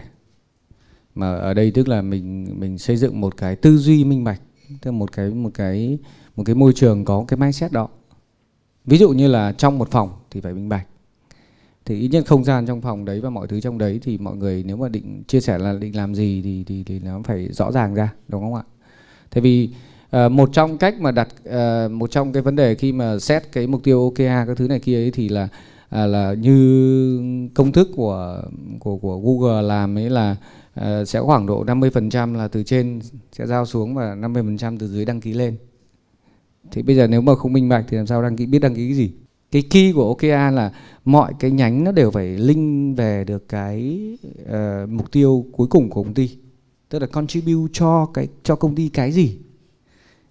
Mà 1.14 1.34
ở 1.34 1.54
đây 1.54 1.70
tức 1.70 1.88
là 1.88 2.02
mình 2.02 2.54
mình 2.61 2.78
xây 2.78 2.96
dựng 2.96 3.20
một 3.20 3.37
cái 3.37 3.56
tư 3.56 3.76
duy 3.76 4.04
minh 4.04 4.24
bạch, 4.24 4.40
tức 4.68 4.90
là 4.90 4.96
một 4.96 5.12
cái 5.12 5.30
một 5.30 5.50
cái 5.54 5.98
một 6.37 6.44
cái 6.46 6.54
môi 6.54 6.72
trường 6.72 7.04
có 7.04 7.24
cái 7.28 7.38
mindset 7.38 7.72
đó. 7.72 7.88
Ví 8.84 8.98
dụ 8.98 9.11
như 9.11 9.28
là 9.28 9.52
trong 9.52 9.78
một 9.78 9.90
phòng 9.90 10.11
thì 10.30 10.40
phải 10.40 10.54
minh 10.54 10.68
bạch 10.68 10.87
thì 11.88 12.01
ít 12.01 12.09
nhất 12.09 12.27
không 12.27 12.44
gian 12.44 12.66
trong 12.66 12.81
phòng 12.81 13.05
đấy 13.05 13.20
và 13.20 13.31
mọi 13.31 13.46
thứ 13.46 13.61
trong 13.61 13.79
đấy 13.79 14.01
thì 14.03 14.18
mọi 14.18 14.37
người 14.37 14.62
nếu 14.66 14.77
mà 14.77 14.88
định 14.88 15.22
chia 15.27 15.40
sẻ 15.40 15.59
là 15.59 15.72
định 15.72 15.96
làm 15.96 16.14
gì 16.14 16.40
thì 16.44 16.64
thì 16.66 16.85
thì 16.85 16.98
nó 16.98 17.20
phải 17.24 17.48
rõ 17.53 17.72
ràng 17.72 17.94
ra 17.94 18.12
đúng 18.29 18.42
không 18.42 18.55
ạ? 18.55 18.62
Tại 19.31 19.40
vì 19.40 19.70
uh, 20.16 20.33
một 20.33 20.51
trong 20.53 20.79
cách 20.79 21.01
mà 21.01 21.11
đặt 21.11 21.29
uh, 21.48 21.90
một 21.90 22.11
trong 22.11 22.33
cái 22.33 22.42
vấn 22.42 22.57
đề 22.57 22.74
khi 22.74 22.92
mà 22.92 23.18
xét 23.18 23.53
cái 23.53 23.66
mục 23.66 23.85
tiêu 23.85 24.03
OKR 24.03 24.48
các 24.48 24.57
thứ 24.57 24.68
này 24.68 24.81
kia 24.81 24.96
ấy 24.96 25.11
thì 25.11 25.29
là 25.29 25.48
à, 25.88 26.07
là 26.07 26.35
như 26.35 27.48
công 27.55 27.72
thức 27.72 27.88
của 27.96 28.42
của 28.79 28.96
của 28.96 29.20
Google 29.20 29.62
làm 29.62 29.98
ấy 29.98 30.11
là 30.11 30.37
uh, 30.81 31.09
sẽ 31.09 31.20
khoảng 31.20 31.46
độ 31.46 31.64
50% 31.64 32.37
là 32.37 32.48
từ 32.48 32.62
trên 32.62 33.01
sẽ 33.33 33.46
giao 33.46 33.66
xuống 33.66 33.94
và 33.94 34.14
50% 34.14 34.77
từ 34.79 34.88
dưới 34.88 35.05
đăng 35.05 35.20
ký 35.20 35.33
lên. 35.33 35.57
Thì 36.70 36.83
bây 36.83 36.96
giờ 36.96 37.07
nếu 37.07 37.20
mà 37.20 37.35
không 37.35 37.53
minh 37.53 37.68
bạch 37.68 37.85
thì 37.88 37.96
làm 37.96 38.07
sao 38.07 38.22
đăng 38.22 38.37
ký 38.37 38.46
biết 38.46 38.59
đăng 38.59 38.74
ký 38.74 38.88
cái 38.88 38.94
gì? 38.94 39.11
Cái 39.52 39.62
key 39.62 39.92
của 39.92 40.08
OKR 40.08 40.54
là 40.54 40.72
mọi 41.04 41.32
cái 41.38 41.50
nhánh 41.50 41.84
nó 41.84 41.92
đều 41.92 42.11
phải 42.11 42.26
link 42.26 42.96
về 42.96 43.24
được 43.24 43.48
cái 43.48 44.00
uh, 44.42 44.88
mục 44.88 45.12
tiêu 45.12 45.44
cuối 45.52 45.66
cùng 45.70 45.90
của 45.90 46.02
công 46.02 46.14
ty. 46.14 46.30
Tức 46.88 46.98
là 46.98 47.06
contribute 47.06 47.70
cho 47.72 48.06
cái 48.14 48.28
cho 48.42 48.56
công 48.56 48.74
ty 48.74 48.88
cái 48.88 49.12
gì. 49.12 49.37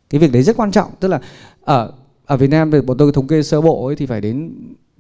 Cái 0.10 0.22
việc 0.22 0.32
đấy 0.32 0.44
rất 0.44 0.58
quan 0.58 0.72
trọng. 0.72 0.92
Tức 1.00 1.08
là 1.08 1.22
ở 1.62 1.94
ở 2.26 2.38
Việt 2.38 2.50
Nam 2.50 2.72
thì 2.72 2.82
bọn 2.82 2.98
tôi 2.98 3.12
thống 3.12 3.28
kê 3.28 3.44
sơ 3.44 3.62
bộ 3.62 3.86
ấy 3.86 3.96
thì 3.96 4.06
phải 4.06 4.22
đến 4.22 4.52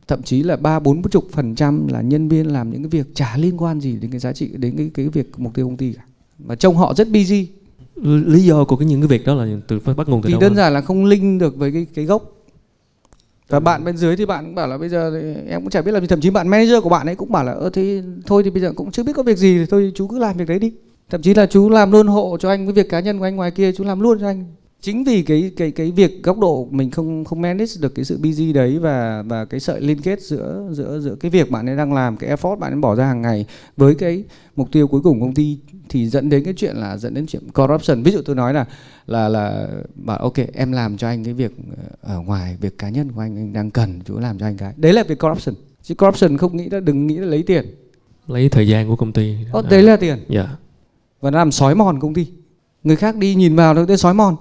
thậm 0.07 0.21
chí 0.21 0.43
là 0.43 0.55
ba 0.55 0.79
bốn 0.79 1.01
chục 1.01 1.25
phần 1.31 1.55
trăm 1.55 1.87
là 1.87 2.01
nhân 2.01 2.27
viên 2.27 2.53
làm 2.53 2.69
những 2.71 2.83
cái 2.83 2.89
việc 2.89 3.15
chả 3.15 3.37
liên 3.37 3.61
quan 3.61 3.79
gì 3.79 3.95
đến 4.01 4.11
cái 4.11 4.19
giá 4.19 4.33
trị 4.33 4.49
đến 4.57 4.77
cái 4.77 4.91
cái 4.93 5.07
việc 5.07 5.31
mục 5.37 5.53
tiêu 5.53 5.67
công 5.67 5.77
ty 5.77 5.93
cả. 5.93 6.01
Mà 6.39 6.55
trông 6.55 6.75
họ 6.75 6.93
rất 6.93 7.07
busy. 7.09 7.47
Lý 8.03 8.43
do 8.43 8.65
của 8.65 8.75
cái 8.75 8.85
những 8.85 9.01
cái 9.01 9.07
việc 9.07 9.25
đó 9.25 9.33
là 9.35 9.47
từ 9.67 9.79
bắt 9.79 10.07
nguồn 10.09 10.21
từ 10.21 10.27
vì 10.27 10.31
đâu 10.31 10.41
đơn 10.41 10.55
giản 10.55 10.73
là 10.73 10.81
không 10.81 11.05
link 11.05 11.41
được 11.41 11.57
với 11.57 11.71
cái 11.71 11.87
cái 11.93 12.05
gốc 12.05 12.36
và 13.49 13.59
bạn 13.59 13.83
bên 13.85 13.97
dưới 13.97 14.15
thì 14.15 14.25
bạn 14.25 14.45
cũng 14.45 14.55
bảo 14.55 14.67
là 14.67 14.77
bây 14.77 14.89
giờ 14.89 15.21
em 15.49 15.61
cũng 15.61 15.69
chả 15.69 15.81
biết 15.81 15.91
là 15.91 15.99
thậm 16.09 16.21
chí 16.21 16.29
bạn 16.29 16.47
manager 16.47 16.83
của 16.83 16.89
bạn 16.89 17.05
ấy 17.05 17.15
cũng 17.15 17.31
bảo 17.31 17.43
là 17.43 17.51
ơ 17.51 17.69
thế 17.69 18.03
thôi 18.25 18.43
thì 18.43 18.49
bây 18.49 18.61
giờ 18.61 18.73
cũng 18.75 18.91
chưa 18.91 19.03
biết 19.03 19.13
có 19.15 19.23
việc 19.23 19.37
gì 19.37 19.57
thì 19.57 19.65
thôi 19.65 19.91
chú 19.95 20.07
cứ 20.07 20.19
làm 20.19 20.37
việc 20.37 20.47
đấy 20.47 20.59
đi. 20.59 20.73
Thậm 21.09 21.21
chí 21.21 21.33
là 21.33 21.45
chú 21.45 21.69
làm 21.69 21.91
luôn 21.91 22.07
hộ 22.07 22.37
cho 22.39 22.49
anh 22.49 22.65
cái 22.65 22.73
việc 22.73 22.89
cá 22.89 22.99
nhân 22.99 23.19
của 23.19 23.25
anh 23.25 23.35
ngoài 23.35 23.51
kia 23.51 23.71
chú 23.71 23.83
làm 23.83 23.99
luôn 23.99 24.19
cho 24.19 24.27
anh 24.27 24.45
chính 24.81 25.03
vì 25.03 25.23
cái 25.23 25.51
cái 25.57 25.71
cái 25.71 25.91
việc 25.91 26.23
góc 26.23 26.39
độ 26.39 26.67
mình 26.71 26.91
không 26.91 27.25
không 27.25 27.41
manage 27.41 27.71
được 27.79 27.95
cái 27.95 28.05
sự 28.05 28.19
busy 28.23 28.53
đấy 28.53 28.79
và 28.79 29.23
và 29.27 29.45
cái 29.45 29.59
sợi 29.59 29.81
liên 29.81 30.01
kết 30.01 30.21
giữa 30.21 30.69
giữa 30.71 30.99
giữa 30.99 31.15
cái 31.15 31.31
việc 31.31 31.51
bạn 31.51 31.69
ấy 31.69 31.75
đang 31.75 31.93
làm 31.93 32.17
cái 32.17 32.35
effort 32.35 32.55
bạn 32.55 32.73
ấy 32.73 32.79
bỏ 32.79 32.95
ra 32.95 33.05
hàng 33.05 33.21
ngày 33.21 33.45
với 33.77 33.95
cái 33.95 34.23
mục 34.55 34.71
tiêu 34.71 34.87
cuối 34.87 35.01
cùng 35.01 35.21
công 35.21 35.33
ty 35.33 35.57
thì 35.89 36.07
dẫn 36.07 36.29
đến 36.29 36.43
cái 36.43 36.53
chuyện 36.57 36.75
là 36.75 36.97
dẫn 36.97 37.13
đến 37.13 37.25
chuyện 37.27 37.51
corruption. 37.51 38.03
Ví 38.03 38.11
dụ 38.11 38.21
tôi 38.21 38.35
nói 38.35 38.53
là 38.53 38.65
là 39.07 39.29
là 39.29 39.67
bảo 39.95 40.17
ok 40.17 40.33
em 40.53 40.71
làm 40.71 40.97
cho 40.97 41.07
anh 41.07 41.23
cái 41.23 41.33
việc 41.33 41.51
ờ, 42.01 42.13
ở 42.15 42.19
ngoài 42.19 42.57
việc 42.61 42.77
cá 42.77 42.89
nhân 42.89 43.11
của 43.11 43.21
anh 43.21 43.37
anh 43.37 43.53
đang 43.53 43.71
cần 43.71 43.99
chú 44.05 44.19
làm 44.19 44.39
cho 44.39 44.45
anh 44.45 44.57
cái. 44.57 44.73
Đấy 44.77 44.93
là 44.93 45.03
việc 45.03 45.19
corruption. 45.19 45.55
Chứ 45.83 45.95
corruption 45.95 46.37
không 46.37 46.57
nghĩ 46.57 46.69
là 46.69 46.79
đừng 46.79 47.07
nghĩ 47.07 47.17
là 47.17 47.27
lấy 47.27 47.43
tiền. 47.43 47.65
Lấy 48.27 48.49
thời 48.49 48.67
gian 48.67 48.87
của 48.87 48.95
công 48.95 49.13
ty. 49.13 49.35
Ồ, 49.51 49.61
đấy 49.69 49.83
là 49.83 49.97
tiền. 49.97 50.17
Dạ. 50.29 50.57
Và 51.21 51.31
nó 51.31 51.37
làm 51.37 51.51
sói 51.51 51.75
mòn 51.75 51.99
công 51.99 52.13
ty. 52.13 52.27
Người 52.83 52.95
khác 52.95 53.15
đi 53.15 53.35
nhìn 53.35 53.55
vào 53.55 53.73
nó 53.73 53.85
tới 53.85 53.97
sói 53.97 54.13
mòn 54.13 54.35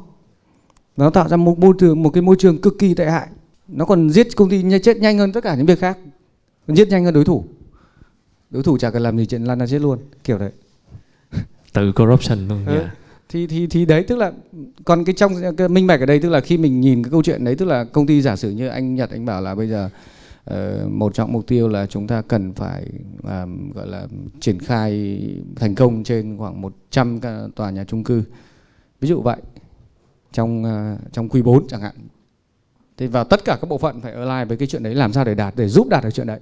nó 0.96 1.11
tạo 1.11 1.28
ra 1.28 1.37
một 1.37 1.59
môi 1.59 1.74
trường 1.78 2.02
một 2.02 2.11
cái 2.11 2.22
môi 2.22 2.37
trường 2.38 2.61
cực 2.61 2.78
kỳ 2.78 2.94
tệ 2.94 3.11
hại. 3.11 3.28
Nó 3.68 3.85
còn 3.85 4.11
giết 4.11 4.37
công 4.37 4.50
ty 4.50 4.64
chết 4.82 4.96
nhanh 4.96 5.18
hơn 5.18 5.32
tất 5.32 5.44
cả 5.44 5.54
những 5.54 5.66
việc 5.66 5.78
khác. 5.78 5.98
Giết 6.68 6.88
nhanh 6.88 7.04
hơn 7.04 7.14
đối 7.14 7.24
thủ. 7.24 7.44
Đối 8.50 8.62
thủ 8.62 8.78
chả 8.78 8.90
cần 8.90 9.02
làm 9.02 9.18
gì 9.18 9.26
chuyện 9.26 9.44
lan 9.44 9.59
ra 9.59 9.66
chết 9.66 9.80
luôn. 9.80 9.98
Kiểu 10.24 10.38
đấy. 10.38 10.50
Tự 11.72 11.92
corruption 11.92 12.48
luôn 12.48 12.66
ừ. 12.66 12.74
yeah. 12.74 12.96
thì 13.28 13.46
thì 13.46 13.66
thì 13.66 13.85
đấy 13.85 14.04
tức 14.09 14.16
là 14.16 14.32
còn 14.85 15.04
cái 15.04 15.14
trong 15.14 15.32
cái 15.56 15.68
minh 15.68 15.87
bạch 15.87 16.00
ở 16.00 16.06
đây 16.06 16.20
tức 16.20 16.28
là 16.28 16.40
khi 16.40 16.59
mình 16.59 16.80
nhìn 16.80 17.02
cái 17.02 17.11
câu 17.11 17.22
chuyện 17.22 17.44
đấy 17.44 17.54
tức 17.54 17.64
là 17.64 17.85
công 17.85 18.06
ty 18.06 18.22
giả 18.22 18.37
sử 18.37 18.50
như 18.50 18.68
anh 18.68 18.94
Nhật 18.94 19.11
anh 19.11 19.24
bảo 19.24 19.40
là 19.40 19.54
bây 19.54 19.68
giờ 19.68 19.90
uh, 20.50 20.90
một 20.90 21.14
trong 21.14 21.32
mục 21.32 21.46
tiêu 21.46 21.68
là 21.68 21.87
chúng 21.87 22.06
ta 22.06 22.22
cần 22.22 22.52
phải 22.52 22.87
um, 23.22 23.72
gọi 23.72 23.87
là 23.87 24.06
triển 24.40 24.59
khai 24.59 25.20
thành 25.56 25.74
công 25.74 26.04
trên 26.04 26.37
khoảng 26.38 26.61
100 26.61 27.20
tòa 27.56 27.70
nhà 27.70 27.85
chung 27.85 28.04
cư. 28.04 28.22
Ví 29.00 29.09
dụ 29.09 29.20
vậy 29.20 29.37
trong 30.32 30.62
uh, 30.62 31.12
trong 31.12 31.28
quý 31.28 31.42
4 31.42 31.68
chẳng 31.68 31.80
hạn. 31.80 31.94
Thì 32.96 33.06
vào 33.06 33.24
tất 33.24 33.44
cả 33.44 33.58
các 33.60 33.68
bộ 33.68 33.78
phận 33.78 34.00
phải 34.00 34.12
align 34.12 34.48
với 34.48 34.56
cái 34.56 34.68
chuyện 34.68 34.82
đấy 34.82 34.94
làm 34.94 35.12
sao 35.12 35.24
để 35.24 35.34
đạt 35.34 35.54
để 35.56 35.68
giúp 35.68 35.88
đạt 35.88 36.04
được 36.04 36.10
chuyện 36.10 36.26
đấy. 36.26 36.40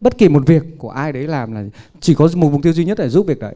Bất 0.00 0.18
kỳ 0.18 0.28
một 0.28 0.42
việc 0.46 0.62
của 0.78 0.90
ai 0.90 1.12
đấy 1.12 1.26
làm 1.26 1.52
là 1.52 1.64
chỉ 2.00 2.14
có 2.14 2.28
một 2.34 2.52
mục 2.52 2.62
tiêu 2.62 2.72
duy 2.72 2.84
nhất 2.84 3.00
là 3.00 3.08
giúp 3.08 3.26
việc 3.26 3.40
đấy. 3.40 3.54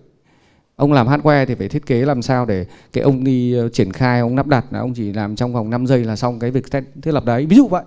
Ông 0.76 0.92
làm 0.92 1.06
hardware 1.08 1.46
thì 1.46 1.54
phải 1.54 1.68
thiết 1.68 1.86
kế 1.86 2.04
làm 2.04 2.22
sao 2.22 2.46
để 2.46 2.66
cái 2.92 3.04
ông 3.04 3.24
đi 3.24 3.52
ờ, 3.52 3.68
triển 3.68 3.92
khai 3.92 4.20
ông 4.20 4.36
lắp 4.36 4.46
đặt 4.46 4.64
là 4.70 4.78
ông 4.78 4.94
chỉ 4.94 5.12
làm 5.12 5.36
trong 5.36 5.52
vòng 5.52 5.70
5 5.70 5.86
giây 5.86 6.04
là 6.04 6.16
xong 6.16 6.38
cái 6.38 6.50
việc 6.50 6.70
thiết 7.02 7.12
lập 7.12 7.24
đấy. 7.24 7.46
Ví 7.46 7.56
dụ 7.56 7.68
vậy 7.68 7.82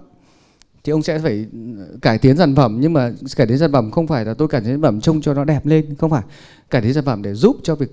thì 0.84 0.92
ông 0.92 1.04
sẽ 1.04 1.20
phải 1.20 1.46
ờ, 1.78 1.86
cải 2.02 2.18
tiến 2.18 2.38
sản 2.38 2.56
phẩm 2.56 2.78
nhưng 2.82 2.94
mà 2.94 3.12
cải 3.36 3.48
tiến 3.48 3.58
sản 3.58 3.72
phẩm 3.72 3.92
không 3.92 4.08
phải 4.08 4.26
là 4.26 4.34
tôi 4.34 4.48
cải 4.48 4.62
tiến 4.62 4.70
sản 4.70 4.82
phẩm 4.82 5.02
trông 5.02 5.22
cho 5.22 5.34
nó 5.34 5.44
đẹp 5.44 5.66
lên 5.66 5.96
không 5.96 6.10
phải. 6.10 6.24
Cải 6.70 6.82
tiến 6.82 6.94
sản 6.94 7.06
phẩm 7.06 7.22
để 7.22 7.34
giúp 7.34 7.58
cho 7.64 7.76
việc 7.76 7.92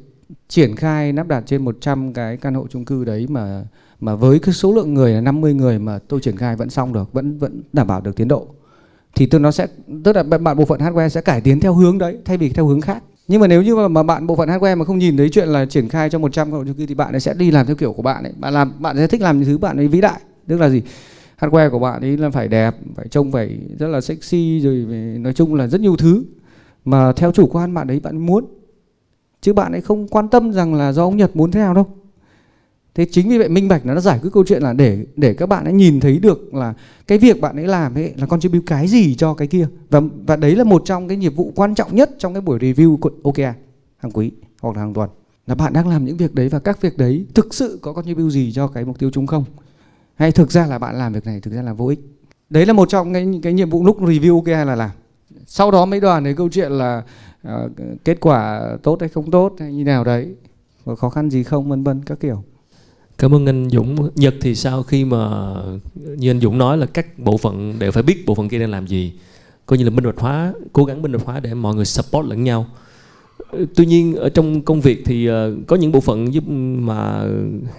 triển 0.49 0.77
khai 0.77 1.13
lắp 1.13 1.29
đặt 1.29 1.43
trên 1.47 1.65
100 1.65 2.13
cái 2.13 2.37
căn 2.37 2.55
hộ 2.55 2.67
chung 2.71 2.85
cư 2.85 3.05
đấy 3.05 3.27
mà 3.29 3.65
mà 4.01 4.15
với 4.15 4.39
cái 4.39 4.55
số 4.55 4.73
lượng 4.73 4.95
người 4.95 5.13
là 5.13 5.21
50 5.21 5.55
người 5.55 5.79
mà 5.79 5.99
tôi 5.99 6.21
triển 6.21 6.37
khai 6.37 6.57
vẫn 6.57 6.71
xong 6.71 6.93
được 6.93 7.13
vẫn 7.13 7.39
vẫn 7.39 7.63
đảm 7.73 7.87
bảo 7.87 8.01
được 8.01 8.17
tiến 8.17 8.29
độ 8.29 8.47
thì 9.15 9.27
tôi 9.27 9.41
nó 9.41 9.51
sẽ 9.51 9.67
tức 10.05 10.17
là 10.17 10.23
bạn 10.23 10.57
bộ 10.57 10.65
phận 10.65 10.81
hardware 10.81 11.09
sẽ 11.09 11.21
cải 11.21 11.41
tiến 11.41 11.61
theo 11.61 11.75
hướng 11.75 11.99
đấy 11.99 12.19
thay 12.25 12.37
vì 12.37 12.49
theo 12.49 12.67
hướng 12.67 12.81
khác. 12.81 13.03
Nhưng 13.29 13.41
mà 13.41 13.47
nếu 13.47 13.63
như 13.63 13.77
mà, 13.77 13.89
mà 13.89 14.03
bạn 14.03 14.27
bộ 14.27 14.37
phận 14.37 14.49
hardware 14.49 14.77
mà 14.77 14.85
không 14.85 14.99
nhìn 14.99 15.17
thấy 15.17 15.29
chuyện 15.29 15.49
là 15.49 15.67
triển 15.67 15.89
khai 15.89 16.11
cho 16.11 16.19
100 16.19 16.51
cộng 16.51 16.61
hộ 16.61 16.65
chung 16.65 16.75
cư 16.75 16.87
thì 16.87 16.95
bạn 16.95 17.15
ấy 17.15 17.21
sẽ 17.21 17.35
đi 17.35 17.51
làm 17.51 17.67
theo 17.67 17.77
kiểu 17.77 17.93
của 17.93 18.03
bạn 18.03 18.23
ấy. 18.23 18.33
Bạn 18.39 18.55
làm 18.55 18.73
bạn 18.79 18.97
sẽ 18.97 19.07
thích 19.07 19.21
làm 19.21 19.39
những 19.39 19.49
thứ 19.49 19.59
bạn 19.59 19.77
ấy 19.77 19.89
vĩ 19.89 20.01
đại. 20.01 20.21
Tức 20.47 20.61
là 20.61 20.69
gì? 20.69 20.83
Hardware 21.41 21.71
của 21.71 21.79
bạn 21.79 22.01
ấy 22.01 22.17
là 22.17 22.31
phải 22.31 22.49
đẹp 22.49 22.77
phải 22.97 23.09
trông 23.09 23.33
phải 23.33 23.59
rất 23.79 23.89
là 23.89 24.01
sexy 24.01 24.61
rồi 24.61 24.75
nói 25.19 25.33
chung 25.33 25.55
là 25.55 25.67
rất 25.67 25.81
nhiều 25.81 25.97
thứ. 25.97 26.25
Mà 26.85 27.13
theo 27.13 27.33
chủ 27.33 27.47
quan 27.47 27.75
bạn 27.75 27.89
ấy 27.89 28.01
bạn 28.01 28.27
muốn. 28.27 28.45
Chứ 29.41 29.53
bạn 29.53 29.73
ấy 29.73 29.81
không 29.81 30.09
quan 30.09 30.29
tâm 30.29 30.53
rằng 30.53 30.75
là 30.75 30.93
do 30.93 31.05
ông 31.05 31.17
Nhật 31.17 31.37
muốn 31.37 31.51
thế 31.51 31.61
nào 31.61 31.75
đâu 31.75 31.87
thế 33.01 33.07
chính 33.11 33.29
vì 33.29 33.39
vậy 33.39 33.49
minh 33.49 33.69
bạch 33.69 33.87
nó 33.87 34.01
giải 34.01 34.19
quyết 34.23 34.31
câu 34.33 34.45
chuyện 34.47 34.63
là 34.63 34.73
để 34.73 35.07
để 35.17 35.35
các 35.35 35.49
bạn 35.49 35.65
ấy 35.65 35.73
nhìn 35.73 36.01
thấy 36.01 36.19
được 36.19 36.55
là 36.55 36.75
cái 37.07 37.19
việc 37.19 37.41
bạn 37.41 37.57
ấy 37.57 37.67
làm 37.67 37.95
ấy 37.95 38.05
là 38.05 38.13
con 38.17 38.29
contribute 38.29 38.65
cái 38.67 38.89
gì 38.89 39.15
cho 39.15 39.35
cái 39.35 39.49
kia. 39.49 39.69
Và 39.91 40.01
và 40.27 40.37
đấy 40.37 40.57
là 40.57 40.65
một 40.65 40.83
trong 40.85 41.09
cái 41.09 41.17
nhiệm 41.17 41.35
vụ 41.35 41.53
quan 41.55 41.75
trọng 41.75 41.97
nhất 41.97 42.11
trong 42.19 42.35
cái 42.35 42.41
buổi 42.41 42.59
review 42.59 42.97
của 42.97 43.11
OKR 43.23 43.41
hàng 43.97 44.13
quý 44.13 44.31
hoặc 44.61 44.77
là 44.77 44.83
hàng 44.83 44.95
tuần 44.95 45.11
là 45.47 45.55
bạn 45.55 45.73
đang 45.73 45.89
làm 45.89 46.05
những 46.05 46.17
việc 46.17 46.35
đấy 46.35 46.49
và 46.49 46.59
các 46.59 46.83
việc 46.83 46.99
đấy 46.99 47.27
thực 47.35 47.55
sự 47.55 47.79
có 47.83 47.93
contribute 47.93 48.31
gì 48.31 48.53
cho 48.53 48.67
cái 48.67 48.85
mục 48.85 48.99
tiêu 48.99 49.11
chung 49.11 49.27
không? 49.27 49.45
Hay 50.15 50.33
thực 50.33 50.51
ra 50.51 50.67
là 50.67 50.79
bạn 50.79 50.99
làm 50.99 51.13
việc 51.13 51.27
này 51.27 51.41
thực 51.41 51.55
ra 51.55 51.63
là 51.63 51.73
vô 51.73 51.87
ích? 51.87 52.01
Đấy 52.51 52.67
là 52.67 52.73
một 52.73 52.89
trong 52.89 53.13
cái 53.13 53.41
cái 53.43 53.53
nhiệm 53.53 53.71
vụ 53.71 53.85
lúc 53.85 54.01
review 54.01 54.37
OKR 54.37 54.69
là 54.69 54.75
làm. 54.75 54.91
Sau 55.47 55.71
đó 55.71 55.87
mới 55.87 56.01
đoàn 56.01 56.25
đến 56.25 56.37
câu 56.37 56.49
chuyện 56.49 56.73
là 56.73 57.03
uh, 57.49 57.53
kết 58.05 58.21
quả 58.21 58.61
tốt 58.83 58.97
hay 59.01 59.09
không 59.09 59.31
tốt 59.31 59.57
hay 59.59 59.73
như 59.73 59.85
nào 59.85 60.05
đấy 60.05 60.35
có 60.85 60.95
khó 60.95 61.09
khăn 61.09 61.31
gì 61.31 61.43
không 61.43 61.69
vân 61.69 61.85
vân 61.85 62.03
các 62.05 62.21
kiểu. 62.21 62.43
Cảm 63.21 63.35
ơn 63.35 63.47
anh 63.47 63.71
Dũng. 63.71 64.11
Nhật 64.15 64.35
thì 64.41 64.55
sau 64.55 64.83
khi 64.83 65.05
mà 65.05 65.55
như 65.95 66.31
anh 66.31 66.41
Dũng 66.41 66.59
nói 66.59 66.79
là 66.79 66.87
các 66.87 67.19
bộ 67.19 67.37
phận 67.37 67.79
đều 67.79 67.93
phải 67.93 68.03
biết 68.03 68.27
bộ 68.27 68.35
phận 68.35 68.49
kia 68.49 68.59
đang 68.59 68.71
làm 68.71 68.87
gì. 68.87 69.13
Coi 69.67 69.79
như 69.79 69.85
là 69.85 69.91
minh 69.91 70.05
bạch 70.05 70.19
hóa, 70.19 70.53
cố 70.73 70.85
gắng 70.85 71.03
minh 71.03 71.13
bạch 71.13 71.25
hóa 71.25 71.41
để 71.41 71.55
mọi 71.55 71.75
người 71.75 71.85
support 71.85 72.29
lẫn 72.29 72.45
nhau. 72.45 72.67
Tuy 73.75 73.87
nhiên 73.87 74.15
ở 74.15 74.29
trong 74.29 74.63
công 74.63 74.81
việc 74.81 75.03
thì 75.07 75.27
ờ, 75.27 75.55
có 75.67 75.77
những 75.77 75.93
bộ 75.93 76.01
phận 76.01 76.35
giúp 76.35 76.45
mà 76.79 77.25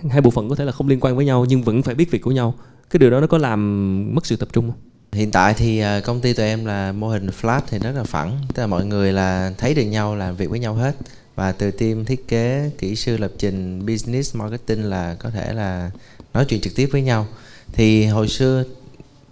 hai 0.09 0.21
bộ 0.21 0.29
phận 0.29 0.49
có 0.49 0.55
thể 0.55 0.65
là 0.65 0.71
không 0.71 0.87
liên 0.87 0.99
quan 0.99 1.15
với 1.15 1.25
nhau 1.25 1.45
nhưng 1.49 1.63
vẫn 1.63 1.81
phải 1.81 1.95
biết 1.95 2.11
việc 2.11 2.21
của 2.21 2.31
nhau. 2.31 2.53
Cái 2.89 2.97
điều 2.99 3.09
đó 3.09 3.19
nó 3.19 3.27
có 3.27 3.37
làm 3.37 4.15
mất 4.15 4.25
sự 4.25 4.35
tập 4.35 4.49
trung 4.53 4.71
không? 4.71 4.79
Hiện 5.11 5.31
tại 5.31 5.53
thì 5.53 5.79
ờ, 5.79 6.01
công 6.01 6.21
ty 6.21 6.33
tụi 6.33 6.45
em 6.45 6.65
là 6.65 6.91
mô 6.91 7.07
hình 7.07 7.27
flat 7.41 7.61
thì 7.69 7.79
rất 7.79 7.91
là 7.95 8.03
phẳng, 8.03 8.37
tức 8.53 8.61
là 8.63 8.67
mọi 8.67 8.85
người 8.85 9.13
là 9.13 9.53
thấy 9.57 9.73
được 9.73 9.85
nhau 9.85 10.15
làm 10.15 10.35
việc 10.35 10.49
với 10.49 10.59
nhau 10.59 10.73
hết 10.73 10.95
và 11.41 11.51
từ 11.51 11.71
team 11.71 12.05
thiết 12.05 12.27
kế 12.27 12.71
kỹ 12.77 12.95
sư 12.95 13.17
lập 13.17 13.31
trình 13.37 13.85
business 13.85 14.35
marketing 14.35 14.83
là 14.83 15.15
có 15.19 15.29
thể 15.29 15.53
là 15.53 15.91
nói 16.33 16.45
chuyện 16.45 16.61
trực 16.61 16.75
tiếp 16.75 16.89
với 16.91 17.01
nhau. 17.01 17.27
Thì 17.73 18.05
hồi 18.05 18.27
xưa 18.27 18.63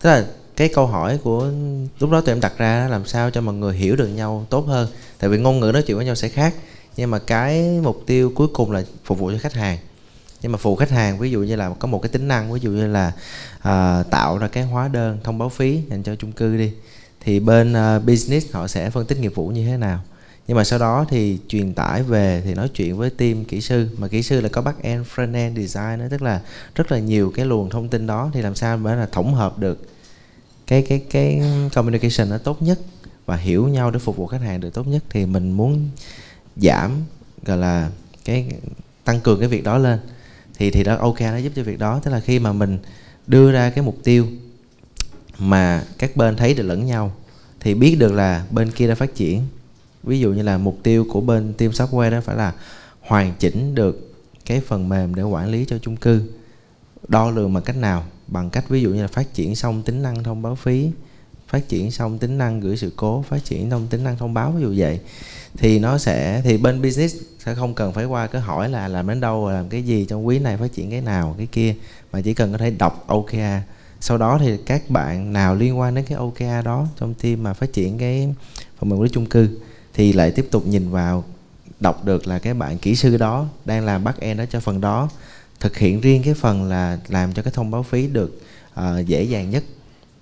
tức 0.02 0.10
là 0.10 0.26
cái 0.56 0.70
câu 0.74 0.88
hỏi 0.88 1.20
của 1.24 1.52
lúc 2.00 2.12
đó 2.12 2.22
tụi 2.22 2.34
em 2.34 2.42
đặt 2.42 2.54
ra 2.58 2.88
làm 2.88 3.06
sao 3.06 3.32
cho 3.32 3.42
mọi 3.42 3.56
người 3.56 3.76
hiểu 3.76 3.96
được 3.96 4.08
nhau 4.08 4.46
tốt 4.50 4.62
hơn. 4.68 4.88
Tại 5.20 5.30
vì 5.30 5.38
ngôn 5.38 5.60
ngữ 5.60 5.72
nói 5.74 5.84
chuyện 5.88 5.98
với 5.98 6.06
nhau 6.06 6.16
sẽ 6.16 6.30
khác 6.30 6.56
nhưng 6.98 7.12
mà 7.12 7.20
cái 7.20 7.80
mục 7.84 8.04
tiêu 8.06 8.32
cuối 8.36 8.48
cùng 8.54 8.72
là 8.72 8.84
phục 9.04 9.20
vụ 9.20 9.32
cho 9.32 9.38
khách 9.42 9.54
hàng. 9.54 9.78
Nhưng 10.42 10.52
mà 10.52 10.58
phụ 10.58 10.76
khách 10.76 10.90
hàng 10.90 11.20
ví 11.20 11.32
dụ 11.32 11.40
như 11.40 11.56
là 11.56 11.70
có 11.70 11.88
một 11.88 12.02
cái 12.02 12.10
tính 12.10 12.28
năng 12.28 12.54
ví 12.54 12.60
dụ 12.60 12.72
như 12.72 12.88
là 12.88 13.12
uh, 13.58 14.12
tạo 14.12 14.38
ra 14.38 14.48
cái 14.48 14.64
hóa 14.64 14.88
đơn 14.88 15.20
thông 15.24 15.38
báo 15.38 15.50
phí 15.50 15.82
dành 15.90 16.04
cho 16.04 16.16
chung 16.16 16.32
cư 16.32 16.58
đi 16.58 16.72
thì 17.22 17.40
bên 17.40 17.74
uh, 17.74 18.04
business 18.04 18.52
họ 18.52 18.68
sẽ 18.68 18.90
phân 18.90 19.06
tích 19.06 19.20
nghiệp 19.20 19.36
vụ 19.36 19.48
như 19.48 19.66
thế 19.68 19.78
nào 19.78 20.00
nhưng 20.50 20.58
mà 20.58 20.64
sau 20.64 20.80
đó 20.80 21.06
thì 21.10 21.38
truyền 21.48 21.74
tải 21.74 22.04
về, 22.04 22.42
thì 22.46 22.54
nói 22.54 22.70
chuyện 22.70 22.98
với 22.98 23.10
team 23.10 23.46
kỹ 23.46 23.62
sư. 23.62 23.90
Mà 23.98 24.08
kỹ 24.08 24.24
sư 24.24 24.42
là 24.42 24.50
có 24.50 24.62
back 24.62 24.84
end, 24.84 25.08
front 25.16 25.34
end 25.34 25.58
design 25.58 26.00
đó, 26.00 26.06
tức 26.10 26.22
là 26.22 26.42
rất 26.76 26.92
là 26.92 27.00
nhiều 27.00 27.32
cái 27.36 27.46
luồng 27.46 27.70
thông 27.70 27.90
tin 27.90 28.08
đó. 28.08 28.32
Thì 28.34 28.42
làm 28.42 28.56
sao 28.56 28.78
mới 28.78 28.98
là 28.98 29.06
tổng 29.06 29.34
hợp 29.34 29.60
được 29.60 29.90
cái 30.68 30.82
cái 30.82 31.04
cái 31.10 31.42
communication 31.74 32.30
nó 32.30 32.38
tốt 32.38 32.62
nhất 32.62 32.80
và 33.26 33.36
hiểu 33.36 33.68
nhau 33.68 33.92
để 33.92 34.00
phục 34.00 34.18
vụ 34.18 34.28
khách 34.28 34.42
hàng 34.42 34.60
được 34.60 34.74
tốt 34.74 34.88
nhất. 34.88 35.04
Thì 35.10 35.26
mình 35.26 35.52
muốn 35.52 35.90
giảm, 36.56 36.92
gọi 37.46 37.58
là, 37.58 37.90
cái 38.26 38.52
tăng 39.04 39.20
cường 39.20 39.40
cái 39.40 39.50
việc 39.50 39.64
đó 39.64 39.78
lên. 39.78 40.00
Thì 40.58 40.72
thì 40.72 40.84
đó, 40.84 40.98
ok, 41.00 41.22
nó 41.22 41.38
giúp 41.38 41.52
cho 41.56 41.64
việc 41.64 41.80
đó. 41.80 42.00
Tức 42.04 42.12
là 42.12 42.20
khi 42.20 42.40
mà 42.40 42.54
mình 42.54 42.78
đưa 43.28 43.52
ra 43.52 43.70
cái 43.70 43.84
mục 43.84 43.98
tiêu 44.04 44.28
mà 45.40 45.84
các 45.98 46.16
bên 46.16 46.36
thấy 46.36 46.54
được 46.54 46.64
lẫn 46.64 46.86
nhau, 46.86 47.14
thì 47.60 47.74
biết 47.74 47.96
được 48.00 48.14
là 48.14 48.46
bên 48.52 48.72
kia 48.72 48.88
đã 48.88 48.96
phát 48.96 49.16
triển 49.16 49.44
ví 50.04 50.20
dụ 50.20 50.34
như 50.34 50.42
là 50.42 50.58
mục 50.58 50.78
tiêu 50.84 51.06
của 51.10 51.22
bên 51.22 51.54
team 51.54 51.72
software 51.72 52.12
đó 52.12 52.22
phải 52.22 52.36
là 52.36 52.54
hoàn 53.02 53.34
chỉnh 53.40 53.76
được 53.76 54.14
cái 54.46 54.62
phần 54.62 54.90
mềm 54.90 55.16
để 55.16 55.24
quản 55.24 55.50
lý 55.50 55.66
cho 55.66 55.78
chung 55.78 55.98
cư. 55.98 56.22
Đo 57.08 57.32
lường 57.32 57.54
bằng 57.54 57.64
cách 57.64 57.78
nào? 57.78 58.06
Bằng 58.28 58.50
cách 58.50 58.70
ví 58.70 58.82
dụ 58.82 58.90
như 58.90 59.02
là 59.02 59.08
phát 59.08 59.34
triển 59.34 59.56
xong 59.56 59.84
tính 59.84 60.02
năng 60.02 60.24
thông 60.24 60.42
báo 60.42 60.56
phí, 60.56 60.90
phát 61.48 61.68
triển 61.68 61.92
xong 61.92 62.18
tính 62.18 62.38
năng 62.38 62.60
gửi 62.60 62.78
sự 62.78 62.92
cố, 62.96 63.26
phát 63.30 63.46
triển 63.46 63.70
xong 63.70 63.88
tính 63.88 64.04
năng 64.04 64.18
thông 64.18 64.34
báo, 64.34 64.52
ví 64.52 64.62
dụ 64.62 64.74
vậy. 64.78 65.00
Thì 65.58 65.80
nó 65.80 65.98
sẽ, 65.98 66.42
thì 66.44 66.58
bên 66.58 66.82
business 66.82 67.16
sẽ 67.40 67.56
không 67.56 67.74
cần 67.74 67.94
phải 67.94 68.06
qua 68.06 68.28
cái 68.28 68.42
hỏi 68.42 68.70
là 68.70 68.88
làm 68.88 69.08
đến 69.08 69.20
đâu 69.20 69.50
làm 69.50 69.70
cái 69.70 69.84
gì 69.84 70.06
trong 70.06 70.28
quý 70.28 70.40
này, 70.40 70.58
phát 70.58 70.74
triển 70.74 70.92
cái 70.92 71.02
nào, 71.02 71.36
cái 71.38 71.48
kia, 71.48 71.76
mà 72.12 72.22
chỉ 72.22 72.34
cần 72.34 72.52
có 72.52 72.58
thể 72.58 72.72
đọc 72.72 73.04
OKR 73.08 73.64
sau 74.02 74.18
đó 74.18 74.38
thì 74.42 74.58
các 74.58 74.90
bạn 74.90 75.34
nào 75.34 75.56
liên 75.56 75.80
quan 75.80 75.96
đến 75.96 76.06
cái 76.06 76.18
OKR 76.18 76.66
đó 76.66 76.88
trong 77.00 77.14
team 77.14 77.44
mà 77.44 77.54
phát 77.54 77.74
triển 77.74 77.98
cái 77.98 78.34
phần 78.80 78.90
mềm 78.90 79.00
quản 79.00 79.04
lý 79.04 79.10
chung 79.10 79.26
cư 79.26 79.50
thì 80.00 80.14
lại 80.14 80.32
tiếp 80.32 80.48
tục 80.52 80.68
nhìn 80.68 80.90
vào 80.90 81.24
đọc 81.80 82.06
được 82.06 82.28
là 82.28 82.40
cái 82.40 82.54
bạn 82.54 82.78
kỹ 82.78 82.96
sư 82.96 83.18
đó 83.18 83.48
đang 83.66 83.86
làm 83.86 84.04
bắt 84.04 84.20
end 84.20 84.40
đó 84.40 84.46
cho 84.50 84.60
phần 84.60 84.82
đó 84.82 85.10
thực 85.60 85.78
hiện 85.78 86.02
riêng 86.02 86.22
cái 86.24 86.34
phần 86.34 86.64
là 86.64 87.00
làm 87.08 87.34
cho 87.34 87.42
cái 87.42 87.54
thông 87.56 87.72
báo 87.72 87.84
phí 87.84 88.08
được 88.08 88.42
uh, 88.80 89.06
dễ 89.06 89.24
dàng 89.24 89.50
nhất 89.50 89.64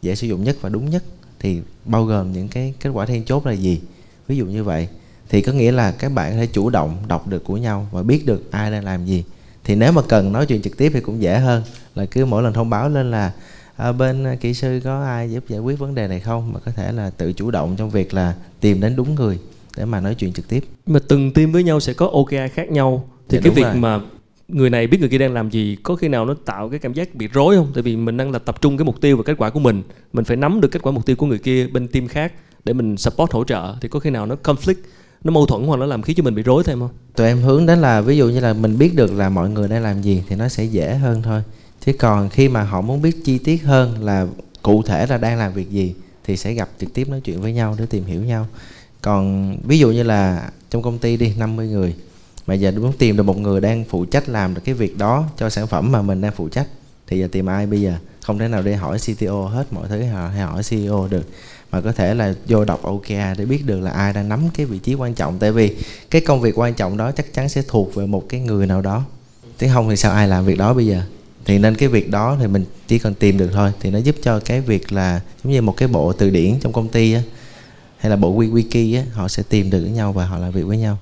dễ 0.02 0.16
sử 0.16 0.28
dụng 0.28 0.44
nhất 0.44 0.58
và 0.62 0.70
đúng 0.70 0.90
nhất. 0.90 1.04
Thì 1.40 1.62
bao 1.86 2.06
gồm 2.06 2.34
những 2.34 2.48
cái 2.48 2.74
kết 2.80 2.90
quả 2.90 3.06
then 3.06 3.26
chốt 3.26 3.46
là 3.46 3.52
gì? 3.52 3.82
Ví 4.28 4.38
dụ 4.38 4.46
như 4.46 4.64
vậy. 4.64 4.88
Thì 5.30 5.42
có 5.42 5.52
nghĩa 5.52 5.72
là 5.72 5.92
các 5.92 6.10
bạn 6.10 6.32
có 6.32 6.38
thể 6.38 6.48
chủ 6.48 6.70
động 6.70 6.98
đọc 7.08 7.28
được 7.28 7.44
của 7.44 7.58
nhau 7.58 7.88
và 7.92 8.04
biết 8.04 8.26
được 8.26 8.52
ai 8.52 8.72
đang 8.72 8.84
làm 8.84 9.06
gì. 9.06 9.24
Thì 9.64 9.76
nếu 9.76 9.92
mà 9.92 10.02
cần 10.02 10.32
nói 10.32 10.46
chuyện 10.46 10.62
trực 10.62 10.78
tiếp 10.78 10.92
thì 10.94 11.02
cũng 11.02 11.22
dễ 11.22 11.40
hơn 11.40 11.64
là 11.96 12.06
cứ 12.06 12.26
mỗi 12.26 12.44
lần 12.44 12.54
thông 12.54 12.70
báo 12.70 12.90
lên 12.90 13.12
là 13.12 13.32
à, 13.76 13.92
bên 13.92 14.38
kỹ 14.42 14.54
sư 14.54 14.82
có 14.84 15.04
ai 15.04 15.32
giúp 15.32 15.44
giải 15.48 15.60
quyết 15.60 15.80
vấn 15.80 15.96
đề 15.96 16.08
này 16.08 16.20
không? 16.20 16.54
Mà 16.54 16.60
có 16.60 16.72
thể 16.72 16.92
là 16.92 17.10
tự 17.10 17.34
chủ 17.34 17.52
động 17.52 17.76
trong 17.78 17.90
việc 17.90 18.14
là 18.14 18.36
tìm 18.60 18.82
đến 18.82 18.96
đúng 18.96 19.16
người 19.16 19.40
để 19.78 19.86
mà 19.86 20.00
nói 20.00 20.16
chuyện 20.16 20.34
trực 20.34 20.48
tiếp. 20.48 20.64
Mà 20.86 21.00
từng 21.08 21.34
team 21.34 21.52
với 21.52 21.64
nhau 21.64 21.80
sẽ 21.80 21.94
có 21.94 22.08
OKR 22.08 22.54
khác 22.54 22.72
nhau. 22.72 23.10
Thì 23.30 23.38
dạ, 23.38 23.42
cái 23.44 23.54
việc 23.54 23.64
rồi. 23.64 23.76
mà 23.76 24.00
người 24.48 24.70
này 24.70 24.88
biết 24.88 25.00
người 25.00 25.10
kia 25.10 25.18
đang 25.18 25.34
làm 25.34 25.50
gì 25.50 25.78
có 25.84 25.96
khi 25.96 26.08
nào 26.08 26.26
nó 26.26 26.36
tạo 26.46 26.70
cái 26.70 26.80
cảm 26.80 26.94
giác 26.94 27.16
bị 27.16 27.28
rối 27.28 27.56
không? 27.56 27.72
Tại 27.74 27.84
vì 27.84 27.96
mình 27.96 28.18
đang 28.18 28.32
là 28.32 28.40
tập 28.40 28.62
trung 28.62 28.78
cái 28.78 28.86
mục 28.86 29.02
tiêu 29.02 29.18
và 29.18 29.24
kết 29.24 29.36
quả 29.38 29.50
của 29.50 29.60
mình. 29.60 29.84
Mình 30.14 30.26
phải 30.26 30.38
nắm 30.38 30.62
được 30.62 30.68
kết 30.72 30.82
quả 30.82 30.92
mục 30.92 31.06
tiêu 31.06 31.16
của 31.16 31.26
người 31.26 31.38
kia 31.38 31.68
bên 31.68 31.88
team 31.88 32.08
khác 32.08 32.34
để 32.64 32.74
mình 32.74 32.98
support 32.98 33.32
hỗ 33.32 33.44
trợ. 33.44 33.76
Thì 33.82 33.88
có 33.88 34.00
khi 34.00 34.10
nào 34.10 34.26
nó 34.26 34.36
conflict 34.44 34.76
nó 35.24 35.32
mâu 35.32 35.46
thuẫn 35.46 35.64
hoặc 35.64 35.78
nó 35.80 35.86
làm 35.86 36.02
khiến 36.02 36.16
cho 36.16 36.24
mình 36.24 36.36
bị 36.36 36.44
rối 36.44 36.64
thêm 36.64 36.80
không? 36.80 36.90
Tụi 37.16 37.28
em 37.28 37.38
hướng 37.38 37.66
đến 37.66 37.80
là 37.80 38.02
ví 38.02 38.18
dụ 38.18 38.30
như 38.30 38.40
là 38.40 38.54
mình 38.54 38.78
biết 38.78 38.96
được 38.96 39.14
là 39.14 39.30
mọi 39.30 39.50
người 39.50 39.68
đang 39.68 39.84
làm 39.84 40.02
gì 40.02 40.24
thì 40.30 40.36
nó 40.36 40.48
sẽ 40.48 40.64
dễ 40.64 40.96
hơn 40.96 41.22
thôi. 41.22 41.42
Chứ 41.86 41.94
còn 42.00 42.30
khi 42.30 42.50
mà 42.50 42.64
họ 42.64 42.82
muốn 42.82 43.02
biết 43.02 43.16
chi 43.26 43.38
tiết 43.38 43.64
hơn 43.64 44.04
là 44.04 44.28
cụ 44.62 44.84
thể 44.84 45.06
là 45.08 45.18
đang 45.18 45.38
làm 45.38 45.54
việc 45.54 45.70
gì 45.70 45.96
thì 46.24 46.38
sẽ 46.38 46.54
gặp 46.54 46.70
trực 46.80 46.94
tiếp 46.94 47.10
nói 47.10 47.22
chuyện 47.22 47.42
với 47.42 47.54
nhau 47.54 47.76
để 47.80 47.86
tìm 47.86 48.04
hiểu 48.06 48.24
nhau 48.24 48.48
còn 49.08 49.58
ví 49.64 49.80
dụ 49.80 49.92
như 49.92 50.04
là 50.04 50.50
trong 50.70 50.82
công 50.82 50.98
ty 50.98 51.18
đi 51.18 51.34
50 51.38 51.68
người. 51.68 51.96
Mà 52.48 52.54
giờ 52.54 52.72
muốn 52.72 52.94
tìm 52.98 53.18
được 53.18 53.24
một 53.24 53.38
người 53.38 53.62
đang 53.62 53.84
phụ 53.90 54.06
trách 54.06 54.30
làm 54.30 54.54
được 54.54 54.62
cái 54.66 54.76
việc 54.76 54.98
đó 54.98 55.30
cho 55.38 55.50
sản 55.50 55.68
phẩm 55.68 55.92
mà 55.92 56.02
mình 56.02 56.22
đang 56.22 56.32
phụ 56.36 56.50
trách, 56.50 56.68
thì 57.08 57.20
giờ 57.20 57.28
tìm 57.32 57.46
ai 57.46 57.68
bây 57.68 57.82
giờ? 57.82 57.94
Không 58.22 58.40
thể 58.40 58.48
nào 58.48 58.62
đi 58.62 58.74
hỏi 58.74 58.98
CTO 59.00 59.48
hết 59.48 59.74
mọi 59.74 59.88
thứ 59.90 60.02
hay 60.02 60.42
hỏi 60.42 60.64
CEO 60.70 61.08
được. 61.08 61.28
Mà 61.72 61.82
có 61.82 61.92
thể 61.92 62.14
là 62.14 62.34
vô 62.48 62.66
đọc 62.66 62.82
OKR 62.84 63.38
để 63.38 63.46
biết 63.46 63.66
được 63.66 63.80
là 63.80 63.92
ai 63.92 64.14
đang 64.14 64.30
nắm 64.30 64.40
cái 64.54 64.66
vị 64.66 64.80
trí 64.80 64.94
quan 64.94 65.14
trọng. 65.14 65.40
Tại 65.40 65.52
vì 65.52 65.76
cái 66.12 66.22
công 66.22 66.42
việc 66.42 66.60
quan 66.60 66.74
trọng 66.74 66.98
đó 66.98 67.12
chắc 67.12 67.34
chắn 67.34 67.50
sẽ 67.50 67.62
thuộc 67.68 67.96
về 67.96 68.06
một 68.06 68.24
cái 68.30 68.40
người 68.40 68.68
nào 68.68 68.82
đó. 68.82 69.04
Chứ 69.60 69.68
không 69.74 69.90
thì 69.90 69.96
sao 69.96 70.12
ai 70.12 70.28
làm 70.28 70.46
việc 70.46 70.58
đó 70.58 70.74
bây 70.74 70.86
giờ? 70.86 71.02
Thì 71.46 71.60
nên 71.60 71.76
cái 71.76 71.90
việc 71.90 72.10
đó 72.10 72.38
thì 72.40 72.48
mình 72.48 72.66
chỉ 72.88 73.00
cần 73.00 73.14
tìm 73.14 73.38
được 73.38 73.50
thôi. 73.54 73.72
Thì 73.80 73.92
nó 73.92 73.98
giúp 73.98 74.16
cho 74.22 74.40
cái 74.40 74.62
việc 74.62 74.92
là 74.94 75.22
giống 75.44 75.54
như 75.54 75.62
một 75.62 75.78
cái 75.78 75.88
bộ 75.88 76.14
từ 76.14 76.30
điển 76.30 76.60
trong 76.60 76.74
công 76.74 76.88
ty 76.88 77.14
á 77.14 77.22
hay 77.98 78.10
là 78.10 78.16
bộ 78.16 78.36
wiki 78.36 79.00
á, 79.00 79.06
họ 79.14 79.28
sẽ 79.28 79.44
tìm 79.50 79.70
được 79.70 79.82
với 79.82 79.92
nhau 79.92 80.14
và 80.14 80.26
họ 80.26 80.38
làm 80.38 80.52
việc 80.52 80.64
với 80.64 80.78
nhau. 80.78 80.98